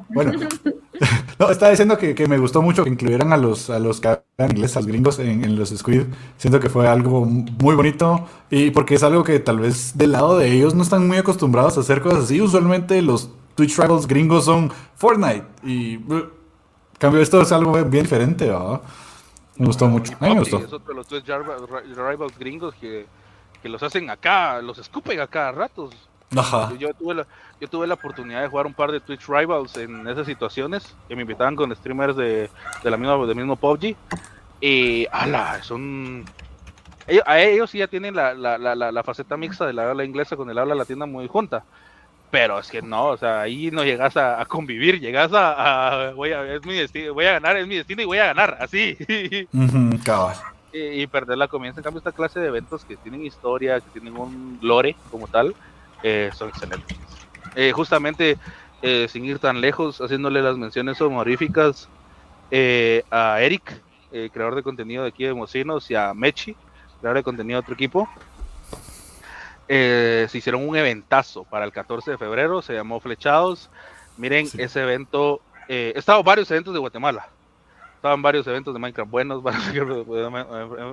[0.10, 0.32] Bueno,
[1.40, 4.08] no, estaba diciendo que, que, me gustó mucho que incluyeran a los, a los que
[4.08, 6.04] hablan inglés, a los gringos en, en, los Squid.
[6.38, 10.38] Siento que fue algo muy bonito y porque es algo que tal vez del lado
[10.38, 12.42] de ellos no están muy acostumbrados a hacer cosas así.
[12.42, 15.46] Usualmente los Twitch Rivals gringos son Fortnite.
[15.64, 16.30] Y uh,
[16.98, 18.82] cambio, esto es algo bien diferente, ¿verdad?
[19.58, 20.14] Me gustó mucho.
[20.20, 20.58] A mí me gustó.
[20.58, 23.06] Es otro de los Twitch Rivals gringos que,
[23.62, 25.94] que los hacen acá, los escupen acá a ratos.
[26.36, 26.74] Ajá.
[26.80, 27.28] Yo, tuve la,
[27.62, 31.16] yo tuve la oportunidad de jugar un par de Twitch Rivals en esas situaciones que
[31.16, 32.50] me invitaban con streamers de,
[32.84, 33.96] de la misma, del mismo PUBG.
[34.60, 36.26] Y, ala, son.
[37.06, 40.06] Ellos, a ellos sí ya tienen la, la, la, la faceta mixta de la habla
[40.06, 41.64] inglesa con el habla latina muy junta
[42.34, 46.56] pero es que no, o sea, ahí no llegas a, convivir, llegas a, voy a,
[46.56, 48.98] es mi destino, voy a ganar, es mi destino y voy a ganar, así.
[50.74, 51.80] y, perder la comienza.
[51.80, 55.54] En cambio, esta clase de eventos que tienen historia, que tienen un lore como tal,
[56.02, 56.98] eh, son excelentes.
[57.54, 58.40] Eh, justamente,
[58.82, 61.88] eh, sin ir tan lejos, haciéndole las menciones honoríficas
[63.12, 63.80] a Eric,
[64.10, 66.56] creador de contenido de aquí de Mocinos, y a Mechi,
[67.00, 68.10] creador de contenido de otro equipo,
[69.68, 73.70] eh, se hicieron un eventazo para el 14 de febrero, se llamó Flechados.
[74.18, 77.30] Miren, ese evento, eh, estado varios eventos de Guatemala.
[77.96, 80.06] Estaban varios eventos de Minecraft buenos, varios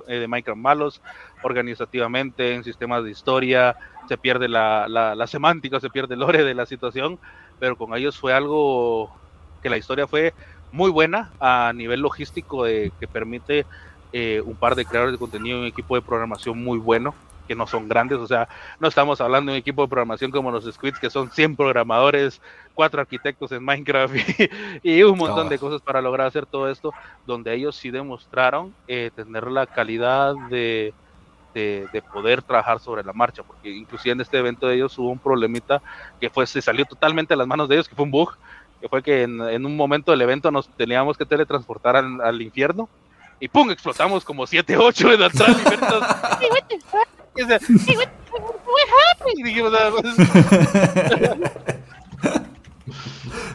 [0.06, 1.02] de Minecraft malos,
[1.42, 3.76] organizativamente, en sistemas de historia,
[4.08, 7.18] se pierde la, la, semántica, se pierde el lore de la situación,
[7.58, 9.10] pero con ellos fue algo
[9.62, 10.34] que la historia fue
[10.72, 13.66] muy buena a nivel logístico de, que permite
[14.12, 17.14] eh, un par de creadores de contenido y un equipo de programación muy bueno
[17.50, 18.48] que no son grandes, o sea,
[18.78, 22.40] no estamos hablando de un equipo de programación como los Squids, que son 100 programadores,
[22.74, 24.14] cuatro arquitectos en Minecraft
[24.84, 26.92] y, un montón de cosas para lograr hacer todo esto,
[27.26, 30.94] donde ellos sí demostraron eh, tener la calidad de,
[31.52, 35.18] de, poder trabajar sobre la marcha, porque inclusive en este evento de ellos hubo un
[35.18, 35.82] problemita
[36.20, 38.36] que fue, se salió totalmente a las manos de ellos, que fue un bug,
[38.80, 42.88] que fue que en, un momento del evento nos teníamos que teletransportar al, al infierno
[43.40, 43.72] y ¡pum!
[43.72, 45.56] explotamos como 7, 8 en atrás
[47.36, 47.44] y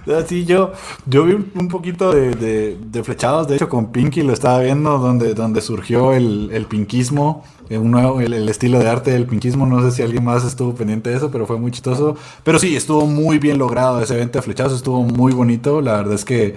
[0.28, 0.71] Sí, yo,
[1.07, 5.34] yo vi un poquito de, de, flechados, de hecho con Pinky lo estaba viendo, donde,
[5.34, 9.82] donde surgió el, el pinkismo, eh, un nuevo, el, estilo de arte del pinkismo, no
[9.82, 12.15] sé si alguien más estuvo pendiente de eso, pero fue muy chistoso.
[12.43, 16.13] Pero sí, estuvo muy bien logrado ese evento de flechados, estuvo muy bonito, la verdad
[16.13, 16.55] es que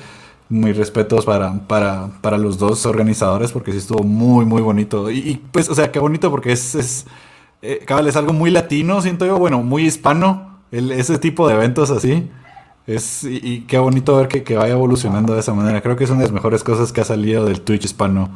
[0.49, 5.11] muy respetos para, para, para los dos organizadores porque sí estuvo muy, muy bonito.
[5.11, 7.07] Y, pues, o sea, qué bonito porque es, es,
[7.63, 11.91] eh, es algo muy latino, siento yo, bueno, muy hispano, el, ese tipo de eventos
[11.91, 12.31] así.
[12.87, 15.83] Es, y, qué bonito ver que, que, vaya evolucionando de esa manera.
[15.83, 18.31] Creo que es una de las mejores cosas que ha salido del Twitch hispano.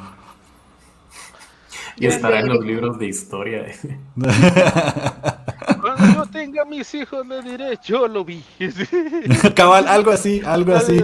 [1.96, 3.66] Y estará en los libros de historia.
[5.80, 8.42] Cuando yo tenga mis hijos le diré, yo lo vi.
[9.54, 11.00] Cabal, algo así, algo así.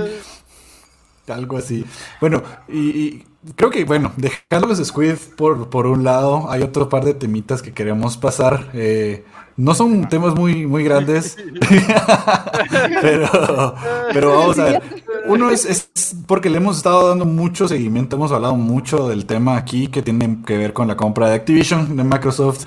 [1.30, 1.84] Algo así.
[2.20, 3.24] Bueno, y,
[3.54, 7.62] creo que, bueno, dejando los Squid por, por un lado, hay otro par de temitas
[7.62, 8.70] que queremos pasar.
[8.74, 9.24] Eh,
[9.56, 11.36] no son temas muy, muy grandes,
[13.02, 13.74] pero,
[14.12, 14.82] pero vamos a ver.
[15.26, 19.56] Uno es, es, porque le hemos estado dando mucho seguimiento, hemos hablado mucho del tema
[19.56, 22.66] aquí que tiene que ver con la compra de Activision de Microsoft.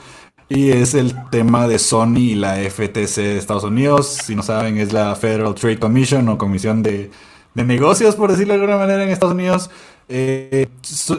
[0.49, 4.07] Y es el tema de Sony y la FTC de Estados Unidos.
[4.25, 7.09] Si no saben, es la Federal Trade Commission o Comisión de,
[7.53, 9.69] de negocios, por decirlo de alguna manera, en Estados Unidos,
[10.09, 10.67] eh,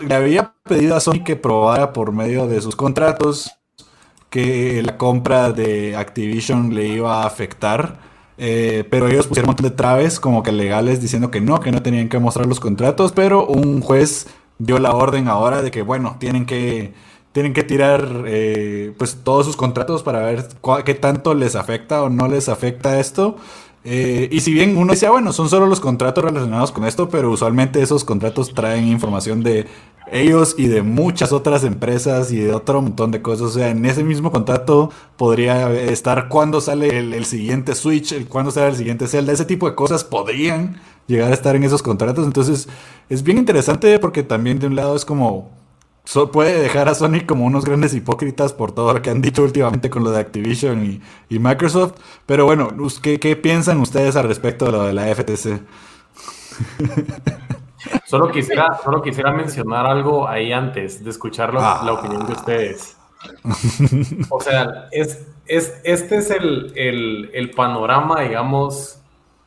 [0.07, 3.53] le había pedido a Sony que probara por medio de sus contratos
[4.31, 7.99] que la compra de Activision le iba a afectar.
[8.39, 11.71] Eh, pero ellos pusieron un montón de traves como que legales diciendo que no, que
[11.71, 14.27] no tenían que mostrar los contratos, pero un juez
[14.59, 16.95] dio la orden ahora de que bueno, tienen que,
[17.33, 20.49] tienen que tirar eh, pues todos sus contratos para ver
[20.85, 23.37] qué tanto les afecta o no les afecta esto.
[23.85, 27.09] Eh, y si bien uno dice, ah, bueno, son solo los contratos relacionados con esto,
[27.09, 29.67] pero usualmente esos contratos traen información de
[30.13, 33.49] ellos y de muchas otras empresas y de otro montón de cosas.
[33.49, 38.51] O sea, en ese mismo contrato podría estar cuándo sale el, siguiente Switch, el, cuándo
[38.51, 42.27] sale el siguiente Zelda, ese tipo de cosas podrían llegar a estar en esos contratos.
[42.27, 42.69] Entonces,
[43.09, 45.51] es bien interesante porque también de un lado es como
[46.33, 49.91] puede dejar a Sony como unos grandes hipócritas por todo lo que han dicho últimamente
[49.91, 51.95] con lo de Activision y, Microsoft.
[52.27, 52.69] Pero bueno,
[53.03, 55.63] ¿qué, ¿qué, piensan ustedes al respecto de lo de la FTC?
[58.07, 61.93] Solo quisiera, solo quisiera mencionar algo ahí antes de escuchar la ah.
[61.93, 62.97] opinión de ustedes.
[64.29, 69.01] O sea, es, es, este es el, el, el panorama, digamos,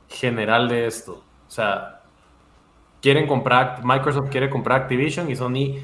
[0.08, 1.24] general de esto.
[1.47, 2.01] O sea,
[3.01, 5.76] quieren comprar, Microsoft quiere comprar Activision y Sony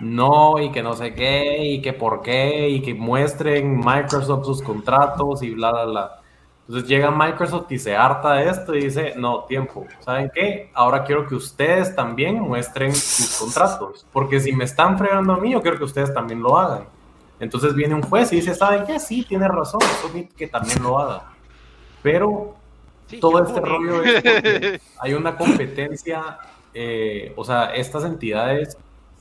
[0.00, 4.62] no, y que no sé qué, y que por qué, y que muestren Microsoft sus
[4.62, 6.20] contratos y bla, bla, bla.
[6.68, 10.70] Entonces llega Microsoft y se harta de esto y dice, no, tiempo, ¿saben qué?
[10.74, 15.52] Ahora quiero que ustedes también muestren sus contratos, porque si me están fregando a mí,
[15.52, 16.84] yo quiero que ustedes también lo hagan.
[17.38, 18.98] Entonces viene un juez y dice, ¿saben qué?
[18.98, 19.80] Sí, tiene razón,
[20.36, 21.32] que también lo haga.
[22.02, 22.56] Pero
[23.20, 26.38] todo este rollo es hay una competencia,
[26.74, 28.76] eh, o sea, estas entidades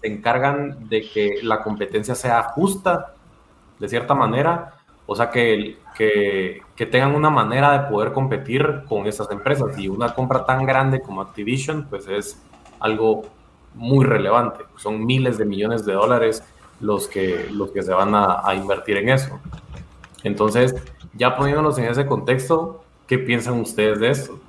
[0.06, 3.16] se encargan de que la competencia sea justa,
[3.80, 4.76] de cierta manera,
[5.08, 9.78] o sea, que, que, tengan una manera de poder competir con estas empresas.
[9.80, 12.39] Y una compra tan grande como Activision, pues es
[12.80, 13.24] algo
[13.74, 14.64] muy relevante.
[14.78, 16.43] Son miles de millones de dólares
[16.80, 19.39] los que, los que se van a, a invertir en eso.
[20.24, 20.76] Entonces,
[21.14, 24.39] ya poniéndonos en ese contexto, ¿qué piensan ustedes de esto?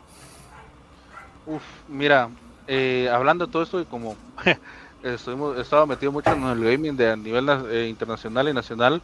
[1.47, 2.29] Uf, mira,
[2.67, 4.17] eh, hablando de todo esto y como
[5.03, 9.03] estuvimos, estaba metido mucho en el gaming de a nivel eh, internacional y nacional.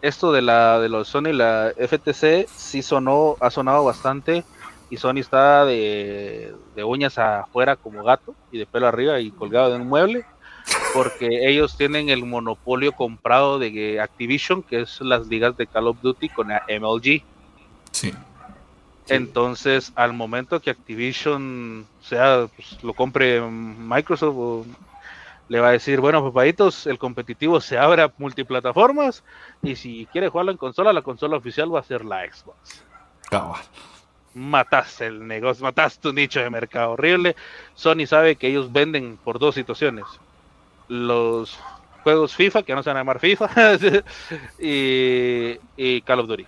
[0.00, 4.44] Esto de la de los Sony y la FTC sí sonó, ha sonado bastante
[4.90, 9.76] y Sony está de, uñas afuera como gato y de pelo arriba y colgado de
[9.76, 10.24] un mueble
[10.94, 16.00] porque ellos tienen el monopolio comprado de Activision, que es las ligas de Call of
[16.00, 17.22] Duty con MLG.
[17.90, 18.14] Sí.
[19.08, 24.66] Entonces, al momento que Activision sea, pues, lo compre Microsoft o
[25.48, 29.24] le va a decir, bueno, papaditos, el competitivo se abre a multiplataformas
[29.62, 32.84] y si quiere jugarlo en consola, la consola oficial va a ser la Xbox.
[34.34, 37.34] matas el negocio, matas tu nicho de mercado horrible.
[37.74, 40.04] Sony sabe que ellos venden por dos situaciones.
[40.88, 41.58] Los
[42.02, 43.50] juegos FIFA, que no se van a llamar FIFA,
[44.58, 46.46] y, Call of Duty.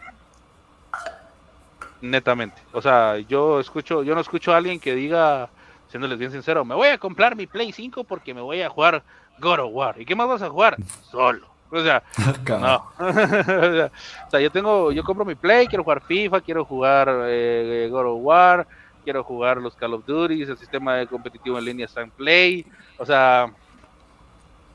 [2.03, 2.62] Netamente.
[2.72, 5.51] O sea, yo escucho, yo no escucho a alguien que diga,
[5.91, 9.03] siéndoles bien sincero, me voy a comprar mi Play 5 porque me voy a jugar
[9.38, 10.01] God of War.
[10.01, 10.76] ¿Y qué más vas a jugar?
[11.11, 11.47] Solo.
[11.70, 12.03] O sea,
[12.49, 12.86] no.
[14.26, 18.07] o sea, yo tengo, yo compro mi Play, quiero jugar FIFA, quiero jugar eh, God
[18.07, 18.66] of War,
[19.05, 22.66] quiero jugar los Call of Duty, el sistema de competitivo en línea está en Play.
[22.99, 23.53] O sea,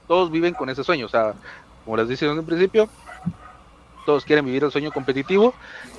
[0.08, 1.06] todos viven con ese sueño.
[1.06, 1.34] O sea,
[1.84, 2.90] como les dije en un principio,
[4.06, 5.54] todos quieren vivir el sueño competitivo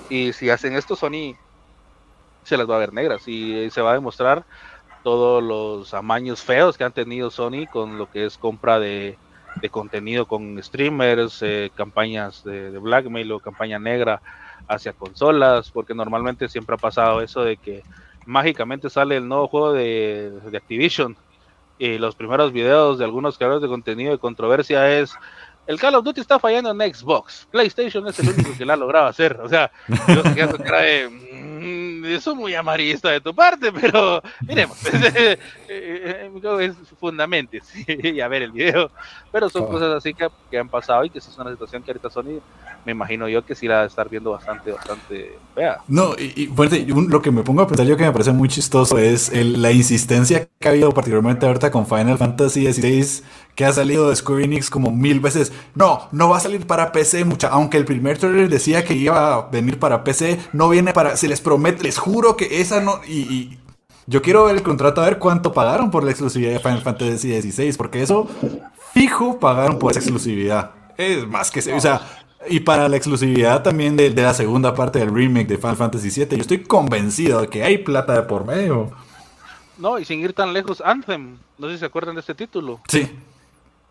[0.08, 1.34] y si hacen esto, Sony
[2.44, 4.44] se las va a ver negras y se va a demostrar
[5.06, 9.16] todos los amaños feos que han tenido Sony con lo que es compra de,
[9.70, 14.20] contenido con streamers, eh, campañas de, blackmail o campaña negra
[14.66, 17.84] hacia consolas, porque normalmente siempre ha pasado eso de que
[18.24, 21.16] mágicamente sale el nuevo juego de, de Activision.
[21.78, 25.14] Y los primeros videos de algunos creadores de contenido de controversia es
[25.66, 27.46] el Call of Duty está fallando en Xbox.
[27.50, 29.38] PlayStation es el único que la ha logrado hacer.
[29.42, 29.70] O sea,
[30.08, 34.76] yo sé que de, mm, eso es muy amarillista de tu parte, pero miremos.
[35.68, 38.90] Eh, eh, es fundamental y a ver el video.
[39.32, 42.08] Pero son cosas así que, que, han pasado y que es una situación que ahorita
[42.08, 42.40] Sony,
[42.84, 45.78] me imagino yo que sí la va a estar viendo bastante, bastante fea.
[45.88, 46.48] No, y,
[47.08, 50.48] lo que me pongo a pensar yo que me parece muy chistoso es la insistencia
[50.58, 53.24] que ha habido particularmente ahorita con Final Fantasy XVI
[53.56, 55.50] que ha salido de Square Enix como mil veces.
[55.74, 57.48] No, no va a salir para PC, mucha.
[57.48, 61.16] Aunque el primer trailer decía que iba a venir para PC, no viene para.
[61.16, 63.00] Se les promete, les juro que esa no.
[63.06, 63.58] Y,
[64.08, 67.40] yo quiero ver el contrato a ver cuánto pagaron por la exclusividad de Final Fantasy
[67.40, 68.28] XVI, porque eso
[68.94, 70.70] fijo pagaron por esa exclusividad.
[70.96, 71.60] Es más que.
[71.72, 72.02] O sea,
[72.48, 76.08] y para la exclusividad también de, de, la segunda parte del remake de Final Fantasy
[76.08, 78.92] VII, yo estoy convencido de que hay plata de por medio.
[79.78, 82.80] No, y sin ir tan lejos, Anthem, no sé si se acuerdan de este título.
[82.88, 83.10] Sí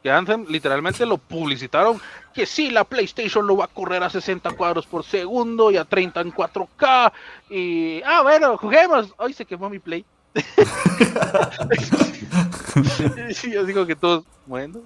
[0.05, 1.99] que Anthem literalmente lo publicitaron
[2.31, 5.85] que sí, la PlayStation lo va a correr a 60 cuadros por segundo y a
[5.85, 7.11] 30 en 4K
[7.49, 10.05] y ah bueno, juguemos, hoy se quemó mi Play.
[13.51, 14.81] yo digo que todos, bueno,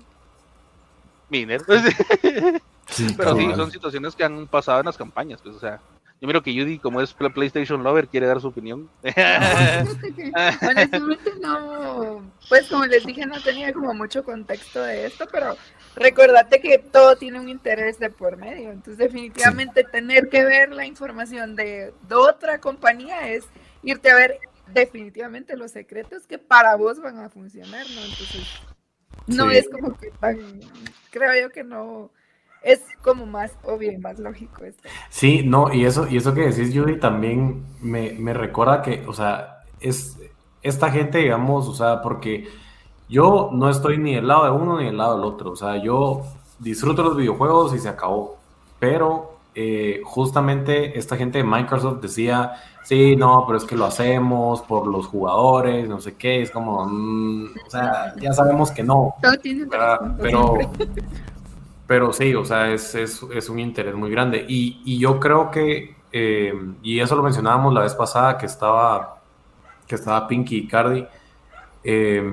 [1.29, 1.63] miner.
[1.67, 5.81] Pero sí, son situaciones que han pasado en las campañas, pues o sea,
[6.21, 8.89] yo miro que Judy, como es PlayStation Lover, quiere dar su opinión.
[10.61, 15.55] Honestamente no, pues como les dije, no tenía como mucho contexto de esto, pero
[15.95, 18.71] recordate que todo tiene un interés de por medio.
[18.71, 23.45] Entonces definitivamente tener que ver la información de, otra compañía es
[23.81, 24.39] irte a ver
[24.73, 28.01] definitivamente los secretos que para vos van a funcionar, ¿no?
[28.01, 28.45] Entonces
[29.25, 30.37] no es como que tan,
[31.11, 32.11] creo yo que no
[32.61, 34.87] es como más obvio y más lógico esto.
[35.09, 39.63] Sí, no, y eso, y eso que decís, Judy, también me, recuerda que, o sea,
[39.79, 40.17] es
[40.61, 42.47] esta gente, digamos, o sea, porque
[43.07, 45.77] yo no estoy ni del lado de uno ni del lado del otro, o sea,
[45.81, 46.23] yo
[46.59, 48.37] disfruto los videojuegos y se acabó,
[48.77, 54.61] pero eh, justamente esta gente de Microsoft decía, sí, no, pero es que lo hacemos
[54.63, 59.15] por los jugadores, no sé qué, es como, mm, o sea, ya sabemos que no,
[59.21, 60.17] pero...
[60.17, 60.57] Pero
[62.13, 64.45] sí, o sea, es, un interés muy grande.
[64.47, 69.21] Y, yo creo que, eh, y eso lo mencionábamos la vez pasada, que estaba,
[69.87, 71.05] que estaba Pinky y Cardi.
[71.83, 72.23] Eh,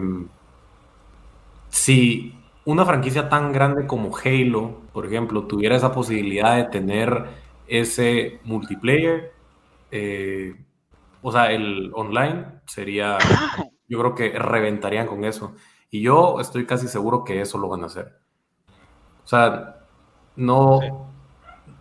[1.71, 2.35] si
[2.67, 7.25] una franquicia tan grande como Halo, por ejemplo, tuviera esa posibilidad de tener
[7.67, 9.33] ese multiplayer,
[9.91, 10.55] eh,
[11.23, 13.19] o sea, el online sería,
[13.89, 15.55] yo creo que reventarían con eso.
[15.91, 18.26] Y yo estoy casi seguro que eso lo van a hacer.
[19.27, 19.75] O sea,
[20.37, 20.79] no,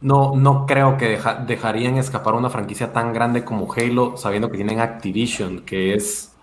[0.02, 4.80] no, no creo que dejarían escapar una franquicia tan grande como Halo, sabiendo que tienen
[4.80, 6.34] Activision, que es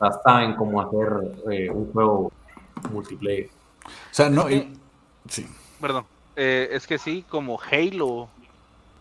[0.00, 2.32] hasta en cómo hacer eh, un juego
[2.90, 3.50] multiplayer.
[3.84, 4.46] O sea, no.
[5.28, 5.46] sí.
[5.78, 6.06] Perdón.
[6.34, 8.26] Eh, es que sí, como Halo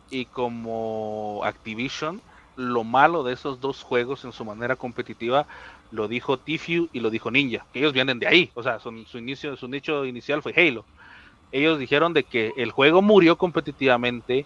[0.10, 2.22] y como Activision,
[2.58, 5.48] lo malo de esos dos juegos en su manera competitiva
[5.92, 9.06] lo dijo Tfue y lo dijo Ninja, que ellos vienen de ahí, o sea, su,
[9.06, 10.84] su inicio, su nicho inicial fue Halo
[11.52, 14.46] ellos dijeron de que el juego murió competitivamente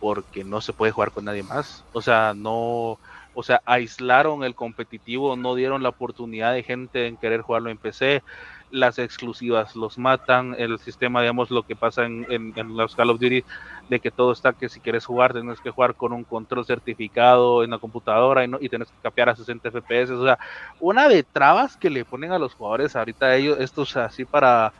[0.00, 1.84] porque no se puede jugar con nadie más.
[1.92, 2.98] O sea, no,
[3.34, 7.78] o sea, aislaron el competitivo, no dieron la oportunidad de gente en querer jugarlo en
[7.78, 8.22] PC.
[8.70, 13.20] Las exclusivas los matan, el sistema, digamos, lo que pasa en, en, los Call of
[13.20, 13.44] Duty,
[13.90, 17.62] de que todo está que si quieres jugar, tienes que jugar con un control certificado
[17.62, 20.10] en la computadora y, no, y tienes que capear a 60 FPS.
[20.10, 20.38] O sea,
[20.80, 24.72] una de trabas que le ponen a los jugadores ahorita, ellos, estos así para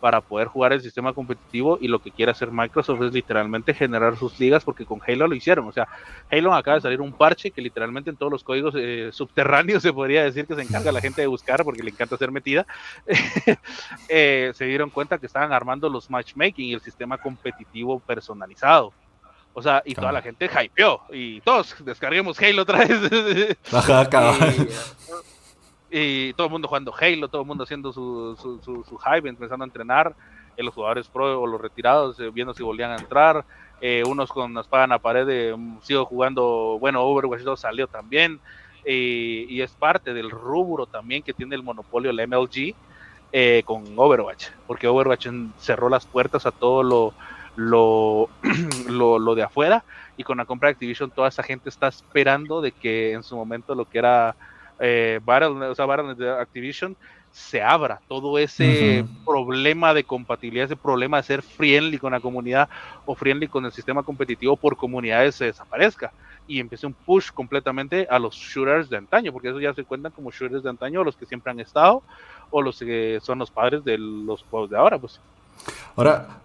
[0.00, 4.16] para poder jugar el sistema competitivo y lo que quiere hacer Microsoft es literalmente generar
[4.16, 5.86] sus ligas porque con Halo lo hicieron, o sea,
[6.30, 9.92] Halo acaba de salir un parche que literalmente en todos los códigos eh, subterráneos se
[9.92, 12.66] podría decir que se encarga la gente de buscar porque le encanta ser metida,
[14.08, 18.92] eh, se dieron cuenta que estaban armando los matchmaking y el sistema competitivo personalizado.
[19.52, 23.56] O sea, y toda la gente hypeó y todos descarguemos Halo otra vez.
[23.72, 24.08] Ajá,
[25.90, 29.64] y todo el mundo jugando Halo, todo el mundo haciendo su, su, su, hype, empezando
[29.64, 30.14] a entrenar,
[30.56, 33.44] eh, los jugadores pro o los retirados eh, viendo si volvían a entrar,
[33.80, 37.86] eh, unos con la espada en la pared, mm, sigo jugando, bueno, Overwatch 2 salió
[37.86, 38.40] también,
[38.82, 42.74] y es parte del rubro también que tiene el monopolio la MLG
[43.66, 47.14] con Overwatch, porque Overwatch cerró las puertas a todo lo,
[47.56, 48.30] lo,
[48.88, 49.84] lo, lo de afuera,
[50.16, 53.36] y con la compra de Activision toda esa gente está esperando de que en su
[53.36, 54.34] momento lo que era
[54.80, 56.96] eh, Battle, o sea, de Activision,
[57.32, 62.68] se abra todo ese problema de compatibilidad, ese problema de ser friendly con la comunidad
[63.06, 66.12] o friendly con el sistema competitivo por comunidades se desaparezca
[66.48, 70.10] y empiece un push completamente a los shooters de antaño, porque eso ya se cuentan
[70.10, 72.02] como shooters de antaño, los que siempre han estado
[72.50, 75.20] o los que son los padres de los juegos de ahora, pues.
[75.94, 76.40] Ahora,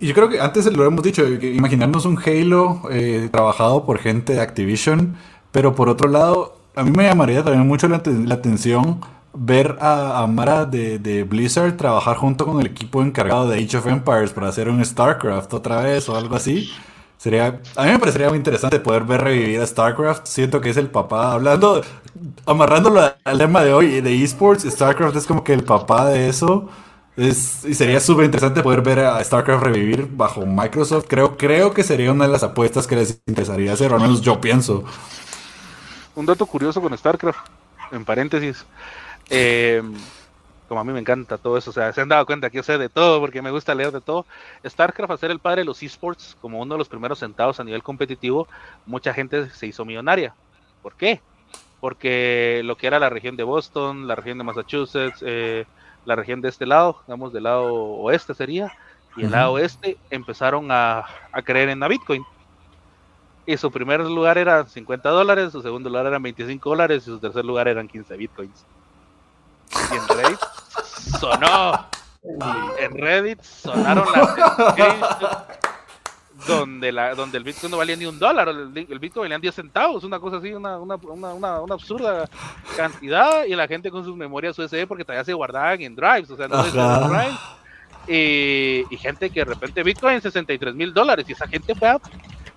[0.00, 4.40] yo creo que antes lo hemos dicho, imaginarnos un Halo eh, trabajado por gente de
[4.40, 5.16] Activision,
[5.50, 9.00] pero por otro lado, a mí me llamaría también mucho la, atención
[9.34, 14.30] ver a, Mara de, Blizzard trabajar junto con el equipo encargado de Age of Empires
[14.30, 16.70] para hacer un StarCraft otra vez o algo así.
[17.16, 20.26] Sería, a mí me parecería muy interesante poder ver revivir a StarCraft.
[20.26, 21.82] Siento que es el papá, hablando,
[22.46, 26.68] amarrándolo al tema de hoy de esports, StarCraft es como que el papá de eso.
[27.16, 31.06] Es, y sería súper interesante poder ver a StarCraft revivir bajo Microsoft.
[31.08, 34.20] Creo, creo que sería una de las apuestas que les interesaría hacer, o al menos
[34.20, 34.84] yo pienso
[36.18, 37.38] un dato curioso con StarCraft,
[37.92, 38.66] en paréntesis.
[39.30, 39.80] Eh,
[40.68, 42.62] como a mí me encanta todo eso, o sea, se han dado cuenta que yo
[42.62, 44.26] sé de todo porque me gusta leer de todo.
[44.66, 47.64] StarCraft, a ser el padre de los esports, como uno de los primeros sentados a
[47.64, 48.48] nivel competitivo,
[48.84, 50.34] mucha gente se hizo millonaria.
[50.82, 51.20] ¿Por qué?
[51.80, 55.66] Porque lo que era la región de Boston, la región de Massachusetts, eh,
[56.04, 58.72] la región de este lado, digamos del lado oeste sería,
[59.16, 62.24] y el lado oeste empezaron a, a creer en la Bitcoin
[63.48, 67.18] y su primer lugar era 50 dólares, su segundo lugar eran 25 dólares y su
[67.18, 68.66] tercer lugar eran 15 bitcoins.
[69.90, 70.38] Y en Reddit
[71.18, 71.86] sonó.
[72.78, 75.46] En Reddit sonaron las
[76.46, 80.04] donde, la, donde el bitcoin no valía ni un dólar, el, bitcoin valía 10 centavos,
[80.04, 82.28] una cosa así, una, una, una, una, absurda
[82.76, 86.36] cantidad, y la gente con sus memorias USB porque todavía se guardaban en drives, o
[86.36, 87.38] sea, no se drives.
[88.08, 91.98] Y, y, gente que de repente Bitcoin 63 mil dólares y esa gente fue a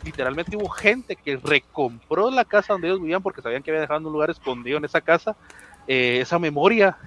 [0.03, 4.07] literalmente hubo gente que recompró la casa donde ellos vivían porque sabían que había dejado
[4.07, 5.35] un lugar escondido en esa casa,
[5.87, 6.97] eh, esa memoria,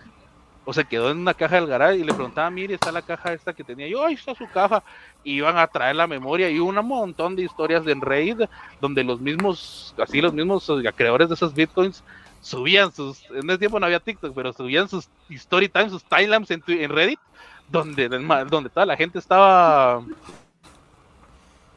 [0.65, 3.33] o se quedó en una caja del garaje y le preguntaba, mire, está la caja
[3.33, 4.83] esta que tenía yo, ahí está su caja,
[5.23, 8.43] y iban a traer la memoria y un montón de historias de Enraid
[8.81, 12.03] donde los mismos, así los mismos creadores de esos bitcoins
[12.41, 16.51] subían sus, en ese tiempo no había TikTok, pero subían sus story times, sus timelines
[16.51, 17.21] en, en Reddit,
[17.69, 20.03] donde, donde toda la gente estaba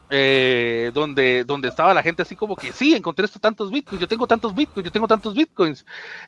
[0.09, 4.07] eh, donde, donde estaba la gente así como que sí, encontré estos tantos bitcoins, yo
[4.07, 5.85] tengo tantos bitcoins, yo tengo tantos bitcoins.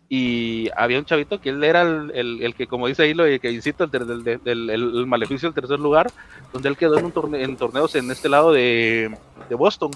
[0.10, 3.52] Y había un chavito que él era el, el, que, como dice ahí, lo que
[3.52, 6.12] incita el, el, maleficio del tercer lugar,
[6.52, 9.16] donde él quedó en, un en torneos en este lado de,
[9.48, 9.92] de, Boston.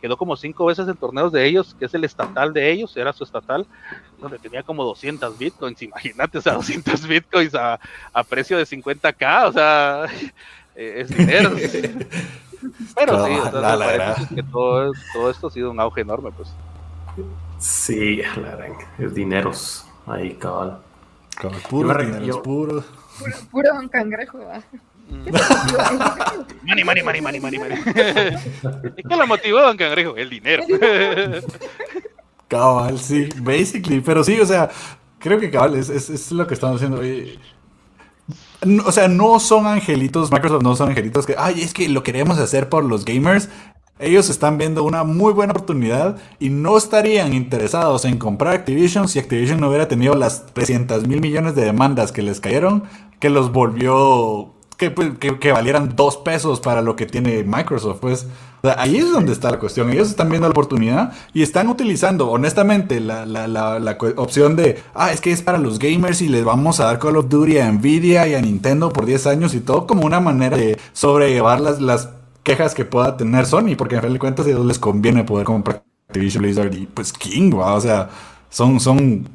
[0.00, 3.12] Quedó como cinco veces en torneos de ellos, que es el estatal de ellos, era
[3.12, 3.66] su estatal,
[4.20, 7.80] donde tenía como 200 bitcoins, imagínate, o sea, 200 bitcoins a,
[8.12, 10.04] a precio de 50k, o sea,
[10.76, 11.52] es dinero.
[12.94, 16.52] Pero sí, que todo, todo, esto ha sido un auge enorme, pues.
[17.58, 18.58] Sí, la
[18.98, 20.78] es dineros ahí, cabal.
[21.36, 22.84] Cabal, puro, dinero, puro.
[23.18, 24.62] Puro, puro don cangrejo, va.
[26.62, 27.74] Mani, mani, mani, mani, mani, mani.
[27.84, 30.16] ¿Qué lo motivó Don Cangrejo?
[30.16, 30.64] El dinero.
[32.48, 34.00] cabal, sí, basically.
[34.00, 34.70] Pero sí, o sea,
[35.18, 37.00] creo que cabal es, es, es lo que estamos haciendo.
[37.00, 37.38] hoy
[38.84, 42.38] o sea, no son angelitos, Microsoft no son angelitos que, ay, es que lo queremos
[42.38, 43.48] hacer por los gamers.
[44.00, 49.20] Ellos están viendo una muy buena oportunidad y no estarían interesados en comprar Activision si
[49.20, 52.82] Activision no hubiera tenido las 300 mil millones de demandas que les cayeron,
[53.20, 57.98] que los volvió pues, que, valieran dos pesos para lo que tiene Microsoft.
[58.00, 58.26] Pues
[58.76, 59.90] ahí es donde está la cuestión.
[59.90, 65.12] Ellos están viendo la oportunidad y están utilizando, honestamente, la, la, la, opción de, ah,
[65.12, 67.70] es que es para los gamers y les vamos a dar Call of Duty a
[67.70, 71.80] Nvidia y a Nintendo por 10 años y todo como una manera de sobrellevar las,
[71.80, 72.08] las
[72.42, 75.46] quejas que pueda tener Sony, porque en fin de cuentas a ellos les conviene poder
[75.46, 78.10] comprar Activision Blizzard y pues King, o sea,
[78.50, 79.28] son, son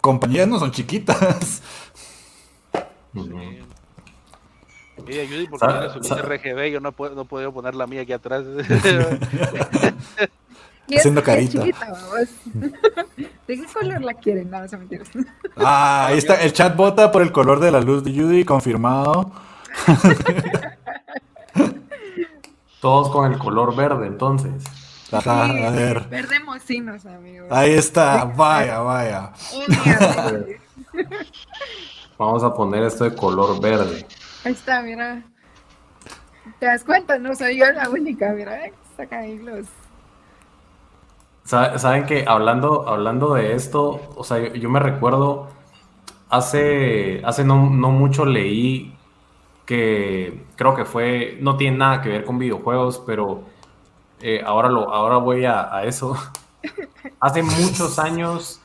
[0.00, 1.62] compañías, no son chiquitas.
[5.10, 8.12] Mira, Judy, porque tiene su RGB, yo no puedo, no puedo poner la mía aquí
[8.12, 8.44] atrás.
[10.96, 11.62] Haciendo carita.
[11.64, 11.72] ¿De
[13.46, 14.50] qué color la quieren?
[14.50, 14.86] No, se me
[15.56, 16.40] Ah, ahí está.
[16.40, 19.30] El chat vota por el color de la luz de Judy, confirmado.
[22.80, 24.64] Todos con el color verde, entonces.
[25.12, 26.08] Ajá, a ver.
[26.08, 27.48] Verde mocinos, amigos.
[27.50, 29.32] Ahí está, vaya, vaya.
[32.16, 34.06] Vamos a poner esto de color verde.
[34.44, 35.22] Ahí está, mira.
[36.58, 37.18] ¿Te das cuenta?
[37.18, 38.58] No soy yo la única, mira.
[38.96, 39.66] Saca ahí los.
[41.44, 45.48] Saben que hablando, hablando de esto, o sea, yo, me recuerdo
[46.28, 48.94] hace, hace no, no mucho leí
[49.66, 53.44] que creo que fue, no tiene nada que ver con videojuegos, pero
[54.20, 56.16] eh, ahora, lo, ahora voy a, eso.
[57.20, 58.60] Hace muchos años,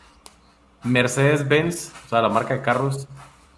[0.84, 3.08] Mercedes-Benz, o sea, la marca de carros,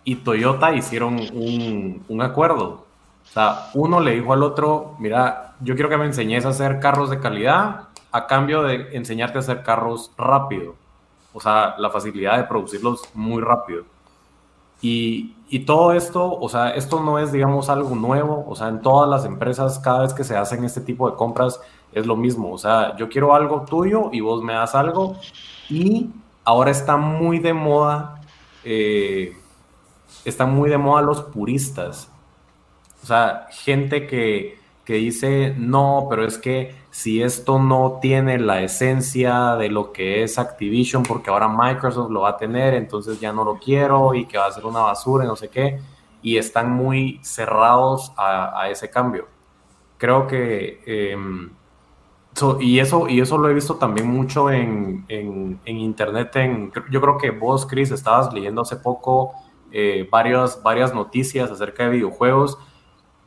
[0.08, 2.86] y Toyota hicieron un, un, acuerdo.
[3.26, 6.80] O sea, uno le dijo al otro, mira, yo quiero que me enseñes a hacer
[6.80, 10.76] carros de calidad a cambio de enseñarte a hacer carros rápido.
[11.34, 13.84] O sea, la facilidad de producirlos muy rápido.
[14.82, 18.82] Y, y, todo esto, o sea, esto no es, digamos, algo nuevo, o sea, en
[18.82, 21.60] todas las empresas, cada vez que se hacen este tipo de compras,
[21.92, 25.18] es lo mismo, o sea, yo quiero algo tuyo y vos me das algo,
[25.68, 26.12] y
[26.44, 28.22] ahora está muy de moda,
[28.64, 29.36] eh,
[30.26, 32.12] están muy de moda los puristas,
[33.04, 38.62] o sea, gente que, que dice, no, pero es que si esto no tiene la
[38.62, 43.32] esencia de lo que es Activision, porque ahora Microsoft lo va a tener, entonces ya
[43.32, 45.80] no lo quiero y que va a ser una basura y no sé qué,
[46.22, 49.28] y están muy cerrados a, ese cambio.
[49.98, 50.82] Creo que...
[50.86, 51.52] Em,
[52.60, 55.06] y, eso, y eso lo he visto también mucho en,
[55.66, 56.36] internet.
[56.36, 59.34] En, yo creo que vos, Chris, estabas leyendo hace poco
[59.72, 62.58] eh, varias, varias noticias acerca de videojuegos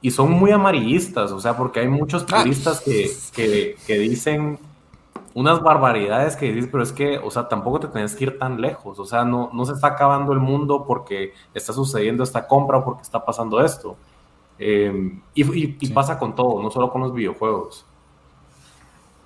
[0.02, 2.42] y son muy amarillistas, o sea, porque hay muchos ah.
[2.42, 4.58] turistas que, dicen
[5.34, 8.60] unas barbaridades que dices, pero es que, o sea, tampoco te tenés que ir tan
[8.60, 12.78] lejos, o sea, no, no se está acabando el mundo porque está sucediendo esta compra
[12.78, 13.96] o porque está pasando esto.
[14.58, 17.86] Em, y, pasa con todo, no solo con los videojuegos.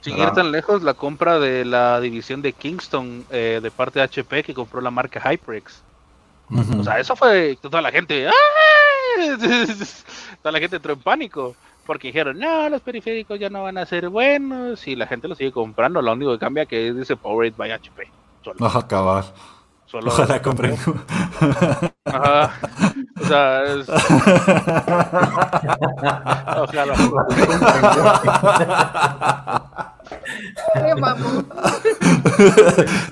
[0.01, 4.05] Sin ir tan lejos, la compra de la división de Kingston eh, de parte de
[4.05, 5.83] HP que compró la marca HyperX.
[6.51, 8.29] O sea, eso fue toda la gente.
[8.29, 8.33] ¡Ah!
[10.43, 11.57] Toda la gente entró en pánico.
[11.87, 14.87] Porque dijeron, no, los periféricos ya no van a ser buenos.
[14.87, 16.03] Y la gente lo sigue comprando.
[16.03, 18.11] Lo único que cambia que es dice Powered by HP.
[18.43, 18.67] Solo.
[18.67, 19.25] a acabar.
[19.87, 20.77] Solo Ojalá compren.
[22.05, 22.51] Ajá.
[23.21, 23.89] O sea, es...
[26.59, 26.95] Ojalá.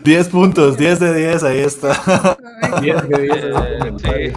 [0.03, 2.37] 10 puntos, 10 de 10, ahí está.
[2.81, 3.35] 10 de 10.
[4.15, 4.33] Eh,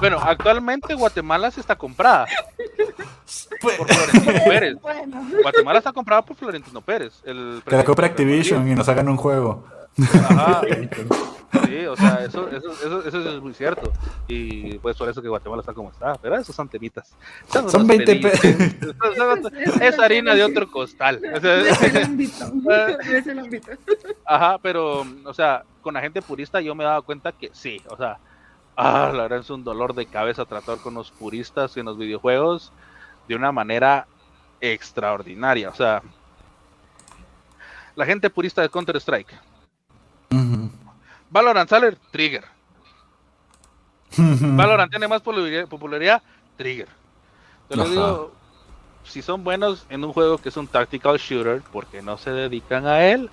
[0.00, 2.26] bueno, actualmente Guatemala se está comprada
[3.60, 4.76] por Florentino Pérez.
[5.42, 7.20] Guatemala está comprada por Florentino Pérez.
[7.24, 9.64] El que la compre Activision y nos hagan un juego.
[9.98, 10.62] Ajá.
[11.64, 13.90] Sí, o sea, eso, eso, eso, eso, es muy cierto.
[14.26, 16.14] Y pues por eso que Guatemala está como está.
[16.16, 17.14] Pero esos son temitas.
[17.48, 18.44] Son, 20 pesos.
[19.80, 21.20] Es harina de otro costal.
[21.34, 21.82] O sea, es
[23.26, 23.70] el ámbito.
[24.26, 27.80] Ajá, pero, o sea, con la gente purista yo me he dado cuenta que sí,
[27.88, 28.18] o sea,
[28.76, 32.72] ah, la verdad es un dolor de cabeza tratar con los puristas en los videojuegos
[33.26, 34.06] de una manera
[34.60, 35.70] extraordinaria.
[35.70, 36.02] O sea,
[37.96, 39.47] la gente purista de Counter-Strike
[41.30, 42.44] Valorant sale, Trigger.
[44.16, 46.22] Valorant tiene más popularidad,
[46.56, 46.88] Trigger.
[47.68, 48.32] Te digo,
[49.04, 52.86] si son buenos en un juego que es un tactical shooter, porque no se dedican
[52.86, 53.30] a él,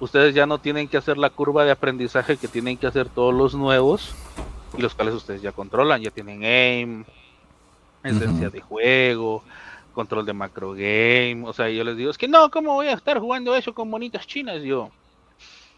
[0.00, 3.34] ustedes ya no tienen que hacer la curva de aprendizaje que tienen que hacer todos
[3.34, 4.14] los nuevos
[4.76, 7.04] y los cuales ustedes ya controlan, ya tienen aim,
[8.02, 9.42] esencia de juego,
[9.92, 12.94] control de macro game, o sea, yo les digo, es que no, ¿cómo voy a
[12.94, 14.90] estar jugando eso con bonitas chinas yo?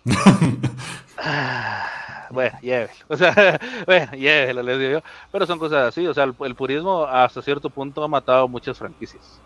[2.30, 2.92] bueno, llévelo.
[3.08, 5.02] O sea, bueno, llévelo, les digo yo.
[5.32, 6.06] Pero son cosas así.
[6.06, 9.40] O sea, el, purismo hasta cierto punto ha matado muchas franquicias.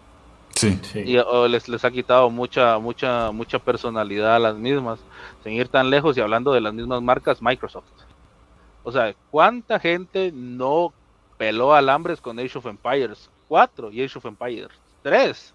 [0.54, 0.80] Sí.
[0.94, 1.18] Y
[1.48, 4.98] les, les ha quitado mucha, mucha, mucha personalidad a las mismas.
[5.44, 7.84] Sin ir tan lejos y hablando de las mismas marcas, Microsoft.
[8.82, 10.92] O sea, ¿cuánta gente no
[11.36, 14.70] peló alambres con Age of Empires 4 y Age of Empires
[15.02, 15.54] 3?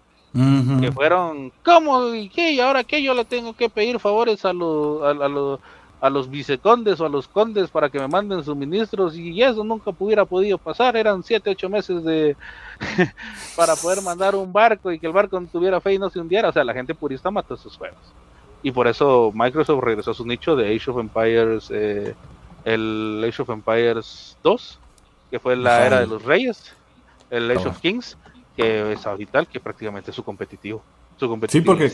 [0.80, 2.52] Que fueron, ¿cómo y qué?
[2.52, 3.00] ¿Y ahora qué?
[3.00, 5.60] Yo le tengo que pedir favores a los, a, los,
[6.00, 9.92] a los vicecondes o a los condes para que me manden suministros y eso nunca
[9.96, 10.96] hubiera podido pasar.
[10.96, 12.36] Eran 7, 8 meses de
[13.56, 16.18] para poder mandar un barco y que el barco no tuviera fe y no se
[16.18, 16.48] hundiera.
[16.48, 18.00] O sea, la gente purista mató esos juegos.
[18.60, 22.12] Y por eso Microsoft regresó a su nicho de Age of Empires, eh,
[22.64, 24.78] el Age of Empires 2,
[25.30, 26.74] que fue la era de los reyes
[27.30, 28.16] el Age of Kings,
[28.56, 30.82] que es vital, que prácticamente es su competitivo.
[31.16, 31.92] Su sí, porque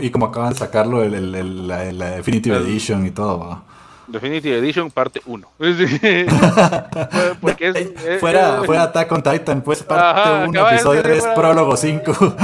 [0.00, 1.78] y como acaban de sacarlo el, la,
[2.16, 3.62] Definitive Edition y todo.
[4.06, 5.48] Definitive Edition parte 1.
[7.40, 12.36] Porque es, fuera, fuera Attack on Titan, pues parte 1, episodio 3, prólogo 5.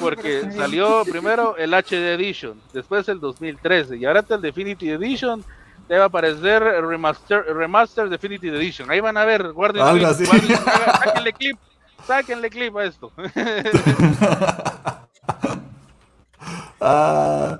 [0.00, 5.42] Porque salió primero el HD Edition, después el 2013 y ahora está el Definitive Edition.
[5.90, 8.88] Te va a aparecer Remaster, Remaster Definitive Edition.
[8.92, 10.24] Ahí van a ver, guarden, Algo así.
[10.24, 11.58] sáquenle clip,
[12.06, 13.10] sáquenle clip a esto.
[16.80, 17.58] ah,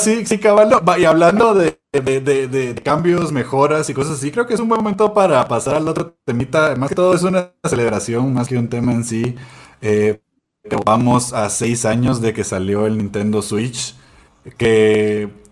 [0.00, 0.80] sí, sí, caballo.
[0.96, 1.76] Y hablando de,
[2.84, 6.14] cambios, mejoras y cosas así, creo que es un buen momento para pasar al otro
[6.24, 6.76] temita.
[6.76, 9.34] Más que todo es una celebración, más que un tema en sí.
[9.80, 10.20] Eh,
[10.86, 13.96] vamos a seis años de que salió el Nintendo Switch,
[14.56, 15.42] que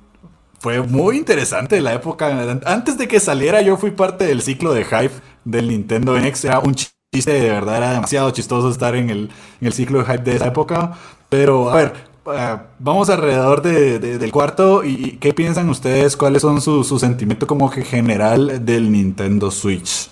[0.63, 2.61] fue muy interesante la época.
[2.67, 5.11] Antes de que saliera, yo fui parte del ciclo de hype
[5.45, 6.45] del Nintendo NX.
[6.45, 9.31] Era un chiste, de verdad, era demasiado chistoso estar en el,
[9.61, 10.93] en el ciclo de hype de esa época.
[11.29, 11.93] Pero, a ver,
[12.33, 16.17] eh, vamos alrededor del cuarto y ¿qué piensan ustedes?
[16.17, 20.11] ¿Cuáles son su, su sentimiento como que general del Nintendo Switch?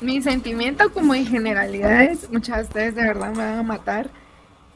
[0.00, 4.10] Mi sentimiento como en generalidades, muchas de ustedes de verdad me van a matar.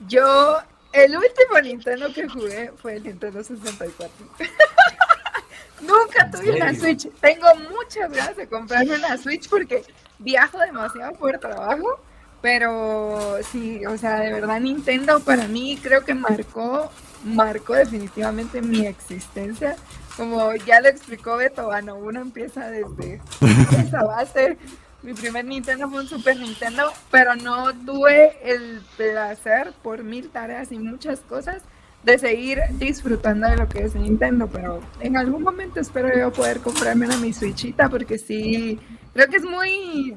[0.08, 0.58] Yo,
[0.94, 4.26] el último Nintendo que jugué fue el Nintendo 64.
[5.80, 7.08] Nunca tuve una Switch.
[7.20, 9.84] Tengo muchas ganas de comprarme una Switch porque
[10.18, 12.00] viajo demasiado por trabajo
[12.44, 16.90] pero sí, o sea, de verdad Nintendo para mí creo que marcó,
[17.24, 19.76] marcó definitivamente mi existencia.
[20.14, 23.22] Como ya lo explicó Beto, bueno, uno empieza desde
[23.86, 24.58] esa base.
[25.04, 30.72] Mi primer Nintendo fue un Super Nintendo, pero no tuve el placer por mil tareas
[30.72, 31.62] y muchas cosas
[32.04, 36.60] de seguir disfrutando de lo que es Nintendo, pero en algún momento espero yo poder
[36.60, 38.80] comprarme una mi Switchita porque sí,
[39.12, 40.16] creo que es muy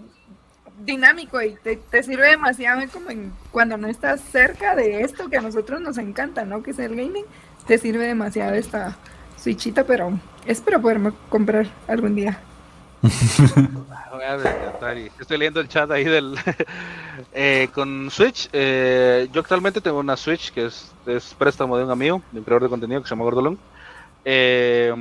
[0.85, 5.41] dinámico y te, sirve demasiado como en, cuando no estás cerca de esto que a
[5.41, 6.63] nosotros nos encanta, ¿no?
[6.63, 7.25] Que es el gaming,
[7.67, 8.97] te sirve demasiado esta
[9.35, 12.39] switchita, pero espero poderme comprar algún día.
[15.19, 16.35] Estoy leyendo el chat ahí del
[17.33, 18.49] eh, con Switch.
[18.51, 22.45] Eh, yo actualmente tengo una Switch que es, es, préstamo de un amigo, de un
[22.45, 23.59] creador de contenido que se llama Gordolón.
[24.25, 24.93] Eh,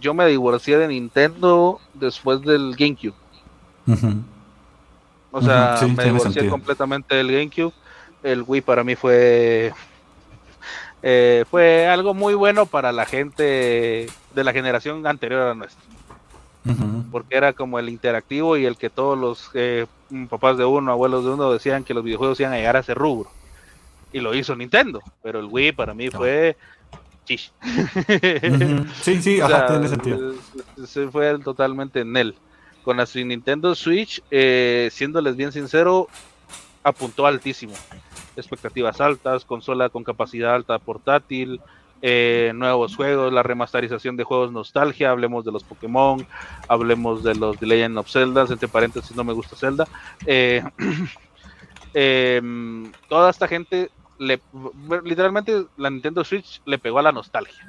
[0.00, 3.14] yo me divorcié de Nintendo después del GameCube.
[5.30, 7.72] O sea, me divorcié completamente del GameCube.
[8.22, 9.72] El Wii para mí fue
[11.50, 15.97] fue algo muy bueno para la gente de la generación anterior a nuestra.
[17.10, 19.86] Porque era como el interactivo y el que todos los eh,
[20.28, 22.94] papás de uno, abuelos de uno decían que los videojuegos iban a llegar a ese
[22.94, 23.30] rubro.
[24.12, 25.00] Y lo hizo Nintendo.
[25.22, 26.56] Pero el Wii para mí fue
[27.24, 27.52] chish.
[29.02, 30.34] Sí, sí, ajá, tiene sentido.
[30.86, 32.34] Se fue totalmente en él
[32.88, 36.08] con la Nintendo Switch, eh, siéndoles bien sincero,
[36.82, 37.74] apuntó altísimo.
[38.34, 41.60] Expectativas altas, consola con capacidad alta portátil,
[42.00, 46.26] eh, nuevos juegos, la remasterización de juegos nostalgia, hablemos de los Pokémon,
[46.68, 49.86] hablemos de los The Legend of Zelda, entre paréntesis no me gusta Zelda.
[50.26, 50.62] Eh,
[51.94, 57.66] em, toda esta gente, literalmente la Nintendo Switch le pegó a la nostalgia.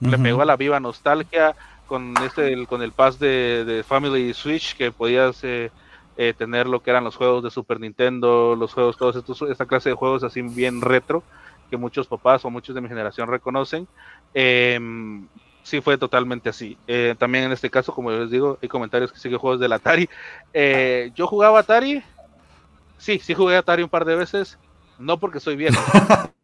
[0.00, 4.76] Le pegó a la viva nostalgia, con este el, con el pass de, Family Switch
[4.76, 5.70] que podías eh,
[6.16, 9.66] eh, tener lo que eran los juegos de Super Nintendo, los juegos, todos estos, esta
[9.66, 11.22] clase de juegos así bien retro
[11.70, 13.86] que muchos papás o muchos de mi generación reconocen.
[14.34, 15.26] Em,
[15.62, 16.76] sí fue totalmente así.
[16.86, 20.08] Eh, también en este caso, como les digo, hay comentarios que siguen juegos del Atari.
[21.14, 22.02] yo jugaba Atari,
[22.98, 24.58] sí, sí jugué Atari un par de veces,
[24.98, 25.80] no porque soy viejo,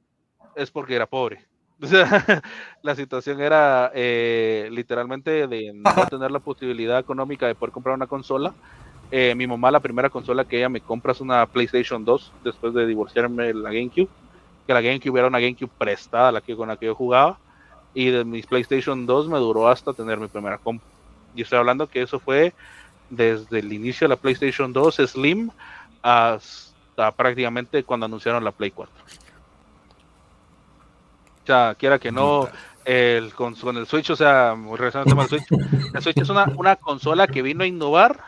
[0.57, 1.47] es porque era pobre.
[1.83, 2.43] O sea,
[2.83, 8.07] la situación era eh, literalmente de no tener la posibilidad económica de poder comprar una
[8.07, 8.55] consola.
[9.11, 12.73] Eh, mi mamá, la primera consola que ella me compra es una PlayStation 2 después
[12.73, 14.09] de divorciarme de la GameCube.
[14.67, 17.39] Que la GameCube era una GameCube prestada, la que, con la que yo jugaba.
[17.95, 20.87] Y de mis PlayStation 2 me duró hasta tener mi primera compra.
[21.35, 22.55] Y estoy hablando que eso fue
[23.11, 25.51] desde el inicio de la PlayStation 2 Slim
[26.01, 28.93] hasta prácticamente cuando anunciaron la Play 4.
[31.43, 32.49] O sea, quiera que no,
[32.85, 36.45] el, con, el Switch, o sea, regresando al tema del Switch, el Switch es una,
[36.57, 38.19] una consola que vino a innovar,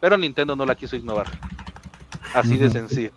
[0.00, 1.26] pero Nintendo no la quiso innovar.
[2.34, 3.10] Así de sencillo.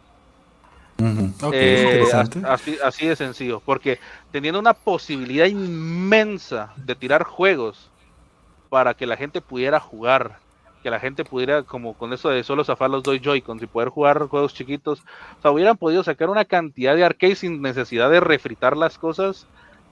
[1.54, 2.04] Eh,
[2.48, 4.00] así, así, de sencillo, porque
[4.32, 7.90] teniendo una posibilidad inmensa de tirar juegos
[8.70, 10.40] para que la gente pudiera jugar
[10.82, 13.90] que la gente pudiera, como con eso de solo zafar los dos Joy-Cons y poder
[13.90, 15.04] jugar juegos chiquitos,
[15.38, 19.46] o sea, hubieran podido sacar una cantidad de arcades sin necesidad de refritar las cosas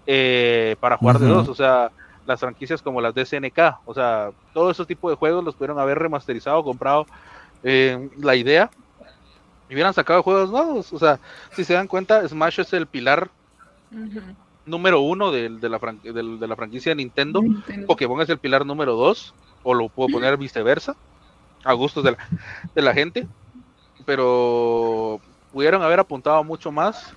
[0.08, 1.48] eh, para jugar de dos.
[1.48, 1.92] O sea,
[2.26, 3.60] las franquicias como las de SNK.
[3.86, 7.06] O sea, todo ese tipo de juegos los pudieron haber remasterizado, comprado
[7.64, 8.72] eh, la idea
[9.70, 10.92] y hubieran sacado juegos nuevos.
[10.92, 11.20] O sea,
[11.54, 13.30] si se dan cuenta, Smash es el pilar
[14.66, 17.42] número uno de, la de, la franquicia de Nintendo.
[17.88, 19.34] Pokémon es el pilar número dos,
[19.64, 20.96] o lo puedo poner viceversa,
[21.64, 22.18] a gustos de la,
[22.74, 23.28] de la gente.
[24.06, 25.22] Pero
[25.54, 27.14] pudieron haber apuntado mucho más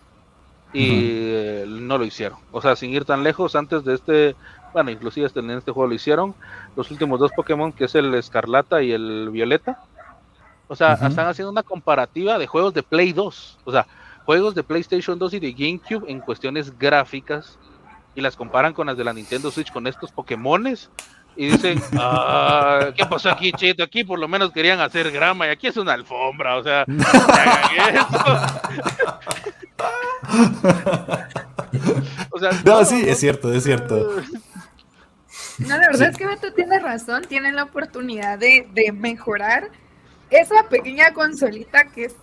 [0.73, 2.39] y no lo hicieron.
[2.51, 4.37] O sea, sin ir tan lejos, antes de este,
[4.73, 6.35] bueno, inclusive este, en este juego lo hicieron,
[6.77, 9.83] los últimos dos Pokémon, que es el Escarlata y el Violeta.
[10.73, 13.59] O sea, están haciendo una comparativa de juegos de Play 2.
[13.63, 13.87] O sea,
[14.25, 17.59] juegos de PlayStation 2 y de GameCube en cuestiones gráficas
[18.15, 20.89] y las comparan con las de la Nintendo Switch con estos Pokémones
[21.37, 23.83] y dicen, ah, ¿qué pasó aquí, chito?
[23.85, 26.87] Aquí por lo menos querían hacer grama y aquí es una alfombra, o sea,
[32.31, 34.23] o sea, no, sí, es cierto, es cierto.
[35.59, 39.71] No, la verdad es que Beto tiene razón, tienen la oportunidad de, de mejorar
[40.33, 42.15] esa pequeña consolita que es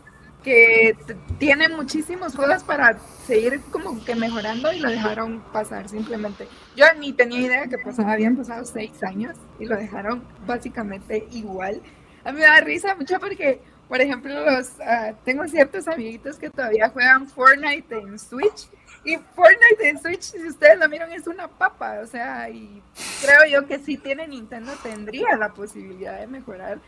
[0.44, 0.95] que
[1.38, 6.48] tiene muchísimos juegos para seguir como que mejorando y lo dejaron pasar simplemente.
[6.76, 11.81] Yo ni tenía idea que pasaba, habían pasado seis años y lo dejaron básicamente igual.
[12.23, 13.60] A mí me da risa mucho porque,
[13.90, 18.69] por ejemplo, los ah, tengo ciertos amiguitos que todavía juegan Fortnite en Switch
[19.03, 22.81] y Fortnite en Switch, si ustedes lo miran, es una papa, o sea, y
[23.22, 26.80] creo yo que si tiene Nintendo tendría la posibilidad de mejorar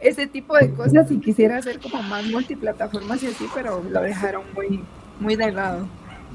[0.00, 4.42] ese tipo de cosas y quisiera hacer como más multiplataformas y así, pero lo dejaron
[4.54, 4.84] muy,
[5.18, 5.86] muy de lado.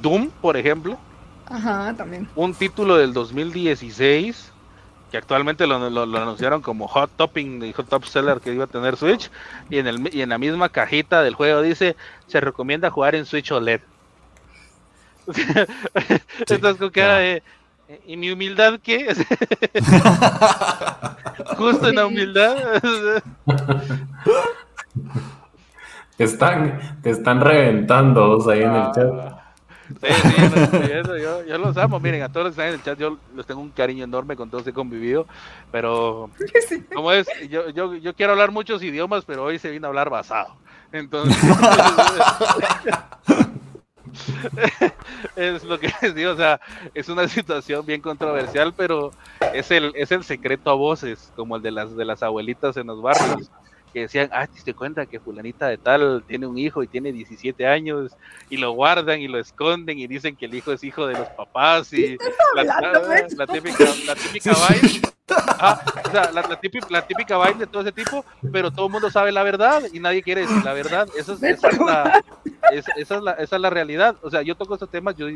[0.02, 0.98] Doom, por ejemplo.
[1.46, 2.28] Ajá, también.
[2.36, 4.52] Un título del 2016
[5.14, 8.98] que actualmente lo, anunciaron como Hot Topping y Hot Top Seller que iba a tener
[8.98, 9.30] Switch
[9.70, 11.96] y en, el, y en la misma cajita del juego dice
[12.26, 13.82] se recomienda jugar en Switch OLED.
[16.40, 17.44] Entonces con cara de
[18.06, 19.06] ¿Y mi humildad qué?
[21.58, 22.56] Justo en la humildad.
[26.18, 29.44] te están, te están reventando ahí en el chat.
[30.02, 30.10] Ah, sí, sí,
[31.22, 33.46] yo, yo, los amo, miren, a todos los que están en el chat, yo les
[33.46, 35.28] tengo un cariño enorme con todos he convivido,
[35.72, 36.32] pero
[36.94, 40.10] como es, yo, yo, yo quiero hablar muchos idiomas, pero hoy se vino a hablar
[40.10, 40.56] basado.
[40.92, 41.38] Entonces,
[45.36, 46.60] es lo que les digo, o sea,
[46.94, 49.12] es una situación bien controversial, pero
[49.54, 52.88] es el, es el secreto a voces, como el de las de las abuelitas en
[52.88, 53.50] los barrios,
[53.94, 57.12] que decían, ah, te diste cuenta que fulanita de tal tiene un hijo y tiene
[57.12, 58.12] 17 años,
[58.50, 61.28] y lo guardan y lo esconden y dicen que el hijo es hijo de los
[61.30, 62.18] papás y
[62.56, 67.92] la, la, típica, la típica o sea, la, típica, la típica vaina de todo ese
[67.92, 71.08] tipo, pero todo el mundo sabe la verdad y nadie quiere decir la verdad.
[71.18, 72.24] Esa es, esa es, la,
[72.72, 74.16] esa, es la, esa es la realidad.
[74.22, 75.28] O sea, yo toco estos temas, yo,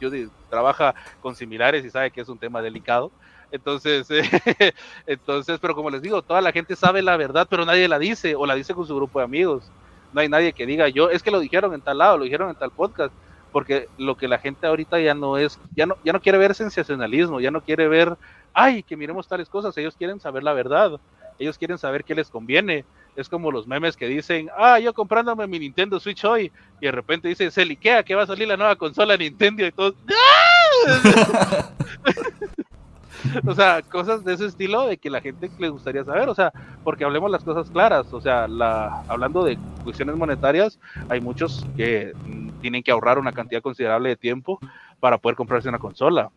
[0.00, 0.10] yo
[0.48, 3.10] trabaja con similares y sabe que es un tema delicado.
[3.50, 4.08] Entonces,
[5.06, 8.34] entonces, pero como les digo, toda la gente sabe la verdad, pero nadie la dice
[8.34, 9.70] o la dice con su grupo de amigos.
[10.12, 12.48] No hay nadie que diga, yo, es que lo dijeron en tal lado, lo dijeron
[12.50, 13.12] en tal podcast,
[13.52, 16.54] porque lo que la gente ahorita ya no es, ya no, ya no quiere ver
[16.54, 18.16] sensacionalismo, ya no quiere ver
[18.54, 20.98] ay, que miremos tales cosas, ellos quieren saber la verdad,
[21.38, 22.84] ellos quieren saber qué les conviene.
[23.16, 26.50] Es como los memes que dicen, ah, yo comprándome mi Nintendo Switch hoy,
[26.80, 29.72] y de repente dicen, se liquea que va a salir la nueva consola Nintendo y
[29.72, 29.94] todo.
[30.08, 31.70] ¡Ah!
[33.46, 36.52] o sea, cosas de ese estilo de que la gente le gustaría saber, o sea,
[36.82, 40.78] porque hablemos las cosas claras, o sea, la, hablando de cuestiones monetarias,
[41.08, 44.58] hay muchos que mm, tienen que ahorrar una cantidad considerable de tiempo
[45.00, 46.30] para poder comprarse una consola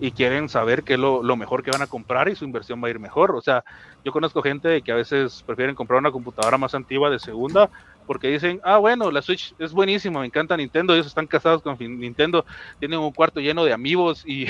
[0.00, 2.88] y quieren saber qué es lo, mejor que van a comprar y su inversión va
[2.88, 3.34] a ir mejor.
[3.34, 3.64] O sea,
[4.04, 7.70] yo conozco gente que a veces prefieren comprar una computadora más antigua de segunda
[8.06, 11.76] porque dicen, ah, bueno, la Switch es buenísima, me encanta Nintendo, ellos están casados con
[11.78, 12.44] Nintendo,
[12.78, 14.46] tienen un cuarto lleno de amigos y,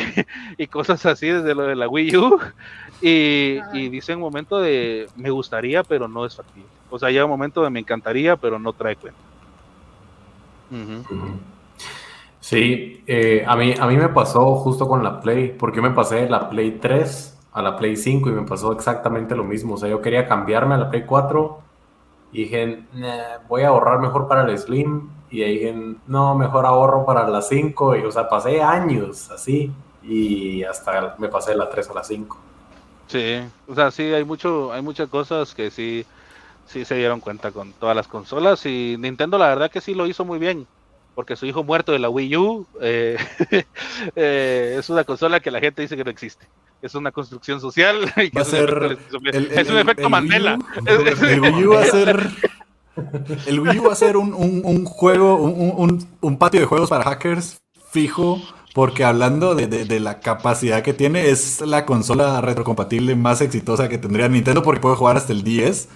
[0.66, 2.38] cosas así desde lo de la Wii U.
[3.00, 6.68] Y, y dicen un momento de, me gustaría, pero no es factible.
[6.90, 9.18] O sea, llega un momento de me encantaría, pero no trae cuenta.
[12.40, 15.90] Sí, eh, a, mí, a mí me pasó justo con la Play, porque yo me
[15.90, 19.74] pasé de la Play 3 a la Play 5 y me pasó exactamente lo mismo.
[19.74, 21.63] O sea, yo quería cambiarme a la Play 4
[22.34, 22.82] y dije,
[23.48, 25.08] voy a ahorrar mejor para el Slim.
[25.30, 25.74] Y ahí dije,
[26.08, 27.96] no, mejor ahorro para la 5.
[27.96, 32.02] Y, o sea, pasé años así y hasta me pasé de la 3 a la
[32.02, 32.38] 5.
[33.06, 36.04] Sí, o sea, sí, hay, mucho, hay muchas cosas que sí,
[36.66, 40.06] sí se dieron cuenta con todas las consolas y Nintendo la verdad que sí lo
[40.06, 40.66] hizo muy bien
[41.14, 43.16] porque su hijo muerto de la Wii U eh,
[44.16, 46.46] eh, es una consola que la gente dice que no existe.
[46.82, 48.12] Es una construcción social.
[48.36, 48.98] va a ser
[49.32, 50.58] es un efecto Mandela.
[50.86, 52.30] el, Wii U va a ser.
[53.46, 56.90] El Wii U va a ser un, un, un juego, un, un, patio de juegos
[56.90, 57.58] para hackers
[57.90, 58.40] fijo
[58.74, 64.28] porque hablando de, la capacidad que tiene, es la consola retrocompatible más exitosa que tendría
[64.28, 65.88] Nintendo porque puede jugar hasta el 10.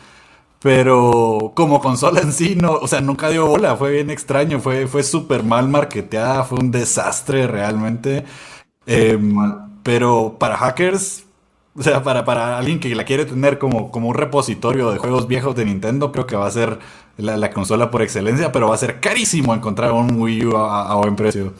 [0.60, 4.88] Pero como consola en sí, no, o sea, nunca dio bola, fue bien extraño, fue,
[4.88, 8.24] fue súper mal marketeada, fue un desastre realmente.
[8.86, 9.36] Em,
[9.84, 11.24] pero para hackers,
[11.76, 15.28] o sea, para, para alguien que la quiere tener como, como un repositorio de juegos
[15.28, 16.80] viejos de Nintendo, creo que va a ser
[17.18, 21.14] la, consola por excelencia, pero va a ser carísimo encontrar un Wii U a, buen
[21.14, 21.52] precio.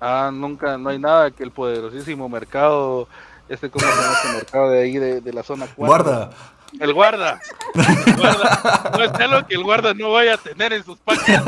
[0.00, 3.08] Ah, nunca, no hay nada que el poderosísimo mercado,
[3.48, 5.86] este como se llama este mercado de ahí, de, la zona 4.
[5.86, 6.30] Guarda.
[6.80, 7.40] El guarda.
[7.74, 11.44] No es algo que el guarda no vaya a tener en sus páginas.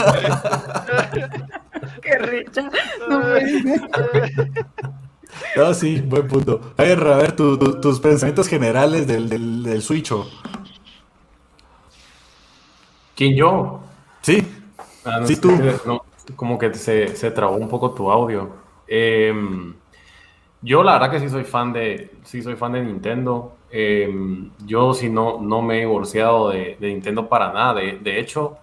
[2.03, 2.71] Qué rica.
[5.57, 6.73] No, sí, buen punto.
[6.77, 10.13] A ver, a ver, tus pensamientos generales del, del, del Switch.
[13.15, 13.81] ¿Quién yo?
[14.23, 14.47] Sí.
[15.05, 15.51] Ah, sí, tú.
[16.35, 18.51] como que se, se, trabó un poco tu audio.
[18.87, 19.75] Em,
[20.63, 23.57] yo la verdad que sí soy fan de, sí soy fan de Nintendo.
[23.79, 27.75] Em, yo sí no, no me he divorciado de, de Nintendo para nada.
[27.75, 28.57] De, de, hecho,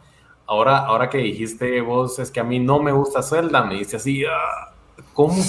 [0.47, 3.97] ahora, ahora que dijiste vos, es que a mí no me gusta Zelda, me dice
[3.97, 4.71] así, ah,
[5.13, 5.35] ¿cómo?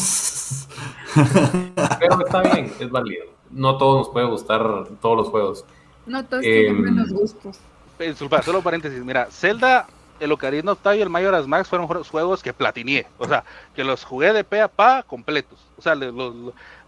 [1.98, 3.24] Pero está bien, es válido.
[3.50, 4.60] No todos nos puede gustar
[5.00, 5.64] todos los juegos.
[6.04, 7.58] No todos tienen menos em, gustos.
[7.98, 9.02] Disculpa, solo paréntesis.
[9.02, 9.86] Mira, Zelda,
[10.20, 13.06] el Ocarina of Time y el Majora's Max fueron juegos que platineé.
[13.18, 15.58] O sea, que los jugué de pe a pa completos.
[15.76, 15.96] O sea,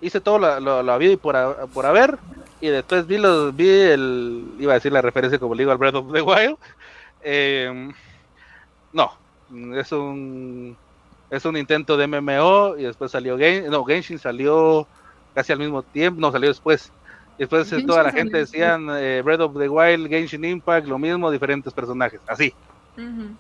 [0.01, 2.19] hice todo lo, lo, y por, por haber.
[2.61, 4.45] Y después vi los vi el.
[4.59, 6.57] Iba a decir la referencia como le digo al Breath of the Wild.
[7.23, 7.93] Em,
[8.93, 9.13] no,
[9.75, 10.77] es un.
[11.29, 14.87] Es un intento de MMO y después salió Gen, no, Genshin salió
[15.35, 16.93] casi al mismo tiempo, no, salió después.
[17.37, 21.73] Después toda la gente decían eh, Breath of the Wild, Genshin Impact, lo mismo, diferentes
[21.73, 22.55] personajes, así.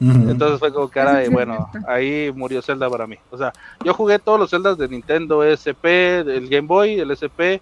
[0.00, 3.16] Entonces fue como cara de, bueno, ahí murió Zelda para mí.
[3.30, 3.52] O sea,
[3.84, 7.60] yo jugué todos los Zeldas de Nintendo SP, del Game Boy, el SP,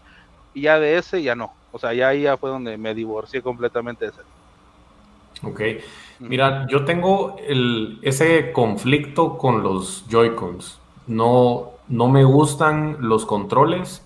[0.54, 1.52] y ya de ese ya no.
[1.72, 4.30] O sea, ya ahí ya fue donde me divorcié completamente de Zelda.
[5.42, 5.60] Ok.
[6.20, 10.78] Mira, yo tengo el, ese conflicto con los Joy-Cons.
[11.06, 14.02] No, no me gustan los controles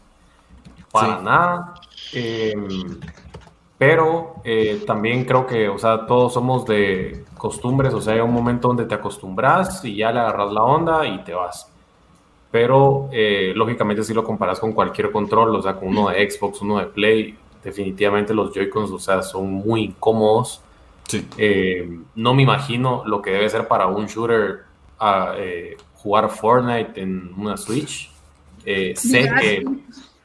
[0.90, 1.74] para nada.
[2.12, 2.98] Em,
[3.76, 8.32] pero eh, también creo que, o sea, todos somos de costumbres, o sea, hay un
[8.32, 11.70] momento donde te acostumbras y ya le agarras la onda y te vas.
[12.50, 16.60] Pero eh, lógicamente si lo comparas con cualquier control, o sea, con uno de Xbox,
[16.62, 20.60] uno de Play, definitivamente los Joy-Cons, o sea, son muy incómodos.
[21.38, 24.64] Eh, no me imagino lo que debe ser para un shooter
[24.98, 25.34] a,
[25.94, 28.10] jugar Fortnite en una Switch.
[28.64, 29.64] sé que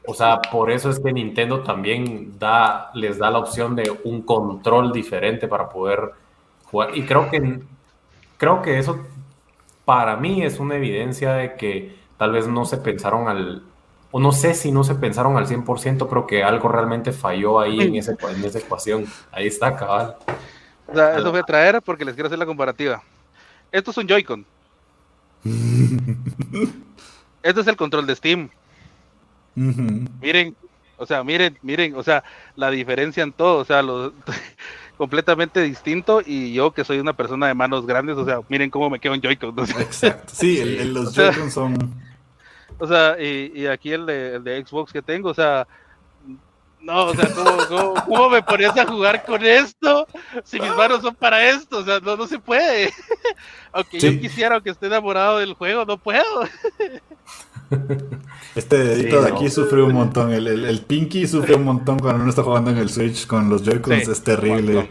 [0.06, 4.22] o sea, por eso es que Nintendo también da, les da la opción de un
[4.22, 6.10] control diferente para poder
[6.74, 6.96] jugar.
[6.96, 7.60] Y creo que,
[8.36, 9.06] creo que eso
[9.84, 13.62] para mí es una evidencia de que tal vez no se pensaron al,
[14.10, 17.80] o no sé si no se pensaron al 100%, pero que algo realmente falló ahí
[17.80, 19.06] en, ese, en esa ecuación.
[19.30, 20.16] Ahí está, cabal.
[20.88, 23.02] O sea, eso voy a traer porque les quiero hacer la comparativa.
[23.70, 24.44] Esto es un Joy-Con.
[27.42, 28.50] Esto es el control de Steam.
[29.54, 30.56] Miren,
[30.96, 32.24] o sea, miren, miren, o sea,
[32.56, 34.12] la diferencia en todo, o sea, lo,
[34.96, 38.90] completamente distinto y yo que soy una persona de manos grandes, o sea, miren cómo
[38.90, 39.58] me quedo en Joy-Con.
[39.58, 42.04] Exacto, sí, los Joy-Con son...
[42.76, 45.64] O sea, y, aquí el de, el de, Xbox que tengo, o sea,
[46.80, 50.06] no, o sea, ¿cómo, cómo, me pones a jugar con esto
[50.42, 51.78] si mis manos son para esto?
[51.78, 52.92] O sea, no, no se puede.
[53.72, 56.24] Aunque yo quisiera que esté enamorado del juego, no puedo.
[58.54, 60.32] Este dedito de aquí sufre un montón.
[60.32, 63.64] El, el, Pinky sufre un montón cuando uno está jugando en el Switch con los
[63.64, 64.08] Joy-Cons.
[64.08, 64.88] es terrible.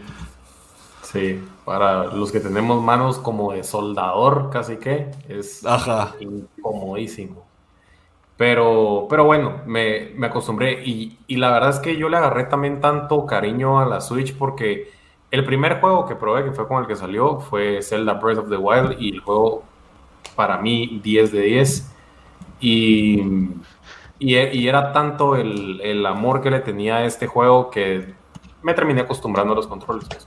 [1.02, 6.14] Sí, para los que tenemos manos como de soldador, casi que es Ajá.
[6.20, 7.46] incomodísimo.
[8.36, 12.44] Pero, pero bueno, me, me acostumbré y, y, la verdad es que yo le agarré
[12.44, 14.90] también tanto cariño a la Switch porque
[15.30, 18.48] el primer juego que probé, que fue con el que salió, fue Zelda Breath of
[18.48, 19.62] the Wild y el juego
[20.34, 21.93] para mí 10 de 10.
[22.60, 23.20] Y,
[24.18, 28.14] y, era tanto el, el, amor que le tenía a este juego que
[28.62, 30.06] me terminé acostumbrando a los controles.
[30.08, 30.24] Pues,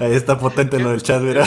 [0.00, 1.44] Ahí está potente lo del chat, mira.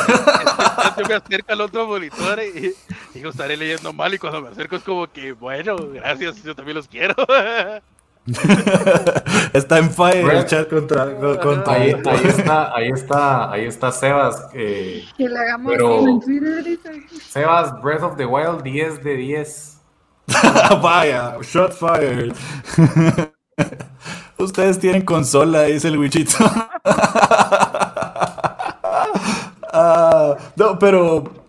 [0.97, 2.73] Yo me acerco al otro monitor y
[3.13, 6.75] digo, estaré leyendo mal y cuando me acerco es como que, bueno, gracias, yo también
[6.77, 7.15] los quiero.
[9.53, 14.49] está en fire el chat contra, ahí, está, ahí está, ahí está Sebas.
[14.53, 16.77] Eh, que le hagamos en Twitter.
[17.29, 19.81] Sebas, Breath of the Wild, 10 de 10.
[20.81, 22.35] Vaya, shot fired.
[24.37, 26.43] Ustedes tienen consola, dice el Wichito.
[29.73, 31.46] uh, no, pero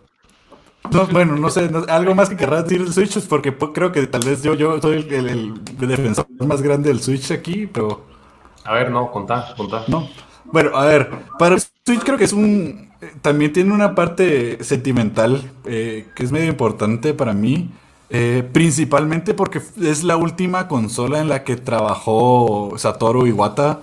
[1.13, 4.43] bueno, no sé, algo más que querrás decir del Switch, porque creo que tal vez
[4.43, 8.07] yo, yo soy el, defensor más grande del Switch aquí, pero...
[8.65, 9.85] A ver, no, contá, contá.
[9.89, 10.09] No.
[10.45, 12.89] Bueno, a ver, para el Switch creo que es un...
[13.23, 17.71] También tiene una parte sentimental eh, que es medio importante para mí.
[18.11, 23.81] Eh, principalmente porque es la última consola en la que trabajó Satoru Iwata,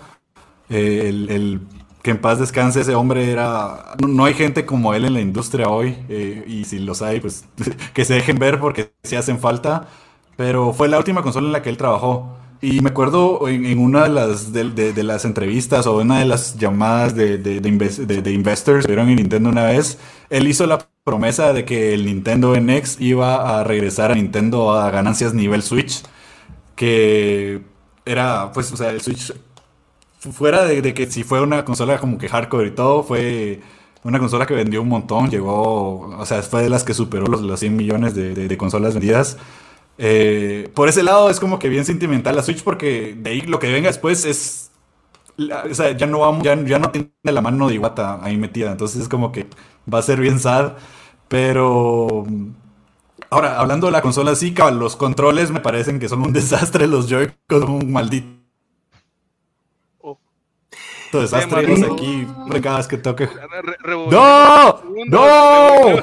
[0.69, 1.61] eh, el,
[2.05, 3.95] que en paz descanse ese hombre era...
[4.07, 7.45] No, hay gente como él en la industria hoy, eh, y si los hay, pues
[7.95, 9.87] que se dejen ver porque sí hacen falta,
[10.37, 12.37] pero fue la última consola en la que él trabajó.
[12.61, 17.15] Y me acuerdo en, una de las, de, las entrevistas o una de las llamadas
[17.15, 19.97] de, de, investors que vieron en Nintendo una vez,
[20.29, 24.91] él hizo la promesa de que el Nintendo NX iba a regresar a Nintendo a
[24.91, 26.03] ganancias nivel Switch,
[26.75, 27.63] que
[28.05, 29.33] era, pues, o sea, el Switch,
[30.31, 33.61] fuera de, que si fue una consola como que hardcore y todo, fue
[34.03, 37.41] una consola que vendió un montón, llegó, o sea, fue de las que superó los,
[37.41, 39.37] los 100 millones de consolas vendidas.
[39.97, 43.59] Eh, por ese lado es como que bien sentimental la Switch porque de ahí lo
[43.59, 44.71] que venga después es...
[45.37, 49.01] O sea, ya no vamos, ya, no tiene la mano de Iwata ahí metida, entonces
[49.01, 49.47] es como que
[49.91, 50.73] va a ser bien sad,
[51.27, 52.25] pero...
[53.29, 57.09] Ahora, hablando de la consola, sí, los controles me parecen que son un desastre, los
[57.09, 58.44] Joy-Con son un maldito
[61.21, 62.27] desastre aquí
[62.61, 63.29] cada vez que toque.
[64.11, 64.81] ¡No!
[65.07, 65.19] ¡No!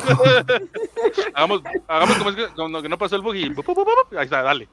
[1.34, 4.68] hagamos, hagamos como, que, como que no pasó el bug y ahí está, dale.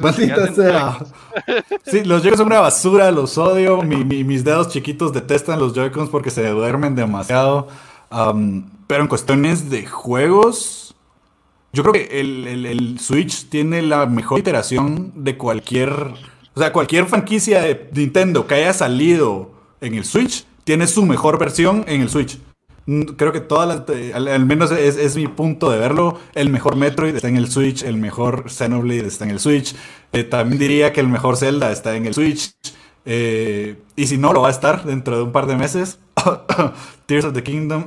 [0.00, 0.98] Maldita sea.
[1.84, 3.82] Sí, los Joy-Cons son una basura, los odio.
[3.82, 7.68] mis dedos chiquitos detestan los Joy-Cons porque se duermen demasiado.
[8.86, 10.94] pero en cuestiones de juegos,
[11.72, 16.14] yo creo que el, el, el, Switch tiene la mejor iteración de cualquier
[16.58, 21.38] o sea, cualquier franquicia de Nintendo que haya salido en el Switch tiene su mejor
[21.38, 22.36] versión en el Switch.
[22.86, 26.18] Mm, creo que todas las, eh, al, menos es, mi punto de verlo.
[26.34, 29.76] El mejor Metroid está en el Switch, el mejor Xenoblade está en el Switch.
[30.12, 32.50] Eh, también diría que el mejor Zelda está en el Switch.
[33.04, 36.00] Eh, y si no, lo va a estar dentro de un par de meses.
[37.06, 37.84] Tears of the Kingdom.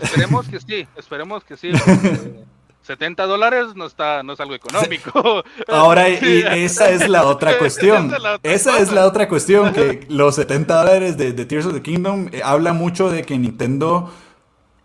[0.00, 1.72] esperemos que sí, esperemos que sí.
[2.84, 5.42] 70 dólares no está, no es algo económico.
[5.68, 8.12] Ahora, y esa es la otra cuestión.
[8.42, 12.42] esa es la otra cuestión, que los 70 dólares de, Tears of the Kingdom eh,
[12.44, 14.12] habla mucho de que Nintendo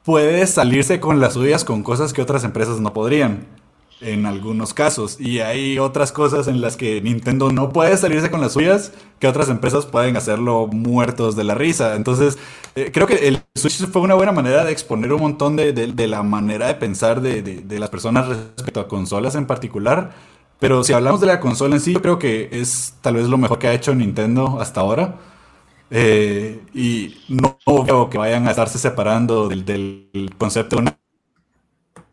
[0.03, 3.58] puede salirse con las suyas con cosas que otras empresas no podrían
[4.01, 5.19] en algunos casos.
[5.19, 9.27] Y hay otras cosas en las que Nintendo no puede salirse con las suyas, que
[9.27, 11.95] otras empresas pueden hacerlo muertos de la risa.
[11.95, 12.37] Entonces,
[12.75, 16.07] eh, creo que el Switch fue una buena manera de exponer un montón de, de,
[16.07, 20.11] la manera de pensar de, de, las personas respecto a consolas en particular.
[20.59, 23.37] Pero si hablamos de la consola en sí, yo creo que es tal vez lo
[23.37, 25.17] mejor que ha hecho Nintendo hasta ahora.
[25.91, 30.99] Eh, y no veo que vayan a estarse separando del, concepto de una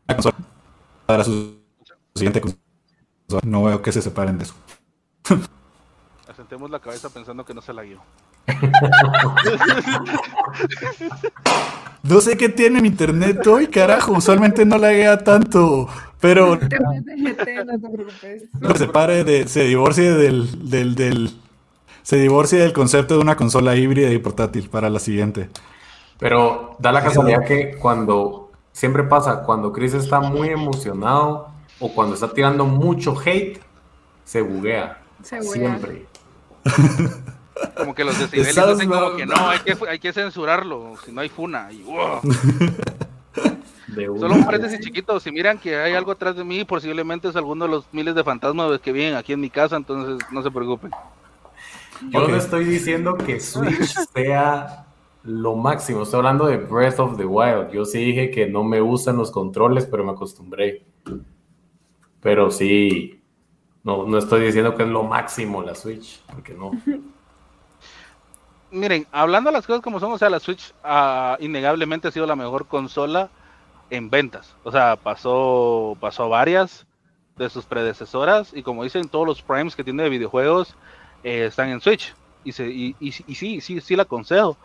[0.08, 0.36] consola
[1.06, 1.55] para sus
[2.16, 2.42] siguiente
[3.44, 4.54] No veo que se separen de eso.
[6.28, 8.00] Asentemos la cabeza pensando que no se la guió.
[12.02, 14.12] no sé qué tiene mi internet hoy, carajo.
[14.12, 15.88] Usualmente no la guía tanto.
[16.20, 16.58] Pero.
[18.60, 19.48] No se separe de.
[19.48, 21.30] Se divorcie del, del, del.
[22.02, 25.48] Se divorcie del concepto de una consola híbrida y portátil para la siguiente.
[26.18, 28.50] Pero da la casualidad que cuando.
[28.72, 31.48] Siempre pasa, cuando Chris está muy emocionado
[31.80, 33.60] o cuando está tirando mucho hate,
[34.24, 35.02] se buguea.
[35.22, 35.78] Se buguea.
[35.78, 36.06] Siempre.
[37.76, 41.22] Como que los decibeles dicen como que no, hay que, hay que censurarlo, si no
[41.22, 41.70] hay funa.
[41.72, 41.82] Y,
[44.18, 47.64] Solo un paréntesis chiquito, si miran que hay algo atrás de mí, posiblemente es alguno
[47.64, 50.90] de los miles de fantasmas que vienen aquí en mi casa, entonces no se preocupen.
[52.10, 54.86] Yo no estoy diciendo que Switch sea
[55.22, 57.70] lo máximo, estoy hablando de Breath of the Wild.
[57.72, 60.84] Yo sí dije que no me gustan los controles, pero me acostumbré.
[62.26, 63.20] Pero sí,
[63.84, 66.72] no, no estoy diciendo que es lo máximo la Switch, porque no.
[68.72, 72.26] Miren, hablando de las cosas como son, o sea, la Switch uh, innegablemente ha sido
[72.26, 73.30] la mejor consola
[73.90, 74.56] en ventas.
[74.64, 76.84] O sea, pasó, pasó varias
[77.36, 80.74] de sus predecesoras y como dicen, todos los primes que tiene de videojuegos
[81.22, 82.12] eh, están en Switch.
[82.42, 84.56] Y, se, y, y, y, sí, sí, sí la concedo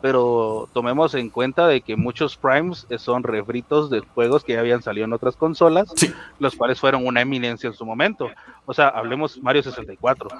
[0.00, 4.82] pero tomemos en cuenta de que muchos primes son refritos de juegos que ya habían
[4.82, 5.92] salido en otras consolas,
[6.38, 8.30] los cuales fueron una eminencia en su momento.
[8.66, 10.30] O sea, hablemos Mario 64,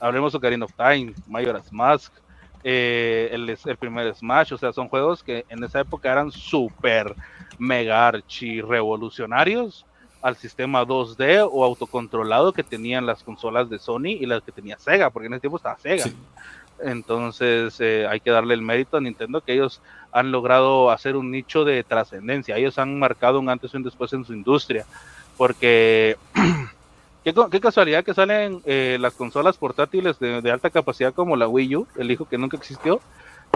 [0.00, 2.12] hablemos Ocarina of Time, Majora's Mask,
[2.64, 7.14] eh, el, el, primer Smash, o sea, son juegos que en esa época eran súper
[7.58, 9.86] mega archi revolucionarios
[10.22, 14.78] al sistema 2D o autocontrolado que tenían las consolas de Sony y las que tenía
[14.78, 16.04] Sega, porque en ese tiempo estaba Sega.
[16.80, 19.80] Entonces eh, hay que darle el mérito a Nintendo que ellos
[20.12, 22.56] han logrado hacer un nicho de trascendencia.
[22.56, 24.86] Ellos han marcado un antes y un después en su industria,
[25.36, 26.16] porque
[27.24, 31.86] qué, casualidad que salen eh, las consolas portátiles de, alta capacidad como la Wii U,
[31.96, 33.00] el hijo que nunca existió,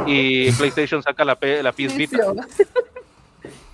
[0.06, 2.18] y PlayStation saca la, la PS Vita.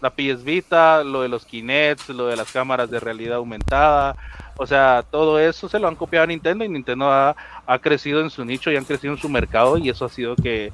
[0.01, 4.15] La PS Vita, lo de los Kinects, lo de las cámaras de realidad aumentada,
[4.59, 8.21] o sea, todo eso se lo han copiado a Nintendo y Nintendo ha, ha crecido
[8.21, 10.73] en su nicho y han crecido en su mercado y eso ha sido que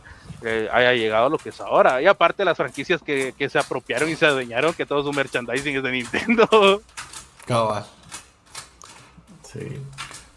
[0.72, 2.02] haya llegado a lo que es ahora.
[2.02, 5.82] Y aparte las franquicias que, se apropiaron y se adueñaron, que todo su merchandising es
[5.82, 6.82] de Nintendo.
[7.46, 7.84] Cabal.
[9.42, 9.78] Sí.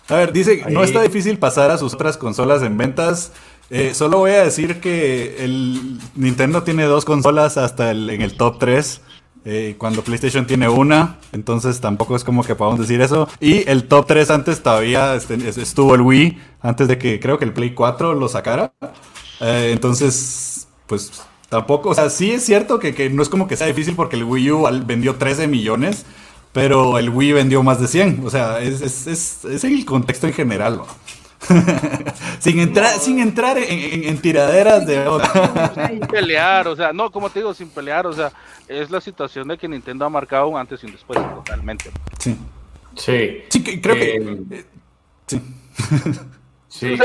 [0.10, 3.34] A ver, dice, no está difícil pasar a sus otras consolas en ventas.
[3.70, 8.38] Eh, solo voy a decir que el Nintendo tiene dos consolas hasta el, en el
[8.38, 9.02] top 3.
[9.46, 13.30] Eh, cuando PlayStation tiene una, entonces tampoco es como que podamos decir eso.
[13.40, 17.46] Y el top 3 antes todavía este, estuvo el Wii, antes de que creo que
[17.46, 18.74] el Play 4 lo sacara.
[19.40, 23.68] Eh, entonces, pues tampoco, o sea, sí es cierto que, no es como que sea
[23.68, 26.06] difícil porque el Wii U vendió 13 millones,
[26.52, 28.24] pero el Wii vendió más de 100.
[28.26, 30.82] O sea, es, es, es, es el contexto en general.
[32.40, 35.06] sin entrar, sin entrar en, tiraderas de
[35.90, 38.32] sin pelear, o sea, no, como te digo, sin pelear, o sea,
[38.68, 41.92] es la situación de que Nintendo ha marcado un antes y un después totalmente.
[42.20, 42.38] Sí.
[42.96, 43.44] Sí.
[43.50, 44.16] Sí, creo que.
[44.16, 44.66] Eh,
[45.32, 45.44] eh,
[46.68, 46.98] sí.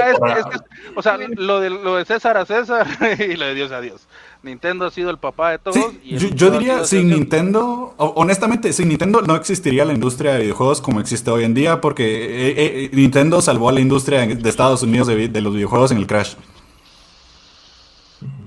[0.96, 2.86] O sea, lo, de, lo de César a César
[3.18, 4.06] y lo de Dios a Dios.
[4.42, 5.76] Nintendo ha sido el papá de todos.
[6.02, 11.30] yo, diría, sin Nintendo, honestamente, sin Nintendo no existiría la industria de videojuegos como existe
[11.30, 15.40] hoy en día, porque eh, eh, Nintendo salvó a la industria de Estados Unidos de,
[15.40, 16.34] los videojuegos en el crash.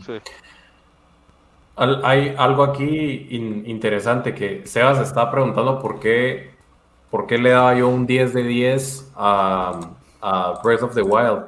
[0.06, 0.14] Sí.
[1.76, 3.28] hay algo aquí
[3.66, 6.52] interesante que Sebas está preguntando por qué,
[7.10, 9.80] por qué le daba yo un 10 de 10 a
[10.62, 11.46] Breath of the Wild.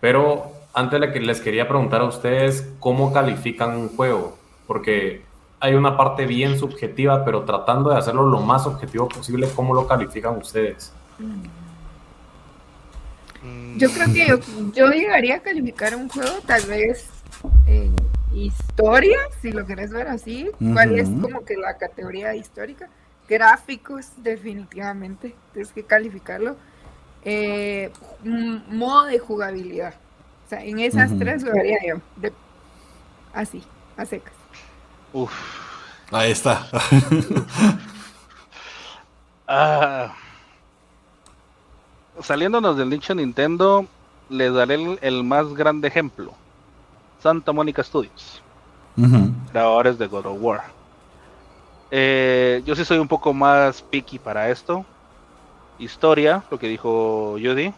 [0.00, 5.22] Pero antes les quería preguntar a ustedes cómo califican un juego, porque
[5.60, 9.86] hay una parte bien subjetiva, pero tratando de hacerlo lo más objetivo posible, ¿cómo lo
[9.86, 10.92] califican ustedes?
[13.76, 14.26] Yo creo que
[14.74, 17.08] yo, llegaría a calificar un juego tal vez
[17.66, 17.94] en
[18.32, 22.88] historia, si lo querés ver así, cuál es como que la categoría histórica,
[23.28, 26.56] gráficos definitivamente, tienes que calificarlo.
[27.22, 27.90] Eh,
[28.22, 29.94] modo de jugabilidad.
[30.50, 32.30] Sea, en esas tres lo haría yo.
[33.32, 33.62] así,
[33.96, 34.34] a secas.
[35.12, 35.32] Uf.
[36.10, 36.66] Ahí está.
[39.52, 40.14] Ah.
[42.20, 43.84] saliéndonos del nicho Nintendo,
[44.28, 46.32] les daré el, más grande ejemplo.
[47.20, 48.40] Santa Mónica Studios.
[49.50, 50.62] Creadores de God of War.
[51.90, 54.86] Eh, yo sí soy un poco más picky para esto
[55.80, 57.72] historia, lo que dijo Judy.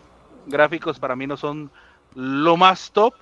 [0.46, 1.70] Gráficos para mí no son
[2.14, 3.14] lo más top,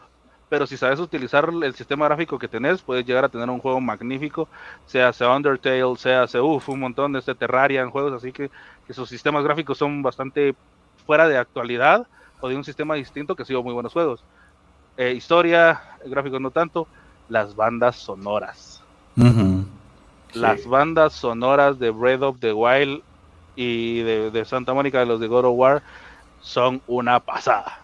[0.49, 3.81] pero si sabes utilizar el sistema gráfico que tenés, puedes llegar a tener un juego
[3.81, 4.49] magnífico,
[4.87, 8.51] sea sea Undertale, sea sea uf, un montón de este Terraria en juegos, así que,
[8.87, 10.55] que sus sistemas gráficos son bastante
[11.07, 12.07] fuera de actualidad
[12.41, 14.25] o de un sistema distinto que ha sido muy buenos juegos.
[14.97, 16.87] Eh, historia, gráficos no tanto,
[17.29, 18.83] las bandas sonoras.
[20.35, 23.03] Las bandas sonoras de Breath of the Wild
[23.57, 25.83] y de, Santa Mónica, de los de God of War,
[26.41, 27.81] son una pasada.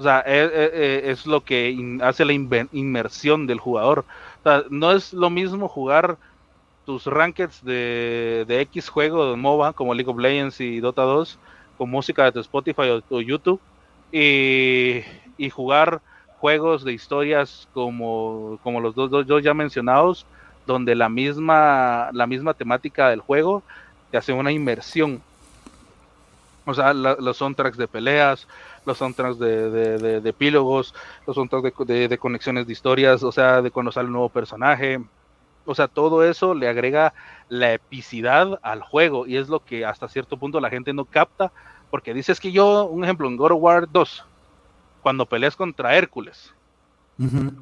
[0.00, 4.06] O sea, es, lo que hace la inmersión del jugador.
[4.40, 6.16] O sea, no es lo mismo jugar
[6.86, 11.38] tus rankeds de, X juego de MOBA como League of Legends y Dota 2
[11.76, 13.60] con música de tu Spotify o, YouTube
[14.10, 15.00] y,
[15.36, 16.00] y, jugar
[16.38, 20.24] juegos de historias como, como los dos, dos, ya mencionados
[20.66, 23.62] donde la misma la misma temática del juego
[24.10, 25.20] te hace una inmersión.
[26.64, 28.46] O sea, los soundtracks de peleas,
[28.84, 30.94] los soundtracks de, de, de, epílogos,
[31.26, 35.00] los soundtracks de, conexiones de historias, o sea, de conocer al nuevo personaje.
[35.66, 37.12] O sea, todo eso le agrega
[37.48, 41.52] la epicidad al juego y es lo que hasta cierto punto la gente no capta,
[41.90, 44.24] porque dices que yo, un ejemplo, en God of War 2,
[45.02, 46.54] cuando peleas contra Hércules,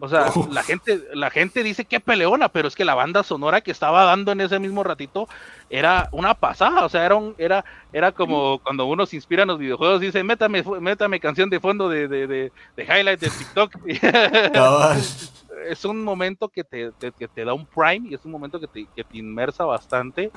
[0.00, 3.60] o sea, la gente, la gente dice que peleona, pero es que la banda sonora
[3.60, 5.28] que estaba dando en ese mismo ratito
[5.68, 9.58] era una pasada, o sea, era era, era como cuando uno se inspira en los
[9.58, 13.76] videojuegos, dice, métame, métame canción de fondo de, de, de, de highlight de TikTok.
[15.68, 18.68] es un momento que te, que te da un prime y es un momento que
[18.68, 20.30] te, que te inmersa bastante.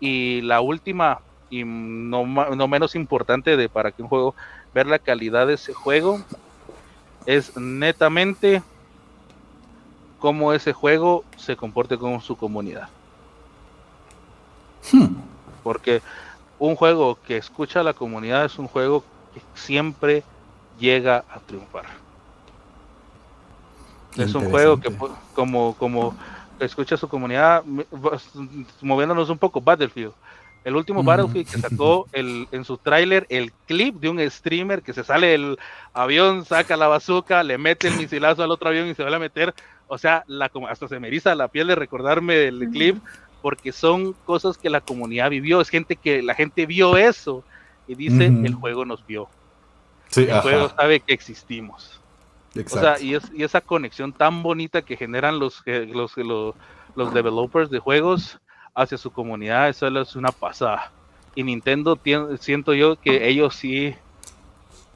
[0.00, 1.20] Y la última,
[1.50, 4.34] y no, no menos importante de para que un juego,
[4.74, 6.20] ver la calidad de ese juego,
[7.26, 8.62] es netamente
[10.18, 12.88] cómo ese juego se comporte con su comunidad.
[14.92, 15.16] Hmm.
[15.62, 16.02] Porque
[16.58, 19.04] un juego que escucha a la comunidad es un juego
[19.34, 20.22] que siempre
[20.78, 21.86] llega a triunfar.
[24.16, 24.94] Es un juego que
[25.34, 26.14] como, como
[26.60, 27.64] escucha su comunidad,
[28.80, 30.12] moviéndonos un poco Battlefield.
[30.64, 34.92] El último Battlefield que sacó el, en su tráiler el clip de un streamer que
[34.92, 35.58] se sale del
[35.92, 39.18] avión, saca la bazooka, le mete el misilazo al otro avión y se va a
[39.18, 39.54] meter.
[39.88, 42.96] O sea, la, hasta se me eriza la piel de recordarme el clip
[43.42, 45.60] porque son cosas que la comunidad vivió.
[45.60, 47.44] Es gente que la gente vio eso
[47.88, 49.28] y dice, el juego nos vio.
[50.16, 52.00] el juego sabe que existimos.
[52.54, 56.54] O sea, y, es, y, esa conexión tan bonita que generan los, los, los,
[56.94, 58.38] los developers de juegos
[58.74, 60.90] hacia su comunidad, eso es una pasada.
[61.34, 61.98] Y Nintendo
[62.38, 63.94] siento yo que ellos sí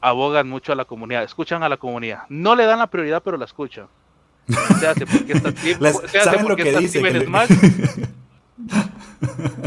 [0.01, 2.23] abogan mucho a la comunidad, escuchan a la comunidad.
[2.29, 3.87] No le dan la prioridad, pero la escuchan.
[4.79, 5.53] Se hace porque está,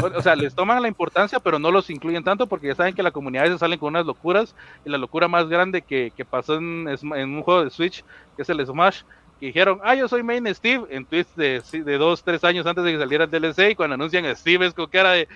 [0.02, 3.02] o sea, les toman la importancia, pero no los incluyen tanto porque ya saben que
[3.02, 4.54] la comunidad se salen con unas locuras.
[4.84, 8.04] Y la locura más grande que, pasó en, un juego de Switch,
[8.36, 9.02] que es el Smash,
[9.40, 12.84] que dijeron, ah, yo soy Main Steve, en tweets de, de dos, tres años antes
[12.84, 15.28] de que saliera el DLC, y cuando anuncian a Steve es con cara de,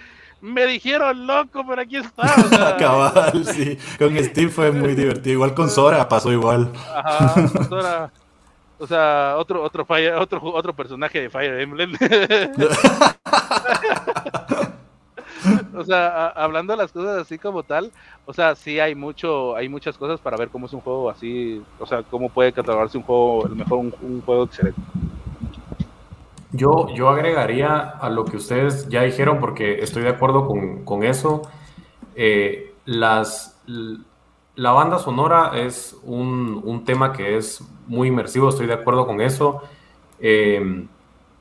[0.44, 2.76] me dijeron loco, pero aquí está.
[2.78, 3.78] Cabal, sí.
[3.98, 5.32] Con Steve fue muy divertido.
[5.32, 6.70] Igual con Sora pasó igual.
[6.94, 8.12] Ajá, Sora.
[8.78, 9.86] O sea, otro, otro,
[10.18, 11.96] otro, otro personaje de Fire Emblem.
[15.74, 17.90] o sea, hablando de las cosas así como tal,
[18.26, 21.62] o sea, sí hay mucho, hay muchas cosas para ver cómo es un juego así,
[21.78, 24.80] o sea, cómo puede catalogarse un juego, el mejor un, juego excelente.
[26.52, 30.46] Yo, yo agregaría a lo que ustedes ya dijeron, porque estoy de acuerdo
[30.84, 31.42] con, eso.
[32.14, 33.60] Eh, las,
[34.54, 39.62] la banda sonora es un, tema que es muy inmersivo, estoy de acuerdo con eso.
[40.20, 40.86] Eh,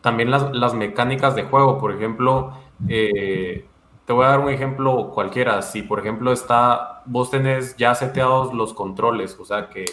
[0.01, 2.53] también las, las, mecánicas de juego, por ejemplo,
[2.89, 3.65] eh,
[4.05, 5.61] te voy a dar un ejemplo cualquiera.
[5.61, 9.85] Si, por ejemplo, está, vos tenés ya seteados los controles, o sea que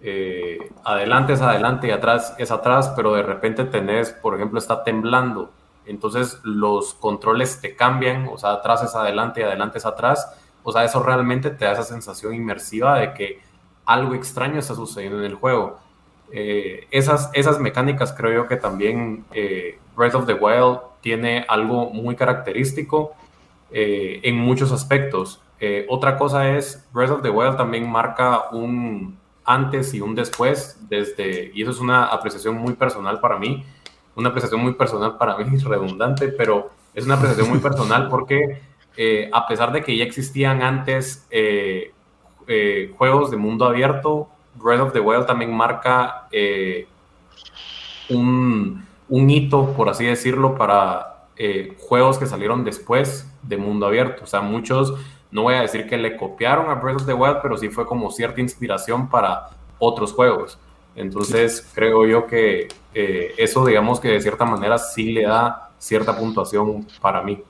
[0.00, 4.84] eh, adelante es adelante y atrás es atrás, pero de repente tenés, por ejemplo, está
[4.84, 5.50] temblando.
[5.86, 10.34] Entonces los controles te cambian, o sea, atrás es adelante y adelante es atrás.
[10.62, 13.40] O sea, eso realmente te da esa sensación inmersiva de que
[13.84, 15.78] algo extraño está sucediendo en el juego.
[16.32, 21.90] Eh, esas, esas mecánicas creo yo que también eh, Breath of the Wild tiene algo
[21.90, 23.14] muy característico
[23.70, 25.40] eh, en muchos aspectos.
[25.58, 30.78] Eh, otra cosa es, Breath of the Wild también marca un antes y un después,
[30.88, 33.64] desde, y eso es una apreciación muy personal para mí,
[34.14, 38.60] una apreciación muy personal para mí, redundante, pero es una apreciación muy personal porque
[38.96, 41.26] eh, a pesar de que ya existían antes
[42.96, 46.28] juegos de mundo abierto, Breath of the Wild también marca
[48.08, 51.26] un, un hito, por así decirlo, para
[51.78, 54.24] juegos que salieron después de mundo abierto.
[54.24, 54.94] O sea, muchos,
[55.30, 57.86] no voy a decir que le copiaron a Breath of the Wild, pero sí fue
[57.86, 60.58] como cierta inspiración para otros juegos.
[60.94, 66.16] Entonces, creo yo que eh, eso, digamos que de cierta manera sí le da cierta
[66.16, 67.42] puntuación para mí.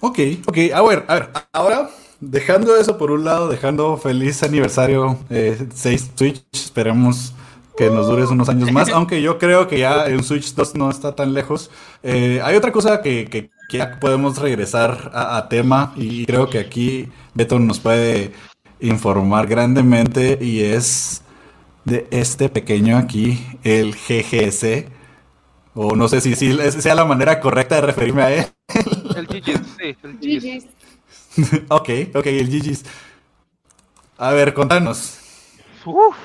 [0.00, 1.88] Ok, ok, a ver, a ver, ahora
[2.20, 7.32] dejando eso por un lado, dejando feliz aniversario 6 eh, Switch, esperemos
[7.76, 10.90] que nos dure unos años más, aunque yo creo que ya en Switch 2 no
[10.90, 11.70] está tan lejos.
[12.02, 13.50] Eh, hay otra cosa que, que,
[14.00, 18.32] podemos regresar a, tema y creo que aquí Beto nos puede
[18.80, 21.22] informar grandemente y es
[21.84, 24.86] de este pequeño aquí, el GGS.
[25.74, 28.46] O no sé si, si sea la manera correcta de referirme a él.
[29.16, 30.66] El GGS, sí, el GGS.
[31.68, 32.84] ok, ok, el GGS.
[34.16, 35.18] A ver, contanos.
[35.84, 36.16] Uf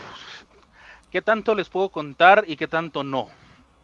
[1.11, 3.27] qué tanto les puedo contar y qué tanto no.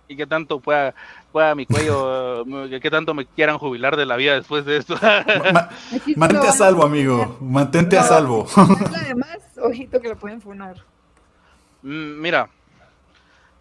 [0.09, 0.95] Y qué tanto pueda,
[1.33, 2.45] pueda mi cuello,
[2.81, 4.95] qué tanto me quieran jubilar de la vida después de esto.
[6.15, 7.37] mantente a salvo, amigo.
[7.41, 8.47] Mantente a salvo.
[8.55, 10.77] Además, ojito que lo pueden funar.
[11.83, 12.49] Mm, mira,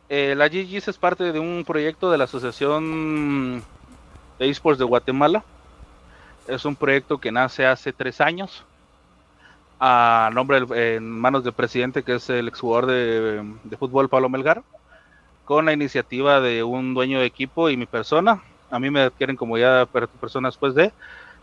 [0.09, 3.64] eh, la GGS es parte de un proyecto de la Asociación
[4.38, 5.43] de Esports de Guatemala.
[6.47, 8.64] Es un proyecto que nace hace tres años
[9.78, 10.65] a nombre
[10.97, 14.62] en manos del presidente que es el exjugador de, de fútbol Pablo Melgar
[15.44, 18.43] con la iniciativa de un dueño de equipo y mi persona.
[18.70, 20.93] A mí me adquieren como ya persona después de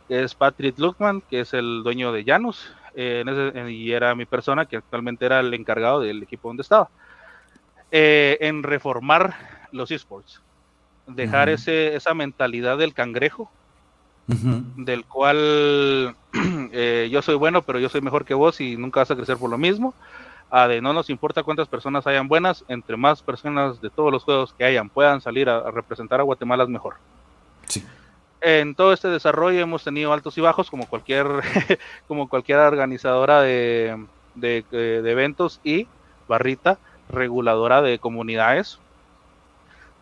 [0.08, 3.24] que es Patrick Luckman que es el dueño de Janus eh,
[3.70, 6.90] y era mi persona que actualmente era el encargado del equipo donde estaba.
[7.92, 9.36] Eh, en reformar
[9.72, 10.42] los esports.
[11.06, 13.52] Dejar ese, esa mentalidad del cangrejo
[14.28, 16.16] del cual
[16.72, 19.38] eh, yo soy bueno, pero yo soy mejor que vos y nunca vas a crecer
[19.38, 19.94] por lo mismo.
[20.50, 24.24] A de no nos importa cuántas personas hayan buenas, entre más personas de todos los
[24.24, 26.96] juegos que hayan puedan salir a, representar a Guatemala es mejor.
[28.40, 31.28] En todo este desarrollo hemos tenido altos y bajos, como cualquier,
[32.08, 34.06] como cualquier organizadora de,
[34.36, 34.64] de,
[35.10, 35.88] eventos, y
[36.28, 36.78] barrita
[37.10, 38.80] reguladora de comunidades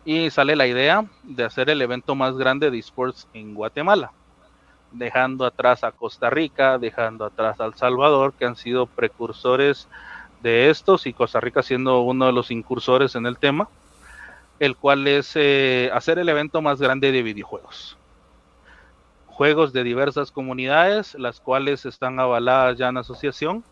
[0.04, 4.12] y sale la idea de hacer el evento más grande de esports en Guatemala,
[4.90, 9.88] dejando atrás a Costa Rica, dejando atrás a El Salvador, que han sido precursores
[10.42, 13.68] de estos y Costa Rica siendo uno de los incursores en el tema,
[14.58, 17.96] el cual es eh, hacer el evento más grande de videojuegos.
[19.26, 23.64] Juegos de diversas comunidades, las cuales están avaladas ya en asociación,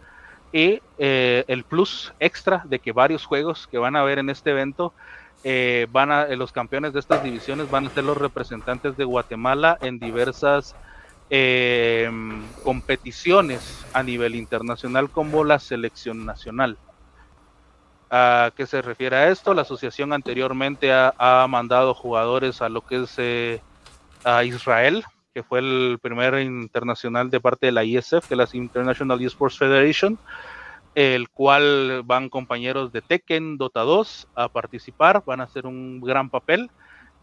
[0.53, 4.51] y eh, el plus extra de que varios juegos que van a ver en este
[4.51, 4.93] evento
[5.43, 9.79] eh, van a los campeones de estas divisiones van a ser los representantes de Guatemala
[9.81, 10.77] en diversas
[11.31, 16.77] em, competiciones a nivel internacional como la selección nacional.
[18.11, 19.55] ¿A qué se refiere a esto?
[19.55, 23.61] La asociación anteriormente ha, mandado jugadores a lo que es eh,
[24.25, 28.49] a Israel, que fue el primer internacional de parte de la ISF, que es la
[28.53, 30.19] International Esports Federation,
[30.95, 36.31] el cual van compañeros de Tekken, Dota 2 a participar, van a hacer un gran
[36.31, 36.71] papel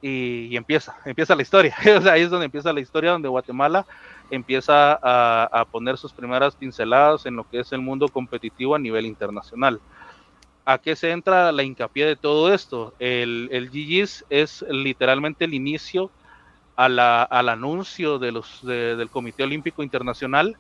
[0.01, 1.75] y, empieza, empieza la historia.
[2.11, 3.85] ahí es donde empieza la historia, donde Guatemala
[4.29, 9.05] empieza a, poner sus primeras pinceladas en lo que es el mundo competitivo a nivel
[9.05, 9.79] internacional.
[10.65, 12.93] ¿A qué se entra la hincapié de todo esto?
[12.99, 13.69] El, el
[14.29, 16.11] es literalmente el inicio
[16.75, 16.99] al
[17.49, 20.57] anuncio del Comité Olímpico Internacional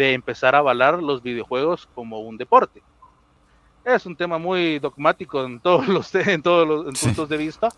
[0.00, 2.82] de empezar a avalar los videojuegos como un deporte.
[3.84, 7.68] Es un tema muy dogmático en todos los, en todos los puntos de vista,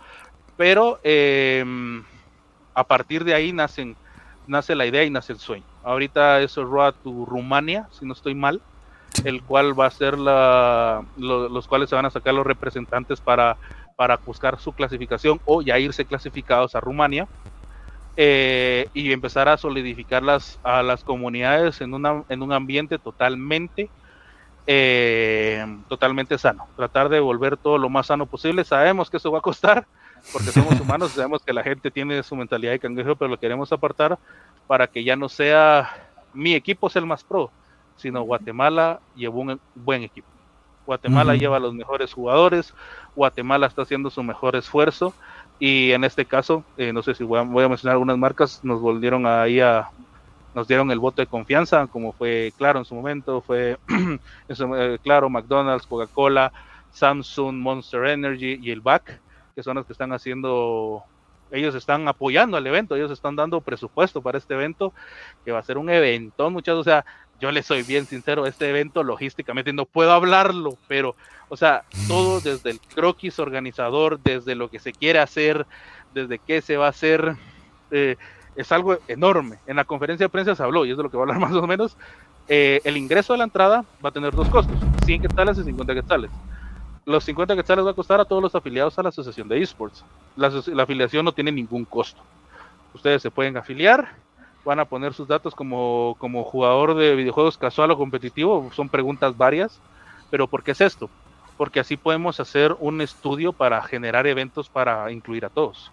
[0.57, 2.05] pero em,
[2.75, 3.97] a partir de ahí nacen,
[4.47, 5.65] nace la idea y nace el sueño.
[5.83, 8.63] Ahorita es Road to Rumania, si no estoy mal,
[9.25, 13.57] el cual va a ser la, los cuales se van a sacar los representantes para,
[13.97, 17.27] para buscar su clasificación o ya irse clasificados a Rumania
[18.17, 23.91] eh, y empezar a solidificar las, a las comunidades en, una, en un ambiente totalmente,
[24.67, 26.67] eh, totalmente sano.
[26.77, 28.65] Tratar de volver todo lo más sano posible.
[28.65, 29.87] Sabemos que eso va a costar,
[30.33, 33.73] porque somos humanos, sabemos que la gente tiene su mentalidad de cangrejo, pero lo queremos
[33.73, 34.19] apartar
[34.67, 35.91] para que ya no sea
[36.35, 37.51] mi equipo es el más pro,
[37.97, 40.29] sino Guatemala llevó un buen equipo.
[40.87, 42.75] Guatemala lleva a los mejores jugadores,
[43.15, 45.15] Guatemala está haciendo su mejor esfuerzo
[45.65, 49.29] y en este caso, eh, no sé si voy a, mencionar algunas marcas, nos volvieron
[49.29, 49.89] ahí a,
[50.57, 53.79] nos dieron el voto de confianza, como fue Claro en su momento, fue
[54.49, 56.53] eh, Claro, McDonald's, Coca-Cola,
[56.91, 59.21] Samsung, Monster Energy y el BAC,
[59.55, 61.05] que son los que están haciendo,
[61.53, 64.93] ellos están apoyando al evento, ellos están dando presupuesto para este evento,
[65.45, 67.05] que va a ser un evento, muchachos, o sea,
[67.43, 71.17] yo les soy bien sincero, este evento logísticamente no puedo hablarlo, pero,
[71.49, 75.67] o sea, todo desde el croquis organizador, desde lo que se quiere hacer,
[76.15, 77.35] desde qué se va a hacer,
[77.91, 78.15] eh,
[78.55, 79.59] es algo enorme.
[79.67, 81.41] En la conferencia de prensa se habló, y es de lo que va a hablar
[81.51, 81.97] más o menos,
[82.47, 85.95] eh, el ingreso de la entrada va a tener dos costos, 100 quetzales y 50
[85.95, 86.31] quetzales.
[87.07, 90.05] Los 50 quetzales va a costar a todos los afiliados a la asociación de esports.
[90.37, 92.23] la afiliación no tiene ningún costo.
[92.95, 94.15] Ustedes se pueden afiliar,
[94.65, 99.37] van a poner sus datos como, como jugador de videojuegos casual o competitivo, son preguntas
[99.37, 99.81] varias,
[100.31, 101.11] pero ¿por qué es esto?
[101.57, 105.91] Porque así podemos hacer un estudio para generar eventos para incluir a todos.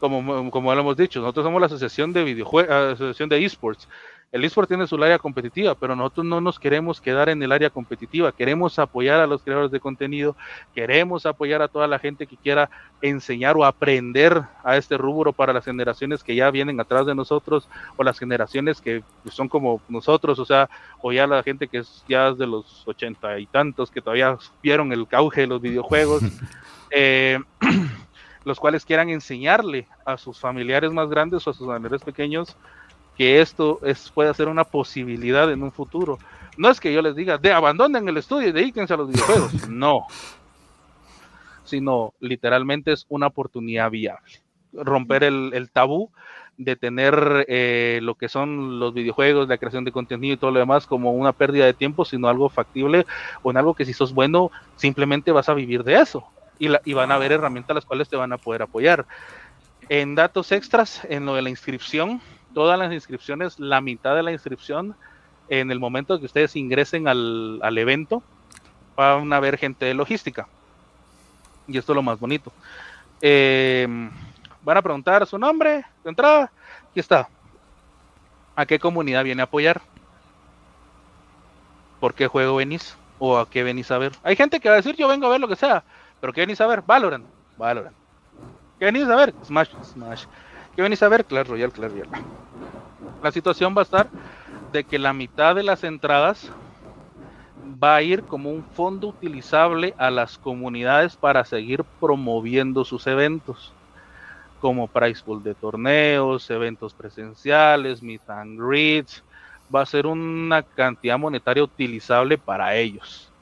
[0.00, 3.88] Como, como lo hemos dicho, nosotros somos la asociación de videojuegos, asociación de esports
[4.34, 7.70] el eSport tiene su área competitiva, pero nosotros no nos queremos quedar en el área
[7.70, 10.34] competitiva, queremos apoyar a los creadores de contenido,
[10.74, 12.68] queremos apoyar a toda la gente que quiera
[13.00, 17.68] enseñar o aprender a este rubro para las generaciones que ya vienen atrás de nosotros
[17.96, 20.68] o las generaciones que son como nosotros, o sea,
[21.00, 24.92] o ya la gente que es ya de los ochenta y tantos que todavía vieron
[24.92, 26.22] el cauge de los videojuegos.
[26.96, 27.40] Eh,
[28.44, 32.56] los cuales quieran enseñarle a sus familiares más grandes o a sus familiares pequeños
[33.16, 36.18] que esto es, puede ser una posibilidad en un futuro.
[36.56, 39.68] No es que yo les diga, de abandonen el estudio y dedíquense a los videojuegos,
[39.68, 40.06] no,
[41.64, 44.32] sino literalmente es una oportunidad viable.
[44.72, 46.10] Romper el, tabú
[46.56, 50.60] de tener eh, lo que son los videojuegos, la creación de contenido y todo lo
[50.60, 53.06] demás como una pérdida de tiempo, sino algo factible
[53.42, 56.24] o en algo que si sos bueno, simplemente vas a vivir de eso
[56.58, 59.06] y, y van a haber herramientas las cuales te van a poder apoyar.
[59.88, 62.20] En datos extras, en lo de la inscripción,
[62.54, 64.94] todas las inscripciones, la mitad de la inscripción,
[65.48, 68.22] en el momento que ustedes ingresen al, evento,
[68.96, 70.48] van a ver gente de logística.
[71.66, 72.52] Y esto es lo más bonito.
[73.20, 73.86] Eh,
[74.62, 76.50] van a preguntar su nombre, de entrada,
[76.90, 77.28] aquí está.
[78.56, 79.82] ¿A qué comunidad viene a apoyar?
[82.00, 82.96] ¿Por qué juego venís?
[83.18, 84.12] ¿O a qué venís a ver?
[84.22, 85.82] Hay gente que va a decir, yo vengo a ver lo que sea,
[86.20, 86.82] pero ¿qué venís a ver?
[86.82, 87.24] Valorant,
[87.56, 87.96] Valorant.
[88.78, 89.34] ¿Qué venís a ver?
[89.44, 90.24] Smash, Smash.
[90.74, 91.24] ¿Qué venís a ver?
[91.24, 92.10] Clash Royale, Clash Royale.
[93.24, 94.10] La situación va a estar
[94.70, 96.52] de que la mitad de las entradas
[97.82, 103.72] va a ir como un fondo utilizable a las comunidades para seguir promoviendo sus eventos,
[104.60, 109.24] como price pool de torneos, eventos presenciales, meet and greets,
[109.74, 113.32] va a ser una cantidad monetaria utilizable para ellos.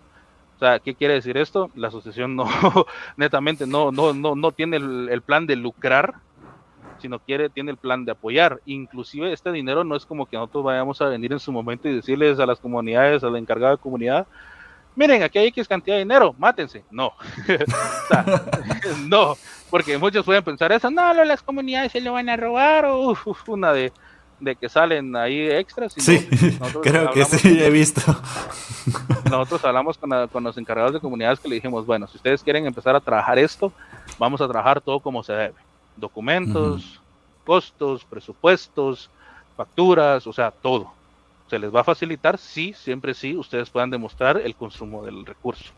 [0.54, 1.72] O sea, ¿qué quiere decir esto?
[1.74, 2.46] La asociación no,
[3.16, 6.14] netamente no, no, no, no tiene el plan de lucrar,
[7.02, 8.60] sino quiere, tiene el plan de apoyar.
[8.64, 11.94] Inclusive este dinero no es como que nosotros vayamos a venir en su momento y
[11.94, 14.26] decirles a las comunidades, al encargado de comunidad,
[14.94, 16.84] miren, aquí hay X cantidad de dinero, mátense.
[16.90, 17.12] No,
[19.06, 19.36] no,
[19.70, 23.16] porque muchos pueden pensar eso, no, las comunidades se lo van a robar o
[23.46, 23.92] una de,
[24.40, 25.94] de que salen ahí extras.
[25.96, 26.28] Sí,
[26.82, 28.00] creo que sí, he visto.
[29.30, 32.66] Nosotros hablamos con, con, los encargados de comunidades que le dijimos, bueno, si ustedes quieren
[32.66, 33.72] empezar a trabajar esto,
[34.18, 35.54] vamos a trabajar todo como se debe
[35.96, 37.00] documentos,
[37.44, 39.10] costos, presupuestos,
[39.56, 40.92] facturas, o sea, todo.
[41.48, 45.72] Se les va a facilitar si, siempre sí, ustedes puedan demostrar el consumo del recurso.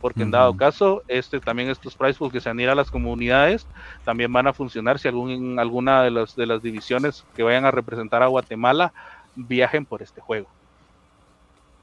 [0.00, 2.90] Porque en dado caso, este también estos price pools que se han ido a las
[2.90, 3.66] comunidades
[4.04, 7.72] también van a funcionar si algún, alguna de las, de las divisiones que vayan a
[7.72, 8.92] representar a Guatemala
[9.34, 10.48] viajen por este juego.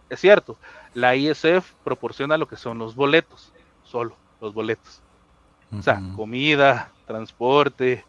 [0.09, 0.57] Es cierto,
[0.93, 3.51] la ISF proporciona lo que son los boletos,
[3.83, 5.01] solo los boletos.
[5.77, 8.03] O sea, comida, transporte,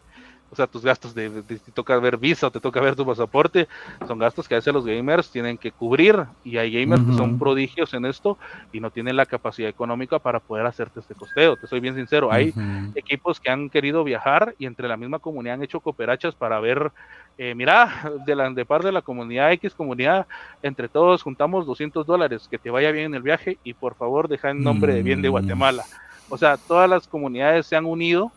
[0.49, 3.67] o sea, tus gastos de, te toca ver visa o te toca ver tu pasaporte,
[4.07, 7.37] son gastos que a veces los gamers tienen que cubrir y hay gamers que son
[7.37, 8.37] prodigios en esto
[8.71, 11.57] y no tienen la capacidad económica para poder hacerte este costeo.
[11.57, 12.53] Te soy bien sincero, hay
[12.95, 16.91] equipos que han querido viajar y entre la misma comunidad han hecho cooperachas para ver,
[17.37, 20.27] eh, mira, de, la, de parte de la comunidad X comunidad,
[20.63, 24.29] entre todos juntamos 200 dólares, que te vaya bien en el viaje y por favor
[24.29, 25.31] deja en nombre de bien de mm.
[25.31, 25.83] Guatemala.
[26.29, 28.31] O sea, todas las comunidades se han unido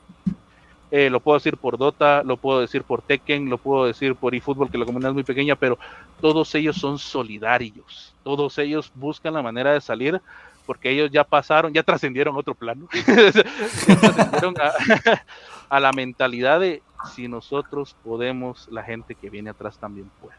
[0.91, 4.35] eh, lo puedo decir por Dota, lo puedo decir por Tekken, lo puedo decir por
[4.35, 5.79] eFootball, que la comunidad es muy pequeña, pero
[6.21, 8.13] todos ellos son solidarios.
[8.25, 10.21] Todos ellos buscan la manera de salir
[10.67, 12.89] porque ellos ya pasaron, ya trascendieron otro plano.
[13.07, 14.55] trascendieron
[15.71, 16.83] a, la mentalidad de
[17.15, 20.35] si nosotros podemos, la gente que viene atrás también puede.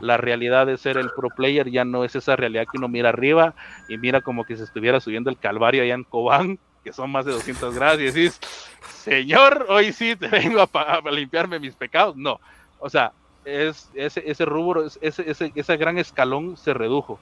[0.00, 3.10] La realidad de ser el pro player ya no es esa realidad que uno mira
[3.10, 3.54] arriba
[3.88, 7.24] y mira como que se estuviera subiendo el calvario allá en Cobán, que son más
[7.24, 8.40] de 200 grados, y decís,
[8.88, 12.16] Señor, hoy sí te vengo a, limpiarme mis pecados.
[12.16, 12.40] No,
[12.78, 13.12] o sea,
[13.44, 17.20] es, ese, ese rubro, ese, ese, ese gran escalón se redujo.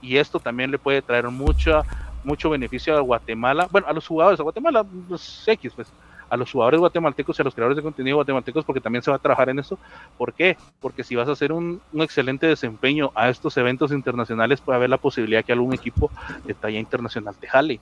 [0.00, 1.82] Y esto también le puede traer mucho,
[2.22, 5.88] mucho beneficio a Guatemala, bueno, a los jugadores de Guatemala, los X, pues,
[6.28, 9.16] a los jugadores guatemaltecos y a los creadores de contenido guatemaltecos, porque también se va
[9.16, 9.78] a trabajar en eso.
[10.16, 10.56] ¿Por qué?
[10.80, 14.90] Porque si vas a hacer un, un excelente desempeño a estos eventos internacionales, puede haber
[14.90, 16.10] la posibilidad que algún equipo
[16.44, 17.80] de talla internacional te jale.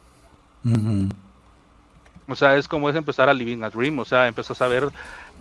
[2.29, 4.89] O sea, es como es empezar a living a dream, o sea, empezó a saber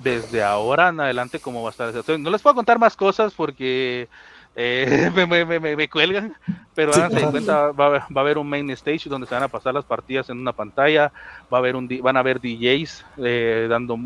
[0.03, 2.19] desde ahora en adelante cómo va a estar.
[2.19, 4.07] No les puedo contar más cosas porque
[4.55, 5.11] eh,
[5.77, 6.35] me, cuelgan,
[6.73, 6.93] pero
[7.31, 10.39] cuenta, va, a haber un main stage donde se van a pasar las partidas en
[10.39, 11.11] una pantalla,
[11.51, 13.97] va a haber un, van a haber DJs eh, dando,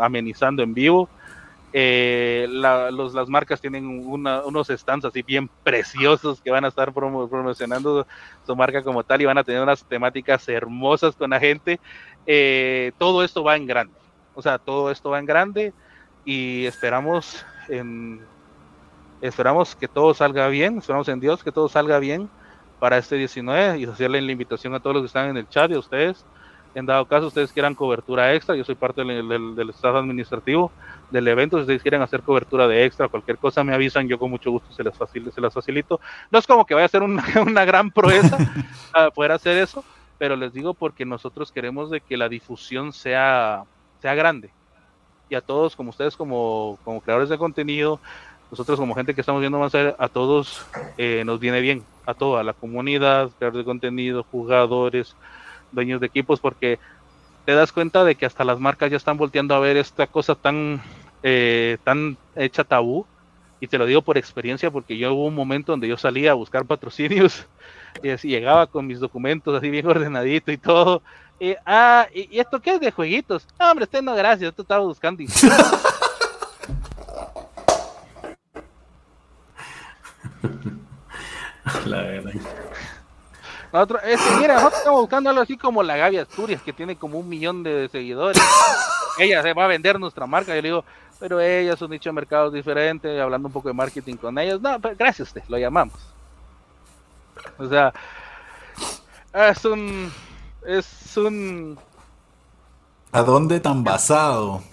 [0.00, 1.08] amenizando en vivo.
[1.74, 8.06] Eh, los, las marcas tienen unos stands así bien preciosos que van a estar promocionando
[8.46, 11.80] su marca como tal y van a tener unas temáticas hermosas con la gente.
[12.26, 13.94] Eh, todo esto va en grande.
[14.34, 15.72] O sea, todo esto va en grande
[16.24, 18.20] y esperamos en,
[19.22, 22.28] esperamos que todo salga bien, esperamos en Dios que todo salga bien
[22.78, 25.70] para este 19 y hacerle la invitación a todos los que están en el chat
[25.70, 26.26] y a ustedes.
[26.74, 30.72] En dado caso, ustedes quieran cobertura extra, yo soy parte del, del, estado administrativo
[31.10, 34.30] del evento, si ustedes quieren hacer cobertura de extra, cualquier cosa me avisan, yo con
[34.30, 36.00] mucho gusto se las, se las facilito.
[36.30, 38.38] No es como que vaya a ser una, una gran proeza
[39.14, 39.84] poder hacer eso,
[40.18, 43.64] pero les digo porque nosotros queremos de que la difusión sea,
[44.00, 44.50] sea grande.
[45.28, 48.00] Y a todos, como ustedes, como, como creadores de contenido,
[48.52, 50.66] nosotros como gente que estamos viendo más a, a todos,
[50.98, 55.16] eh, nos viene bien, a toda la comunidad, creadores de contenido, jugadores,
[55.72, 56.78] dueños de equipos, porque
[57.46, 60.34] te das cuenta de que hasta las marcas ya están volteando a ver esta cosa
[60.34, 60.82] tan,
[61.22, 63.06] eh, tan hecha tabú.
[63.58, 66.34] Y te lo digo por experiencia, porque yo hubo un momento donde yo salía a
[66.34, 67.46] buscar patrocinios
[68.02, 71.00] y así llegaba con mis documentos así bien ordenadito y todo.
[71.40, 73.46] Y, ah, ¿y, esto qué es de jueguitos?
[73.58, 75.24] No, hombre, usted no, gracias, esto estaba buscando.
[81.86, 82.32] La verdad.
[83.72, 86.96] Nosotros, es que, mira, nosotros estamos buscando algo así como la Gaby Asturias, que tiene
[86.96, 88.40] como un millón de seguidores.
[89.18, 90.54] ella se va a vender nuestra marca.
[90.54, 90.84] Yo le digo,
[91.18, 94.60] pero ella es un nicho de mercado diferente, hablando un poco de marketing con ellos.
[94.60, 95.94] No, pero gracias a usted, lo llamamos.
[97.58, 97.94] O sea,
[99.32, 100.12] es un.
[100.66, 101.78] Es un.
[103.10, 104.62] ¿A dónde tan basado?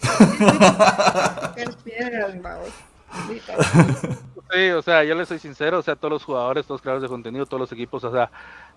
[4.51, 7.03] Sí, o sea, yo le soy sincero, o sea, todos los jugadores, todos los creadores
[7.03, 8.31] de contenido, todos los equipos, o sea,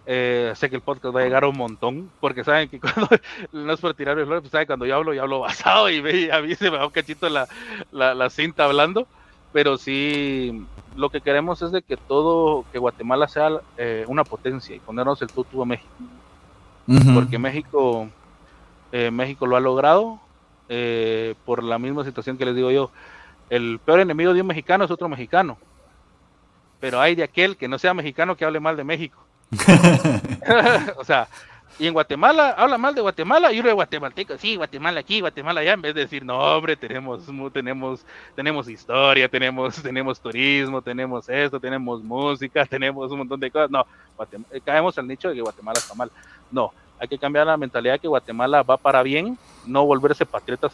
[0.05, 3.09] eh, sé que el podcast va a llegar a un montón, porque saben que cuando,
[3.53, 6.01] no es por tirar el flores, pues saben cuando yo hablo, yo hablo basado y
[6.03, 7.49] ve, a mí se me va un cachito la,
[7.91, 9.07] la, la, cinta hablando,
[9.53, 14.77] pero sí, lo que queremos es de que todo, que Guatemala sea eh, una potencia
[14.77, 15.91] y ponernos el tutu a México,
[17.15, 18.09] porque México,
[18.93, 20.21] eh, México lo ha logrado
[20.69, 22.91] eh, por la misma situación que les digo yo,
[23.53, 25.59] el peor enemigo de un mexicano es otro mexicano.
[26.81, 29.23] Pero hay de aquel que no sea mexicano que hable mal de México.
[30.97, 31.29] o sea,
[31.79, 35.61] y en Guatemala habla mal de Guatemala y uno de guatemalteco, sí, Guatemala aquí, Guatemala
[35.61, 41.29] allá, en vez de decir, no, hombre, tenemos, tenemos, tenemos historia, tenemos, tenemos turismo, tenemos
[41.29, 43.71] esto, tenemos música, tenemos un montón de cosas.
[43.71, 43.87] No,
[44.51, 46.11] eh, caemos al nicho de que Guatemala está mal.
[46.51, 50.73] No, hay que cambiar la mentalidad de que Guatemala va para bien, no volverse patriotas,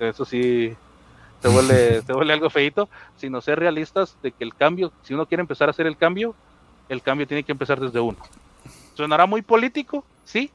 [0.00, 0.76] eso sí,
[1.40, 5.26] se vuelve, se vuelve algo feito, sino ser realistas de que el cambio, si uno
[5.26, 6.34] quiere empezar a hacer el cambio,
[6.88, 8.18] el cambio tiene que empezar desde uno.
[8.94, 10.50] Sonará muy político, sí,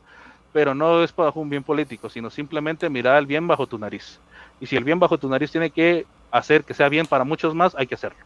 [0.53, 4.20] pero no es bajo un bien político, sino simplemente mirar el bien bajo tu nariz.
[4.60, 7.53] Y si el bien bajo tu nariz tiene que hacer que sea bien para muchos
[7.53, 8.20] más, hay que hacerlo.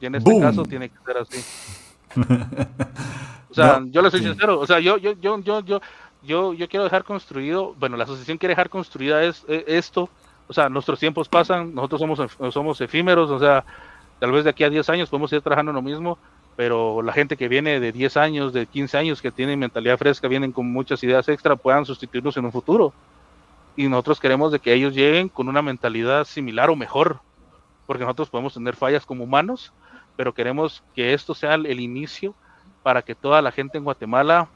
[0.00, 1.44] Y en este caso tiene que ser así.
[3.50, 5.80] o sea, yo le soy sincero, o sea, yo, yo, yo, yo, yo,
[6.22, 10.08] yo, yo quiero dejar construido, bueno, la asociación quiere dejar construida es, e, esto
[10.48, 13.64] o sea, nuestros tiempos pasan, nosotros somos, somos efímeros, o sea,
[14.18, 16.18] tal vez de aquí a 10 años podemos ir trabajando en lo mismo,
[16.56, 20.28] pero la gente que viene de 10 años, de 15 años, que tienen mentalidad fresca,
[20.28, 22.92] vienen con muchas ideas extra, puedan sustituirnos en un futuro.
[23.74, 27.20] Y nosotros queremos de que ellos lleguen con una mentalidad similar o mejor,
[27.86, 29.72] porque nosotros podemos tener fallas como humanos,
[30.16, 32.34] pero queremos que esto sea el inicio
[32.82, 34.48] para que toda la gente en Guatemala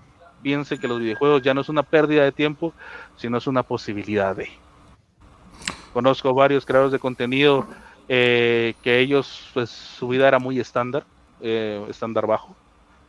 [0.42, 2.74] piense que los videojuegos ya no es una pérdida de tiempo,
[3.16, 4.50] sino es una posibilidad de
[5.96, 7.66] conozco varios creadores de contenido
[8.06, 11.04] eh, que ellos, pues su vida era muy estándar,
[11.40, 12.54] eh, estándar bajo,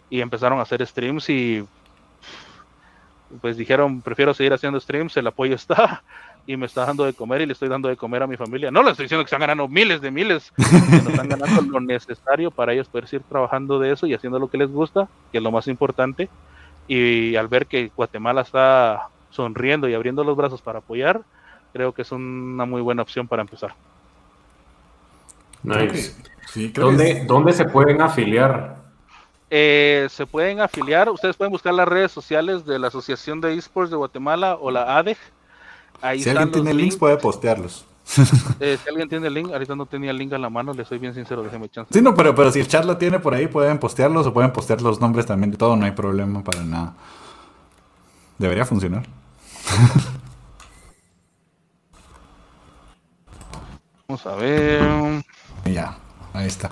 [0.10, 1.66] y empezaron a hacer streams y
[3.42, 6.02] pues dijeron, prefiero seguir haciendo streams, el apoyo está
[6.48, 8.72] y me está dando de comer y le estoy dando de comer a mi familia.
[8.72, 12.52] No les estoy diciendo que están ganando miles de miles, sino están ganando lo necesario
[12.52, 15.44] para ellos poder seguir trabajando de eso y haciendo lo que les gusta, que es
[15.44, 16.30] lo más importante.
[16.88, 21.26] Y al ver que Guatemala está sonriendo y abriendo los brazos para apoyar,
[21.74, 23.74] creo que es una muy buena opción para empezar.
[25.64, 26.16] Nice.
[26.74, 28.78] ¿Dónde, se pueden afiliar?
[29.50, 33.92] Eh, se pueden afiliar, ustedes pueden buscar las redes sociales de la Asociación de Esports
[33.92, 35.18] de Guatemala o la ADEG.
[36.02, 37.86] Ahí si alguien tiene links, puede postearlos.
[38.60, 40.86] Eh, si alguien tiene el link, ahorita no tenía el link a la mano, le
[40.86, 41.94] soy bien sincero, déjeme chance.
[41.94, 44.52] Sí, no, pero, pero si el chat lo tiene por ahí, pueden postearlos o pueden
[44.52, 46.94] postear los nombres también de todo, no hay problema para nada.
[48.38, 49.04] Debería funcionar.
[54.08, 55.22] Vamos a ver.
[55.66, 55.98] Ya,
[56.32, 56.72] ahí está.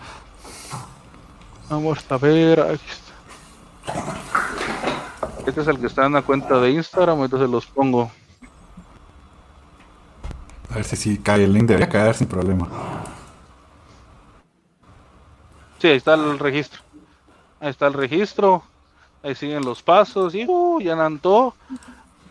[1.69, 2.61] Vamos a ver.
[2.61, 2.79] Aquí
[5.45, 8.09] Este es el que está en la cuenta de Instagram, entonces los pongo.
[10.71, 12.69] A ver si sí cae el link, debería caer sin problema.
[15.79, 16.79] Sí, ahí está el registro.
[17.59, 18.63] Ahí está el registro.
[19.21, 21.53] Ahí siguen los pasos y uh, ya todo.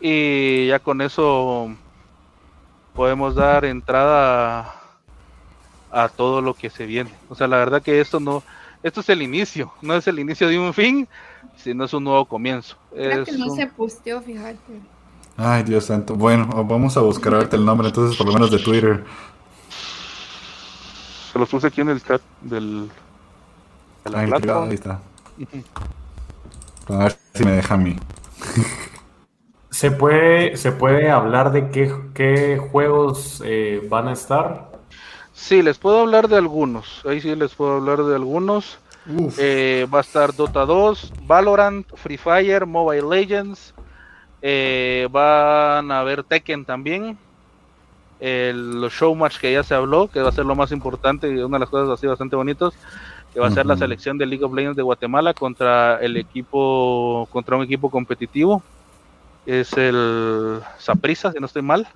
[0.01, 1.69] Y ya con eso
[2.95, 4.81] podemos dar entrada
[5.95, 7.11] a todo lo que se viene.
[7.29, 8.43] O sea, la verdad que esto no,
[8.83, 11.09] esto es el inicio, no es el inicio de un fin,
[11.57, 12.77] sino es un nuevo comienzo.
[12.93, 14.59] Creo que no se posteó, fíjate.
[15.37, 16.15] Ay, Dios santo.
[16.15, 19.05] Bueno, vamos a buscar ahorita el nombre, entonces por lo menos de Twitter.
[21.33, 22.91] Se los puse aquí en el chat del.
[24.05, 25.01] De la ahí está.
[26.89, 27.97] A ver si me deja a mí.
[29.71, 34.74] ¿Se puede, ¿Se puede hablar de qué, qué juegos eh, van a estar?
[35.35, 37.05] Sí, les puedo hablar de algunos.
[37.05, 38.79] Ahí sí les puedo hablar de algunos.
[39.37, 43.75] Eh, va a estar Dota 2, Valorant, Free Fire, Mobile Legends.
[44.41, 47.19] Eh, van a ver Tekken también.
[48.21, 51.57] El showmatch que ya se habló, que va a ser lo más importante y una
[51.57, 52.73] de las cosas así bastante bonitos,
[53.35, 57.29] que va a ser la selección de League of Legends de Guatemala contra el equipo,
[57.33, 58.63] contra un equipo competitivo.
[59.45, 61.89] Es el Saprisa, si no estoy mal.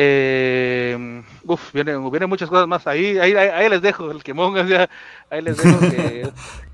[0.00, 2.86] Eh, uf, vienen, vienen muchas cosas más.
[2.86, 4.54] Ahí, ahí, ahí, les dejo el quemón.
[5.30, 6.30] ahí les dejo que.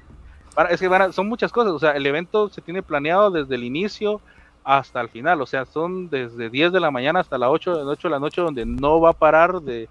[0.71, 1.73] es que son muchas cosas.
[1.73, 4.21] O sea, el evento se tiene planeado desde el inicio
[4.63, 5.41] hasta el final.
[5.41, 8.43] O sea, son desde 10 de la mañana hasta las 8, 8 de la noche,
[8.43, 9.89] donde no va a parar de,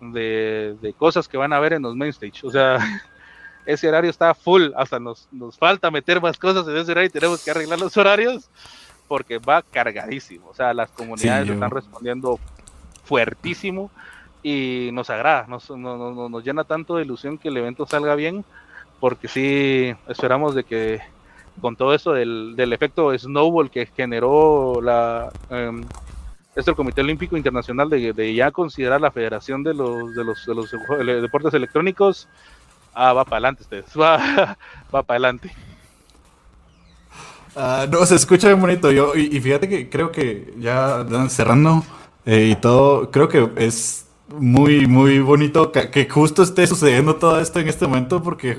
[0.00, 2.44] de, de cosas que van a ver en los main stage.
[2.44, 2.78] O sea,
[3.64, 4.70] ese horario está full.
[4.76, 7.96] Hasta nos, nos falta meter más cosas en ese horario y tenemos que arreglar los
[7.96, 8.50] horarios
[9.06, 10.48] porque va cargadísimo.
[10.48, 12.40] O sea, las comunidades están respondiendo
[13.04, 13.90] fuertísimo
[14.42, 18.44] y nos agrada, nos, nos, llena tanto de ilusión que el evento salga bien,
[19.00, 21.00] porque sí esperamos de que
[21.60, 25.82] con todo eso del, del efecto snowball que generó la um,
[26.54, 30.54] este el Comité Olímpico Internacional de, ya considerar la Federación de los de los, de
[30.54, 30.70] los
[31.22, 32.28] deportes electrónicos
[32.94, 34.56] ah va para adelante ustedes va
[34.94, 35.54] va para adelante
[37.56, 41.84] ah, no se escucha bien bonito yo y, fíjate que creo que ya cerrando
[42.26, 44.06] eh, y todo creo que es
[44.38, 48.58] muy, muy bonito que, justo esté sucediendo todo esto en este momento porque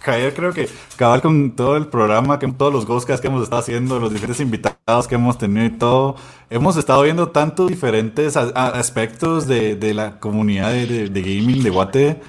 [0.00, 3.60] Javier creo que cabal con todo el programa, con todos los Ghostcasts que hemos estado
[3.60, 6.16] haciendo, los diferentes invitados que hemos tenido y todo,
[6.50, 12.20] hemos estado viendo tantos diferentes aspectos de, la comunidad de, gaming de Guate.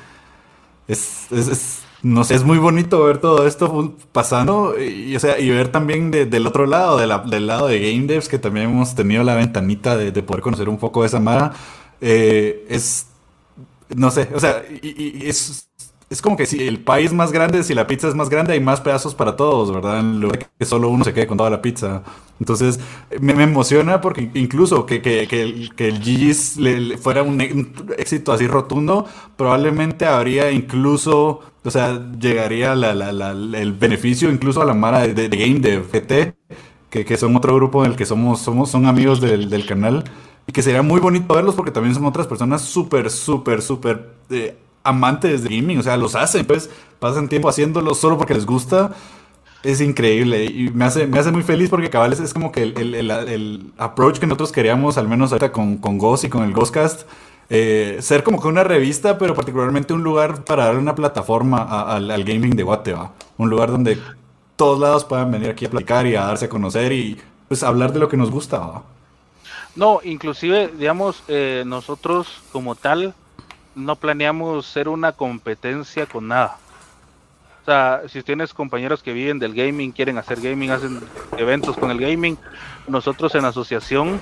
[0.88, 5.70] Es, no sé, es muy bonito ver todo esto pasando y, o sea, y ver
[5.70, 9.96] también del otro lado, del lado de Game Devs, que también hemos tenido la ventanita
[9.96, 11.54] de, poder conocer un poco de esa mara.
[12.02, 13.08] Eh, es,
[13.96, 15.70] no sé, o sea, y, es,
[16.14, 18.60] es como que si el país más grande, si la pizza es más grande, hay
[18.60, 20.00] más pedazos para todos, ¿verdad?
[20.00, 22.04] En lugar que solo uno se quede con toda la pizza.
[22.40, 22.80] Entonces,
[23.20, 27.42] me, emociona porque incluso que, que, que el, que el fuera un,
[27.98, 35.08] éxito así rotundo, probablemente habría incluso, o sea, llegaría el beneficio incluso a la mara
[35.08, 36.36] de, Game de GT,
[36.92, 40.04] que, que, son otro grupo en el que somos, somos son amigos del, del canal.
[40.46, 44.58] Y que sería muy bonito verlos porque también son otras personas súper, súper, súper eh,
[44.84, 45.80] amantes de gaming.
[45.80, 46.70] O sea, los hacen, pues
[47.00, 48.92] pasan tiempo haciéndolo solo porque les gusta.
[49.64, 52.96] Es increíble y me hace, me hace muy feliz porque cabales es como que el,
[52.96, 56.52] el, el, approach que nosotros queríamos, al menos ahorita con, con Ghost y con el
[56.52, 57.04] Ghostcast,
[57.50, 62.24] eh, ser como que una revista, pero particularmente un lugar para darle una plataforma al,
[62.24, 62.96] gaming de Guate,
[63.38, 64.00] Un lugar donde
[64.56, 67.94] todos lados puedan venir aquí a platicar y a darse a conocer y pues hablar
[67.94, 68.82] de lo que nos gusta.
[69.76, 73.14] No, inclusive, digamos, eh, nosotros como tal
[73.76, 76.58] no planeamos ser una competencia con nada.
[77.62, 81.00] O sea, si tienes compañeros que viven del gaming, quieren hacer gaming, hacen
[81.38, 82.38] eventos con el gaming,
[82.88, 84.22] nosotros en asociación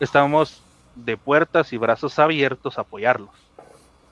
[0.00, 0.62] estamos
[0.96, 3.30] de puertas y brazos abiertos a apoyarlos.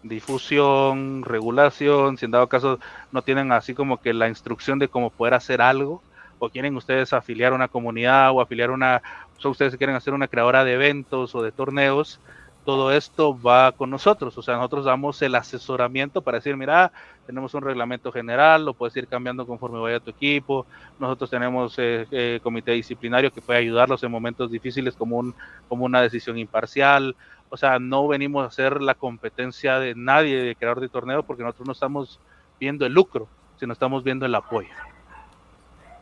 [0.05, 2.79] Difusión, regulación, si en dado caso
[3.11, 6.03] no tienen así como que la instrucción de cómo poder hacer algo,
[6.39, 9.03] o quieren ustedes afiliar una comunidad o afiliar una,
[9.43, 12.21] o ustedes quieren hacer una creadora de eventos o de torneos,
[12.65, 14.37] todo esto va con nosotros.
[14.39, 16.93] O sea, nosotros damos el asesoramiento para decir, mira,
[17.27, 20.67] tenemos un reglamento general, lo puedes ir cambiando conforme vaya tu equipo.
[20.99, 25.35] Nosotros tenemos eh, eh, comité disciplinario que puede ayudarlos en momentos difíciles como, un,
[25.69, 27.15] como una decisión imparcial.
[27.51, 31.43] O sea, no venimos a hacer la competencia de nadie de creador de torneo porque
[31.43, 32.19] nosotros no estamos
[32.59, 33.29] viendo el lucro,
[33.61, 34.71] sino estamos viendo el apoyo.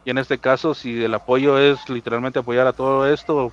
[0.05, 3.53] Y en este caso, si el apoyo es literalmente apoyar a todo esto,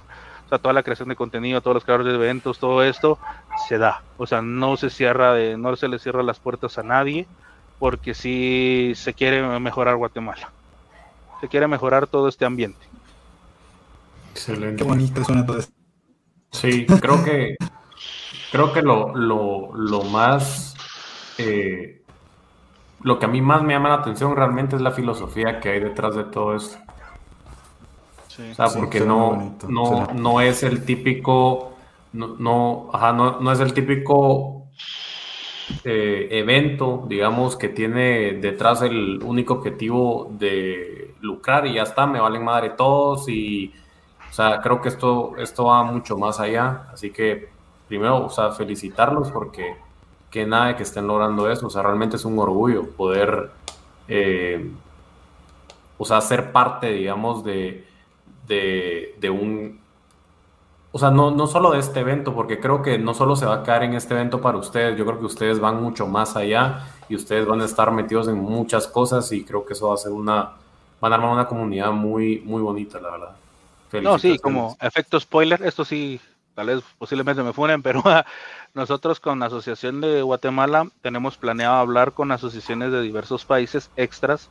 [0.49, 3.19] o sea, toda la creación de contenido, todos los creadores de eventos, todo esto
[3.67, 4.01] se da.
[4.17, 7.27] O sea, no se cierra de, no se le cierra las puertas a nadie,
[7.77, 10.51] porque sí se quiere mejorar Guatemala.
[11.39, 12.83] Se quiere mejorar todo este ambiente.
[14.31, 14.77] Excelente.
[14.77, 15.71] Qué bonito suena todo esto.
[16.51, 17.55] Sí, creo que
[18.51, 20.73] creo que lo, lo, más
[21.37, 22.01] eh,
[23.03, 25.79] lo que a mí más me llama la atención realmente es la filosofía que hay
[25.79, 26.79] detrás de todo esto
[28.51, 31.73] o sea, porque no, no, no es el típico,
[32.13, 34.59] no, no, ajá, no, no es el típico
[35.83, 42.19] eh, evento, digamos, que tiene detrás el único objetivo de lucrar y ya está, me
[42.19, 43.73] valen madre todos y,
[44.29, 47.49] o sea, creo que esto, esto va mucho más allá, así que
[47.87, 49.75] primero, o sea, felicitarlos porque
[50.31, 53.51] que nada de que estén logrando eso, o sea, realmente es un orgullo poder,
[54.07, 54.71] eh,
[55.97, 57.85] o sea, ser parte, digamos, de,
[58.49, 59.79] de, un...
[60.91, 63.55] O sea, no, no solo de este evento, porque creo que no solo se va
[63.55, 66.87] a caer en este evento para ustedes, yo creo que ustedes van mucho más allá
[67.07, 69.97] y ustedes van a estar metidos en muchas cosas y creo que eso va a
[69.97, 70.53] ser una...
[70.99, 73.35] Van a armar una comunidad muy, muy bonita, la verdad.
[74.01, 76.19] No, sí, como efecto spoiler, esto sí,
[76.55, 78.03] tal vez posiblemente me funen, pero
[78.73, 84.49] nosotros con la Asociación de Guatemala tenemos planeado hablar con asociaciones de diversos países extras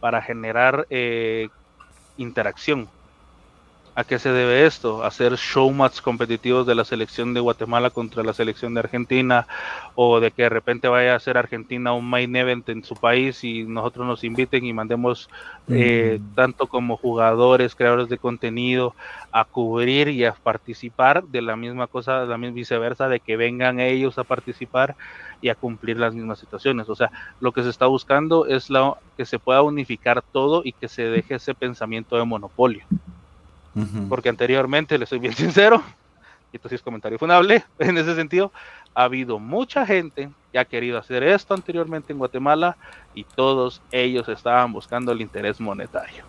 [0.00, 1.50] para generar eh,
[2.16, 2.88] interacción
[3.96, 5.02] ¿A qué se debe esto?
[5.02, 9.48] Hacer showmats competitivos de la selección de Guatemala contra la selección de Argentina
[9.96, 13.42] o de que de repente vaya a ser Argentina un main event en su país
[13.42, 15.28] y nosotros nos inviten y mandemos
[15.68, 18.94] eh, tanto como jugadores, creadores de contenido
[19.32, 23.80] a cubrir y a participar de la misma cosa, la misma viceversa, de que vengan
[23.80, 24.96] ellos a participar
[25.40, 26.88] y a cumplir las mismas situaciones.
[26.88, 27.10] O sea,
[27.40, 31.02] lo que se está buscando es la, que se pueda unificar todo y que se
[31.02, 32.86] deje ese pensamiento de monopolio.
[34.08, 35.82] Porque anteriormente, le soy bien sincero,
[36.52, 38.52] y esto sí es comentario funable en ese sentido,
[38.94, 42.76] ha habido mucha gente que ha querido hacer esto anteriormente en Guatemala
[43.14, 46.24] y todos ellos estaban buscando el interés monetario.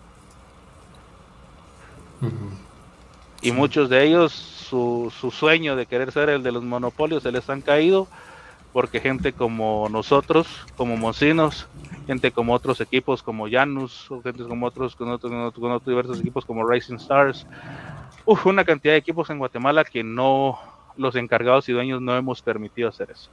[3.40, 7.32] Y muchos de ellos, su, su, sueño de querer ser el de los monopolios se
[7.32, 8.06] les han caído
[8.72, 10.46] porque gente como nosotros,
[10.76, 11.68] como Mocinos,
[12.06, 16.20] gente como otros equipos como Janus, o gente como otros, con otros, con otros diversos
[16.20, 17.46] equipos como Rising Stars,
[18.24, 20.58] uf, una cantidad de equipos en Guatemala que no,
[20.96, 23.30] los encargados y dueños no hemos permitido hacer eso.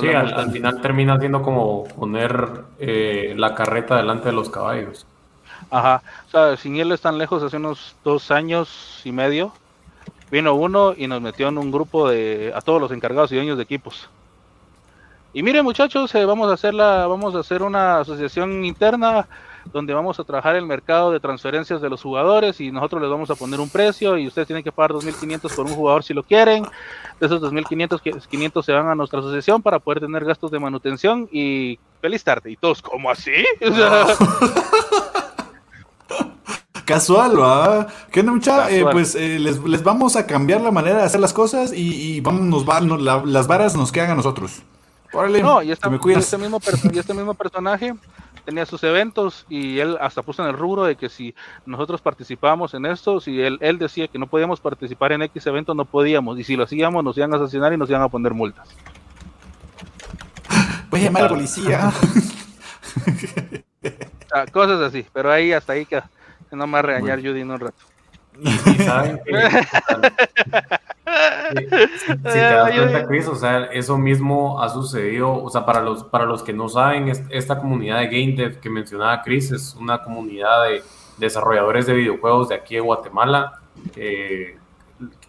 [0.00, 5.06] sí, al, final termina siendo como poner eh, la carreta delante de los caballos.
[5.70, 9.52] Ajá, o sea, sin irles tan lejos, hace unos dos años y medio,
[10.30, 13.56] vino uno y nos metió en un grupo de a todos los encargados y dueños
[13.56, 14.08] de equipos.
[15.32, 19.26] Y miren muchachos, eh, vamos a hacer la, vamos a hacer una asociación interna
[19.72, 23.30] donde vamos a trabajar el mercado de transferencias de los jugadores y nosotros les vamos
[23.30, 26.22] a poner un precio y ustedes tienen que pagar 2.500 por un jugador si lo
[26.22, 26.64] quieren.
[27.18, 31.28] De esos 2.500, 500 se van a nuestra asociación para poder tener gastos de manutención
[31.32, 32.50] y feliz tarde.
[32.50, 33.32] Y todos, ¿cómo así?
[36.84, 37.86] Casual, ¿va?
[38.10, 38.70] ¿Qué no, mucha?
[38.70, 42.42] Eh, pues eh, les, vamos a cambiar la manera de hacer las cosas y, vamos,
[42.42, 44.62] nos van, las varas nos quedan a nosotros.
[45.12, 47.94] Órale, no, y, este mismo y este mismo personaje
[48.44, 51.34] tenía sus eventos y él hasta puso en el rubro de que si
[51.64, 55.74] nosotros participábamos en esto, si él, él decía que no podíamos participar en X evento,
[55.74, 56.38] no podíamos.
[56.38, 58.68] Y si lo hacíamos, nos iban a asesinar y nos iban a poner multas.
[60.90, 61.92] Voy a llamar a la policía.
[64.52, 65.86] cosas así, pero ahí hasta ahí
[66.54, 67.84] que no me va a regañar Judy en un rato.
[68.40, 68.48] Y,
[68.82, 69.32] saben que,
[71.98, 76.04] si, te das cuenta, Chris, o sea, eso mismo ha sucedido, o sea, para los,
[76.04, 80.02] para los que no saben, esta comunidad de Game Dev que mencionaba Chris es una
[80.02, 80.82] comunidad de
[81.18, 83.60] desarrolladores de videojuegos de aquí de Guatemala,
[83.92, 84.56] que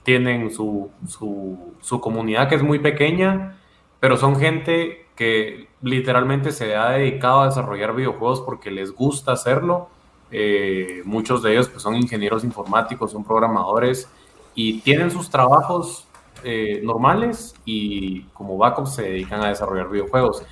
[0.01, 3.57] tienen su, su, su comunidad que es muy pequeña,
[3.99, 9.89] pero son gente que literalmente se ha dedicado a desarrollar videojuegos porque les gusta hacerlo
[10.37, 14.09] eh, muchos de ellos pues, son ingenieros informáticos, son programadores
[14.53, 16.09] y tienen sus trabajos
[16.43, 20.43] eh, normales y como backup se dedican a desarrollar videojuegos.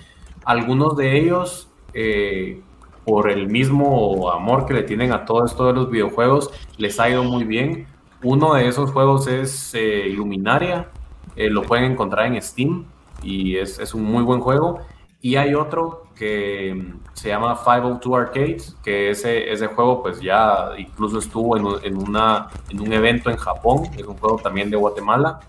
[0.45, 2.61] Algunos de ellos, eh,
[3.03, 7.10] por el mismo amor que le tienen a todo esto de los videojuegos, les ha
[7.10, 7.85] ido muy bien.
[8.23, 10.88] Uno de esos juegos es Illuminaria,
[11.35, 12.85] lo pueden encontrar en Steam
[13.22, 14.80] y es, es un muy buen juego.
[15.23, 20.71] Y hay otro que mm, se llama 502 Arcades, que ese, ese juego pues ya
[20.77, 24.75] incluso estuvo en, en, una, en un evento en Japón, es un juego también de
[24.75, 25.39] Guatemala.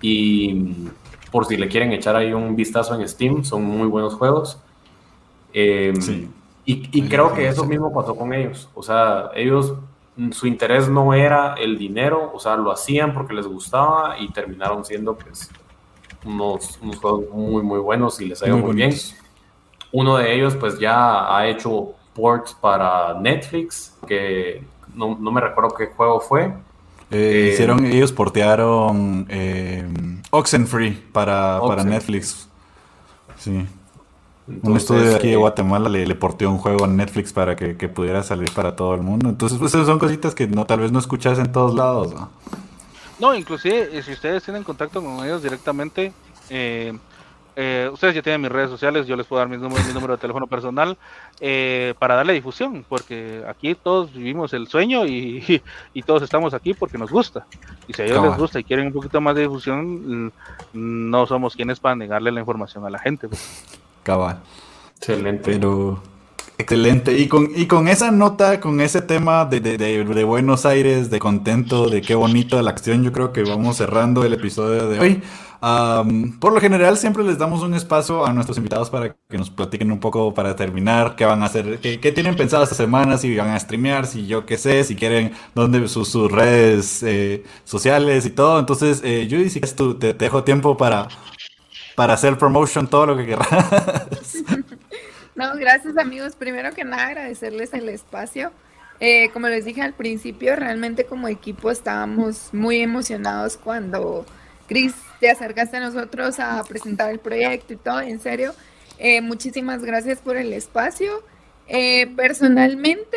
[0.00, 0.90] Y mm,
[1.32, 4.60] por si le quieren echar ahí un vistazo en Steam, son muy buenos juegos.
[5.52, 6.30] Em,
[6.64, 8.68] y, y creo que eso mismo pasó con ellos.
[8.76, 9.74] O sea, ellos,
[10.14, 14.28] mm, su interés no era el dinero, o sea, lo hacían porque les gustaba y
[14.28, 15.50] terminaron siendo pues
[16.24, 18.94] unos, unos juegos muy, muy buenos y les ha ido muy, bien.
[19.92, 24.62] Uno de ellos, pues ya ha hecho ports para Netflix, que
[24.94, 26.52] no, no me recuerdo qué juego fue.
[27.10, 29.84] Eh, eh, hicieron, ellos portearon eh,
[30.30, 32.48] Oxenfree para, para Netflix.
[33.36, 33.66] Sí.
[34.62, 37.76] un estudio de aquí de Guatemala le, le porteó un juego a Netflix para que,
[37.76, 39.28] que, pudiera salir para todo el mundo.
[39.28, 42.14] Entonces, pues son cositas que no, tal vez no escuchas en todos lados.
[42.14, 42.30] ¿no?
[43.20, 46.12] No, inclusive eh, si ustedes tienen contacto con ellos directamente,
[46.48, 46.96] eh,
[47.54, 50.16] eh, ustedes ya tienen mis redes sociales, yo les puedo dar mi número, mi número
[50.16, 50.96] de teléfono personal
[51.98, 55.62] para darle difusión, porque aquí todos vivimos el sueño y,
[56.06, 57.46] todos estamos aquí porque nos gusta.
[57.86, 60.32] Y si a ellos les gusta y quieren un poquito más de difusión, mm,
[60.72, 63.28] no somos quienes para negarle la información a la gente.
[63.28, 63.64] Pues.
[64.02, 64.40] Cabal.
[64.96, 65.52] Excelente.
[65.52, 66.02] Pero
[66.60, 67.18] Excelente.
[67.18, 71.88] Y con, y con esa nota, con ese tema de, de, Buenos Aires, de contento,
[71.88, 75.22] de qué bonito la acción, yo creo que vamos cerrando el episodio de hoy.
[76.38, 79.90] por lo general, siempre les damos un espacio a nuestros invitados para que nos platiquen
[79.90, 83.48] un poco para terminar, qué van a hacer, qué, tienen pensado esta semana, si van
[83.50, 88.58] a streamear, si yo qué sé, si quieren, dónde sus, redes eh, sociales y todo.
[88.58, 91.08] Entonces, eh, Judy, si quieres tú, te, dejo tiempo para,
[91.96, 93.48] para hacer promotion, todo lo que quieras.
[95.40, 96.36] No, gracias amigos.
[96.36, 98.52] Primero que nada agradecerles el espacio.
[99.00, 104.26] Eh, como les dije al principio, realmente como equipo estábamos muy emocionados cuando
[104.68, 108.02] Chris te acercaste a nosotros a presentar el proyecto y todo.
[108.02, 108.54] En serio,
[108.98, 111.22] eh, muchísimas gracias por el espacio.
[111.68, 113.16] Eh, personalmente,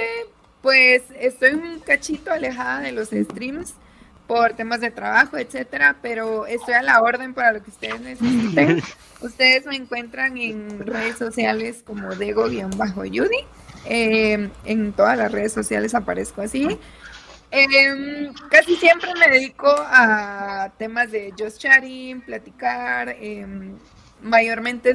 [0.62, 3.74] pues estoy un cachito alejada de los streams
[4.28, 8.82] por temas de trabajo, etcétera, pero estoy a la orden para lo que ustedes necesiten.
[9.22, 13.46] ustedes me encuentran en redes sociales como Dego-Judy.
[13.86, 16.80] Eh, en todas las redes sociales aparezco así.
[17.52, 23.10] Em, casi siempre me dedico a temas de just chatting, platicar.
[23.20, 23.76] Em,
[24.22, 24.94] mayormente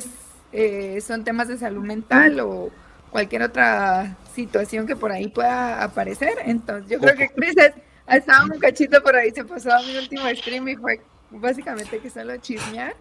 [0.52, 2.70] eh, son temas de salud mental o
[3.10, 6.34] cualquier otra situación que por ahí pueda aparecer.
[6.44, 10.28] Entonces, yo creo que Chris ha estado un cachito por ahí, se pasó mi último
[10.30, 12.94] stream y fue básicamente que solo chismear.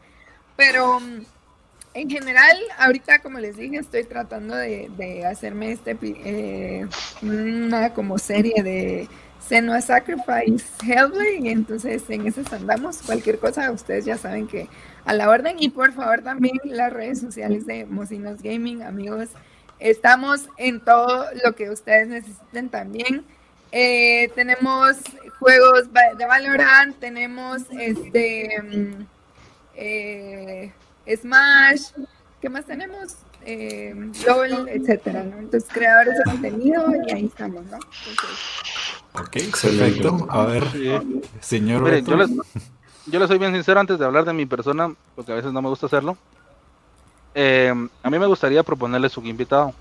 [0.55, 1.21] Pero mm,
[1.93, 6.87] en general, ahorita, como les dije, estoy tratando de, hacerme este eh,
[7.21, 9.07] una como serie de
[9.39, 13.01] Senua Sacrifice Hellblade, entonces en eso andamos.
[13.01, 14.67] Cualquier cosa, ustedes ya saben que
[15.05, 15.55] a la orden.
[15.59, 19.29] Y por favor, también las redes sociales de Mocinos Gaming, amigos.
[19.79, 23.25] Estamos en todo lo que ustedes necesiten también.
[23.79, 24.97] Eh, tenemos
[25.37, 25.83] juegos
[26.17, 29.05] de Valorant, tenemos este mm,
[29.75, 30.73] eh,
[31.15, 31.91] Smash,
[32.41, 33.17] ¿qué más tenemos?
[33.45, 33.93] Eh,
[34.25, 35.37] LOL, etcétera, ¿no?
[35.37, 37.77] Entonces, creadores de contenido y ahí estamos, ¿no?
[39.13, 39.31] ok,
[39.61, 40.27] perfecto.
[40.27, 40.63] A ver,
[41.39, 42.03] señor.
[42.03, 42.31] yo, les,
[43.05, 45.69] yo soy bien sincero antes de hablar de mi persona, porque a veces no me
[45.69, 46.17] gusta hacerlo.
[47.35, 47.71] Eh,
[48.01, 49.71] a mí me gustaría proponerles un invitado.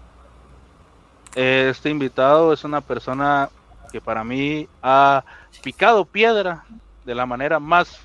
[1.35, 3.49] Este invitado es una persona
[3.91, 5.25] que para mí ha
[5.63, 6.65] picado piedra
[7.05, 8.01] de la manera más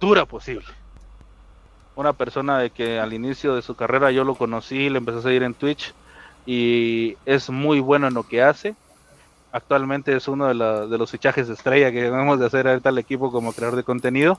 [0.00, 0.66] dura posible
[1.96, 5.22] una persona de que al inicio de su carrera yo lo conocí, le empecé a
[5.22, 5.94] seguir en Twitch
[6.44, 8.76] y es muy bueno en lo que hace.
[9.50, 13.32] Actualmente es uno de, los fichajes de estrella que debemos de hacer ahorita al equipo
[13.32, 14.38] como creador de contenido.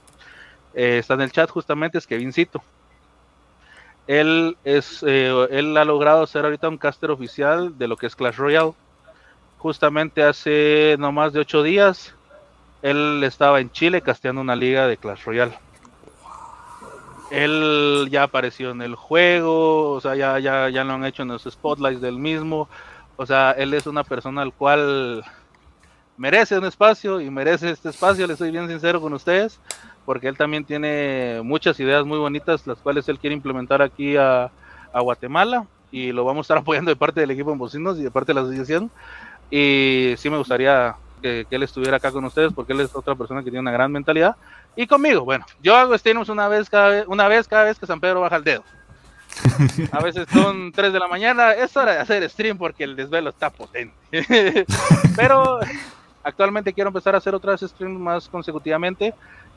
[0.75, 2.61] Eh, está en el chat justamente, es Kevincito.
[4.05, 8.15] Él, es, eh, él ha logrado ser ahorita un caster oficial de lo que es
[8.15, 8.73] Clash Royale.
[9.57, 12.15] Justamente hace no más de ocho días,
[12.81, 15.57] él estaba en Chile casteando una liga de Clash Royale
[17.29, 21.29] él ya apareció en el juego, o sea, ya, ya, ya lo han hecho en
[21.29, 22.69] los spotlights del mismo.
[23.17, 25.23] O sea, él es una persona al cual
[26.17, 29.59] merece un espacio y merece este espacio, le soy bien sincero con ustedes,
[30.05, 34.51] porque él también tiene muchas ideas muy bonitas, las cuales él quiere implementar aquí a,
[34.99, 38.09] Guatemala y lo vamos a estar apoyando de parte del equipo en Bocinos y de
[38.09, 38.89] parte de la asociación.
[39.49, 43.41] Y sí me gustaría que, él estuviera acá con ustedes porque él es otra persona
[43.41, 44.35] que tiene una gran mentalidad.
[44.75, 47.87] Y conmigo, bueno, yo hago streams una vez cada vez, una vez cada vez que
[47.87, 48.63] San Pedro baja el dedo.
[49.91, 53.29] A veces son 3 de la mañana, es hora de hacer stream porque el desvelo
[53.29, 53.95] está potente.
[55.15, 55.59] Pero
[56.23, 59.13] actualmente quiero empezar a hacer otras streams más consecutivamente.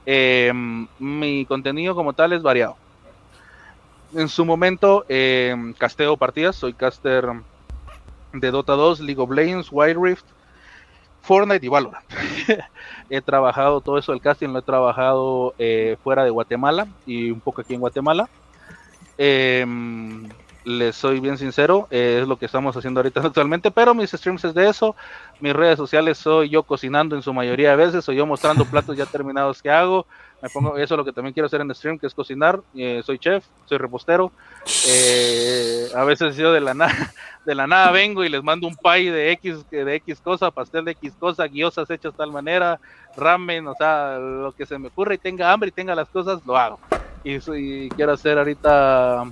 [0.07, 2.77] Em, mi contenido como tal es variado.
[4.15, 7.27] En su momento, eh, casteo partidas, soy caster
[8.33, 10.27] de Dota 2, League of Legends, Wild Rift,
[11.23, 12.05] Fortnite y Valorant.
[13.11, 17.41] he trabajado todo eso del casting, lo he trabajado eh, fuera de Guatemala y un
[17.41, 18.29] poco aquí en Guatemala.
[19.19, 20.29] Em,
[20.65, 24.45] les soy bien sincero, eh, es lo que estamos haciendo ahorita actualmente, pero mis streams
[24.45, 24.95] es de eso,
[25.41, 28.97] mis redes sociales soy yo cocinando en su mayoría de veces, soy yo mostrando platos
[28.97, 30.07] ya terminados que hago,
[30.43, 33.03] me pongo, eso es lo que también quiero hacer en stream, que es cocinar, eh,
[33.05, 34.33] soy chef, soy repostero,
[34.89, 37.13] eh, a veces yo de la nada,
[37.45, 40.85] de la nada vengo y les mando un pay de X, de X cosa, pastel
[40.85, 42.81] de X cosa, guiosas hechas de tal manera,
[43.17, 46.41] ramen, o sea, lo que se me ocurre y tenga hambre y tenga las cosas,
[46.47, 46.79] lo hago.
[47.23, 49.31] Y, y quiero hacer ahorita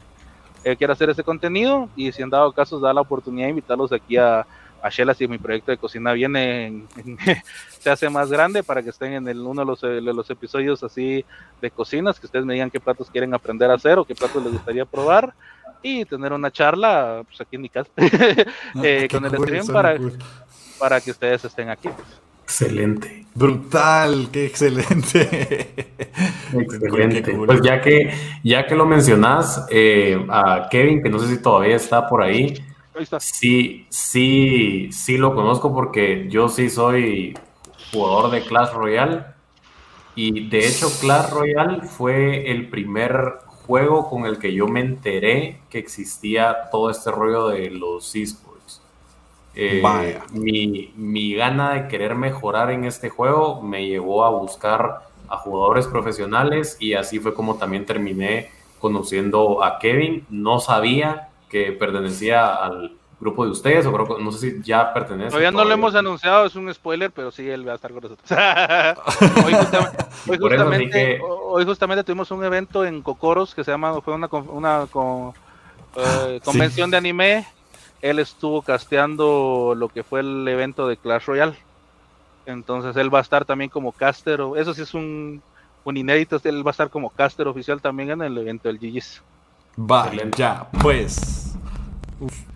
[0.64, 3.92] eh, quiero hacer ese contenido y si han dado casos da la oportunidad de invitarlos
[3.92, 4.46] aquí a,
[4.82, 6.84] a Shella si mi proyecto de cocina viene
[7.80, 10.82] se hace más grande para que estén en el, uno de los, de los, episodios
[10.82, 11.24] así
[11.60, 14.42] de cocinas, que ustedes me digan qué platos quieren aprender a hacer o qué platos
[14.42, 15.34] les gustaría probar
[15.82, 17.90] y tener una charla pues aquí en mi casa
[18.82, 19.98] eh, con el stream para,
[20.78, 21.88] para que ustedes estén aquí.
[21.88, 22.27] Pues.
[22.60, 23.24] Excelente.
[23.34, 25.74] Brutal, qué excelente.
[26.52, 27.36] Excelente.
[27.46, 28.10] Pues ya que,
[28.42, 32.54] ya que lo mencionas, eh, a Kevin, que no sé si todavía está por ahí,
[33.20, 37.38] sí, sí, sí lo conozco porque yo sí soy
[37.92, 39.24] jugador de Clash Royale.
[40.16, 43.38] Y de hecho, Clash Royale fue el primer
[43.68, 48.47] juego con el que yo me enteré que existía todo este rollo de los esports.
[49.60, 49.82] Eh,
[50.30, 55.88] mi, mi, gana de querer mejorar en este juego me llevó a buscar a jugadores
[55.88, 60.24] profesionales y así fue como también terminé conociendo a Kevin.
[60.30, 65.30] No sabía que pertenecía al grupo de ustedes, o creo no sé si ya pertenece.
[65.30, 68.04] Todavía no lo hemos anunciado, es un spoiler, pero sí, él va a estar con
[68.04, 68.30] nosotros.
[71.50, 74.86] hoy, justamente, tuvimos un evento en Cocoros que se llama, fue una, una
[75.96, 77.57] eh, convención de anime
[78.00, 81.56] él estuvo casteando lo que fue el evento de Clash Royale.
[82.46, 85.42] Entonces él va a estar también como caster, eso sí es un,
[85.84, 89.22] un inédito, él va a estar como caster oficial también en el evento del GG's.
[89.76, 91.54] Vale, ya, pues.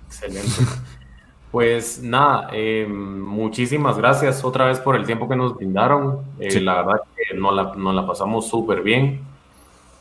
[0.07, 0.63] Excelente.
[1.51, 6.21] Pues nada, eh, muchísimas gracias otra vez por el tiempo que nos brindaron.
[6.41, 9.21] Eh, la verdad que nos la, nos la pasamos súper bien.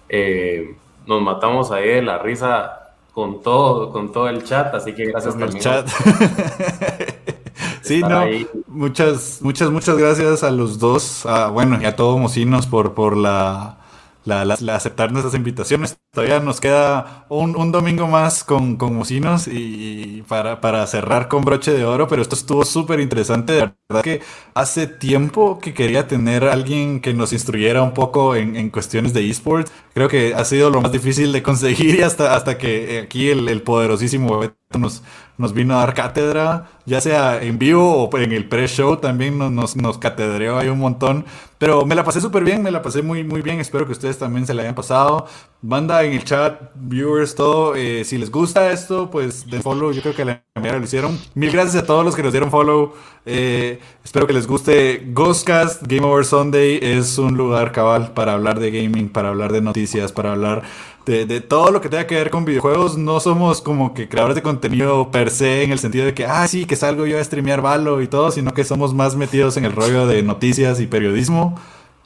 [0.07, 2.80] Eh, nos matamos ahí de la risa
[3.13, 5.87] con todo, con todo el chat, así que gracias por El chat.
[7.81, 8.23] sí, no,
[8.67, 13.81] muchas, muchas, muchas gracias a los dos, bueno, y a todos Mocinos por, por la
[14.25, 15.97] la, aceptar nuestras invitaciones.
[16.11, 21.71] Todavía nos queda un, domingo más con, con Mocinos y, para, para, cerrar con broche
[21.71, 23.53] de oro, pero esto estuvo súper interesante.
[23.53, 24.21] De verdad que
[24.53, 29.13] hace tiempo que quería tener a alguien que nos instruyera un poco en, en cuestiones
[29.13, 29.71] de esports.
[29.93, 33.49] Creo que ha sido lo más difícil de conseguir y hasta, hasta que aquí el,
[33.49, 34.41] el poderosísimo
[34.77, 35.03] nos,
[35.37, 39.51] nos vino a dar cátedra, ya sea en vivo o en el pre-show también nos,
[39.51, 41.25] nos, nos, catedreó ahí un montón.
[41.57, 43.59] Pero me la pasé súper bien, me la pasé muy, muy bien.
[43.59, 45.27] Espero que ustedes también se la hayan pasado.
[45.61, 47.75] Banda en el chat, viewers, todo.
[47.75, 49.91] Eh, si les gusta esto, pues den follow.
[49.91, 51.19] Yo creo que la mayoría lo hicieron.
[51.35, 52.93] Mil gracias a todos los que nos dieron follow.
[53.25, 55.03] Eh, espero que les guste.
[55.13, 59.61] Ghostcast, Game Over Sunday es un lugar cabal para hablar de gaming, para hablar de
[59.61, 60.63] noticias, para hablar
[61.05, 62.97] de, todo lo que tenga que ver con videojuegos.
[62.97, 66.47] No somos como que creadores de contenido per se en el sentido de que, ah,
[66.47, 69.65] sí, que salgo yo a streamear Valo y todo, sino que somos más metidos en
[69.65, 71.59] el rollo de noticias y periodismo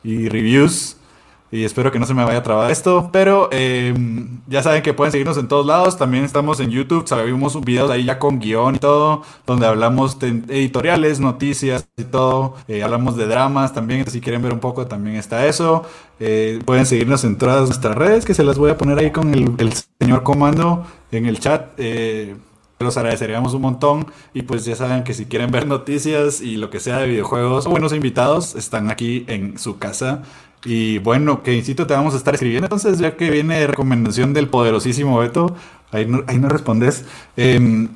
[0.03, 0.97] y reviews.
[1.55, 3.09] Y espero que no se me vaya a trabar esto.
[3.13, 5.97] Pero em, ya saben que pueden seguirnos en todos lados.
[5.97, 7.07] También estamos en YouTube.
[7.07, 9.21] Sabemos videos ahí ya con guion y todo.
[9.47, 12.55] Donde hablamos de editoriales, noticias y todo.
[12.67, 14.05] Eh, hablamos de dramas también.
[14.05, 15.83] Si quieren ver un poco, también está eso.
[16.19, 18.25] Eh, pueden seguirnos en todas nuestras redes.
[18.25, 21.69] Que se las voy a poner ahí con el, señor comando en el chat.
[21.77, 22.35] Eh,
[22.79, 24.07] los agradeceríamos un montón.
[24.33, 27.65] Y pues ya saben que si quieren ver noticias y lo que sea de videojuegos
[27.65, 30.23] o buenos invitados, están aquí en su casa.
[30.65, 32.65] Y bueno, que insisto, te vamos a estar escribiendo.
[32.65, 35.55] Entonces, ya que viene recomendación del poderosísimo Beto,
[35.91, 37.05] ahí no, ahí no respondes.
[37.37, 37.89] Em,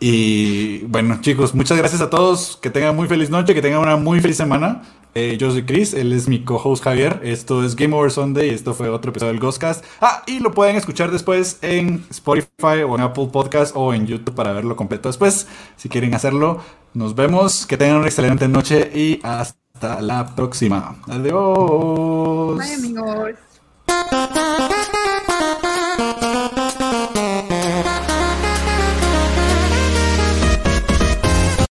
[0.00, 2.58] y bueno, chicos, muchas gracias a todos.
[2.60, 4.82] Que tengan muy feliz noche, que tengan una muy feliz semana.
[5.14, 7.20] Eh, yo soy Chris, él es mi co-host Javier.
[7.22, 9.84] Esto es Game Over Sunday y esto fue otro episodio del Ghostcast.
[10.00, 14.34] Ah, y lo pueden escuchar después en Spotify o en Apple Podcast o en YouTube
[14.34, 15.46] para verlo completo después.
[15.76, 16.60] Si quieren hacerlo,
[16.94, 17.66] nos vemos.
[17.66, 19.67] Que tengan una excelente noche y hasta.
[19.80, 20.96] Hasta la próxima.
[21.06, 22.58] Adiós.
[22.58, 23.34] Bye amigos.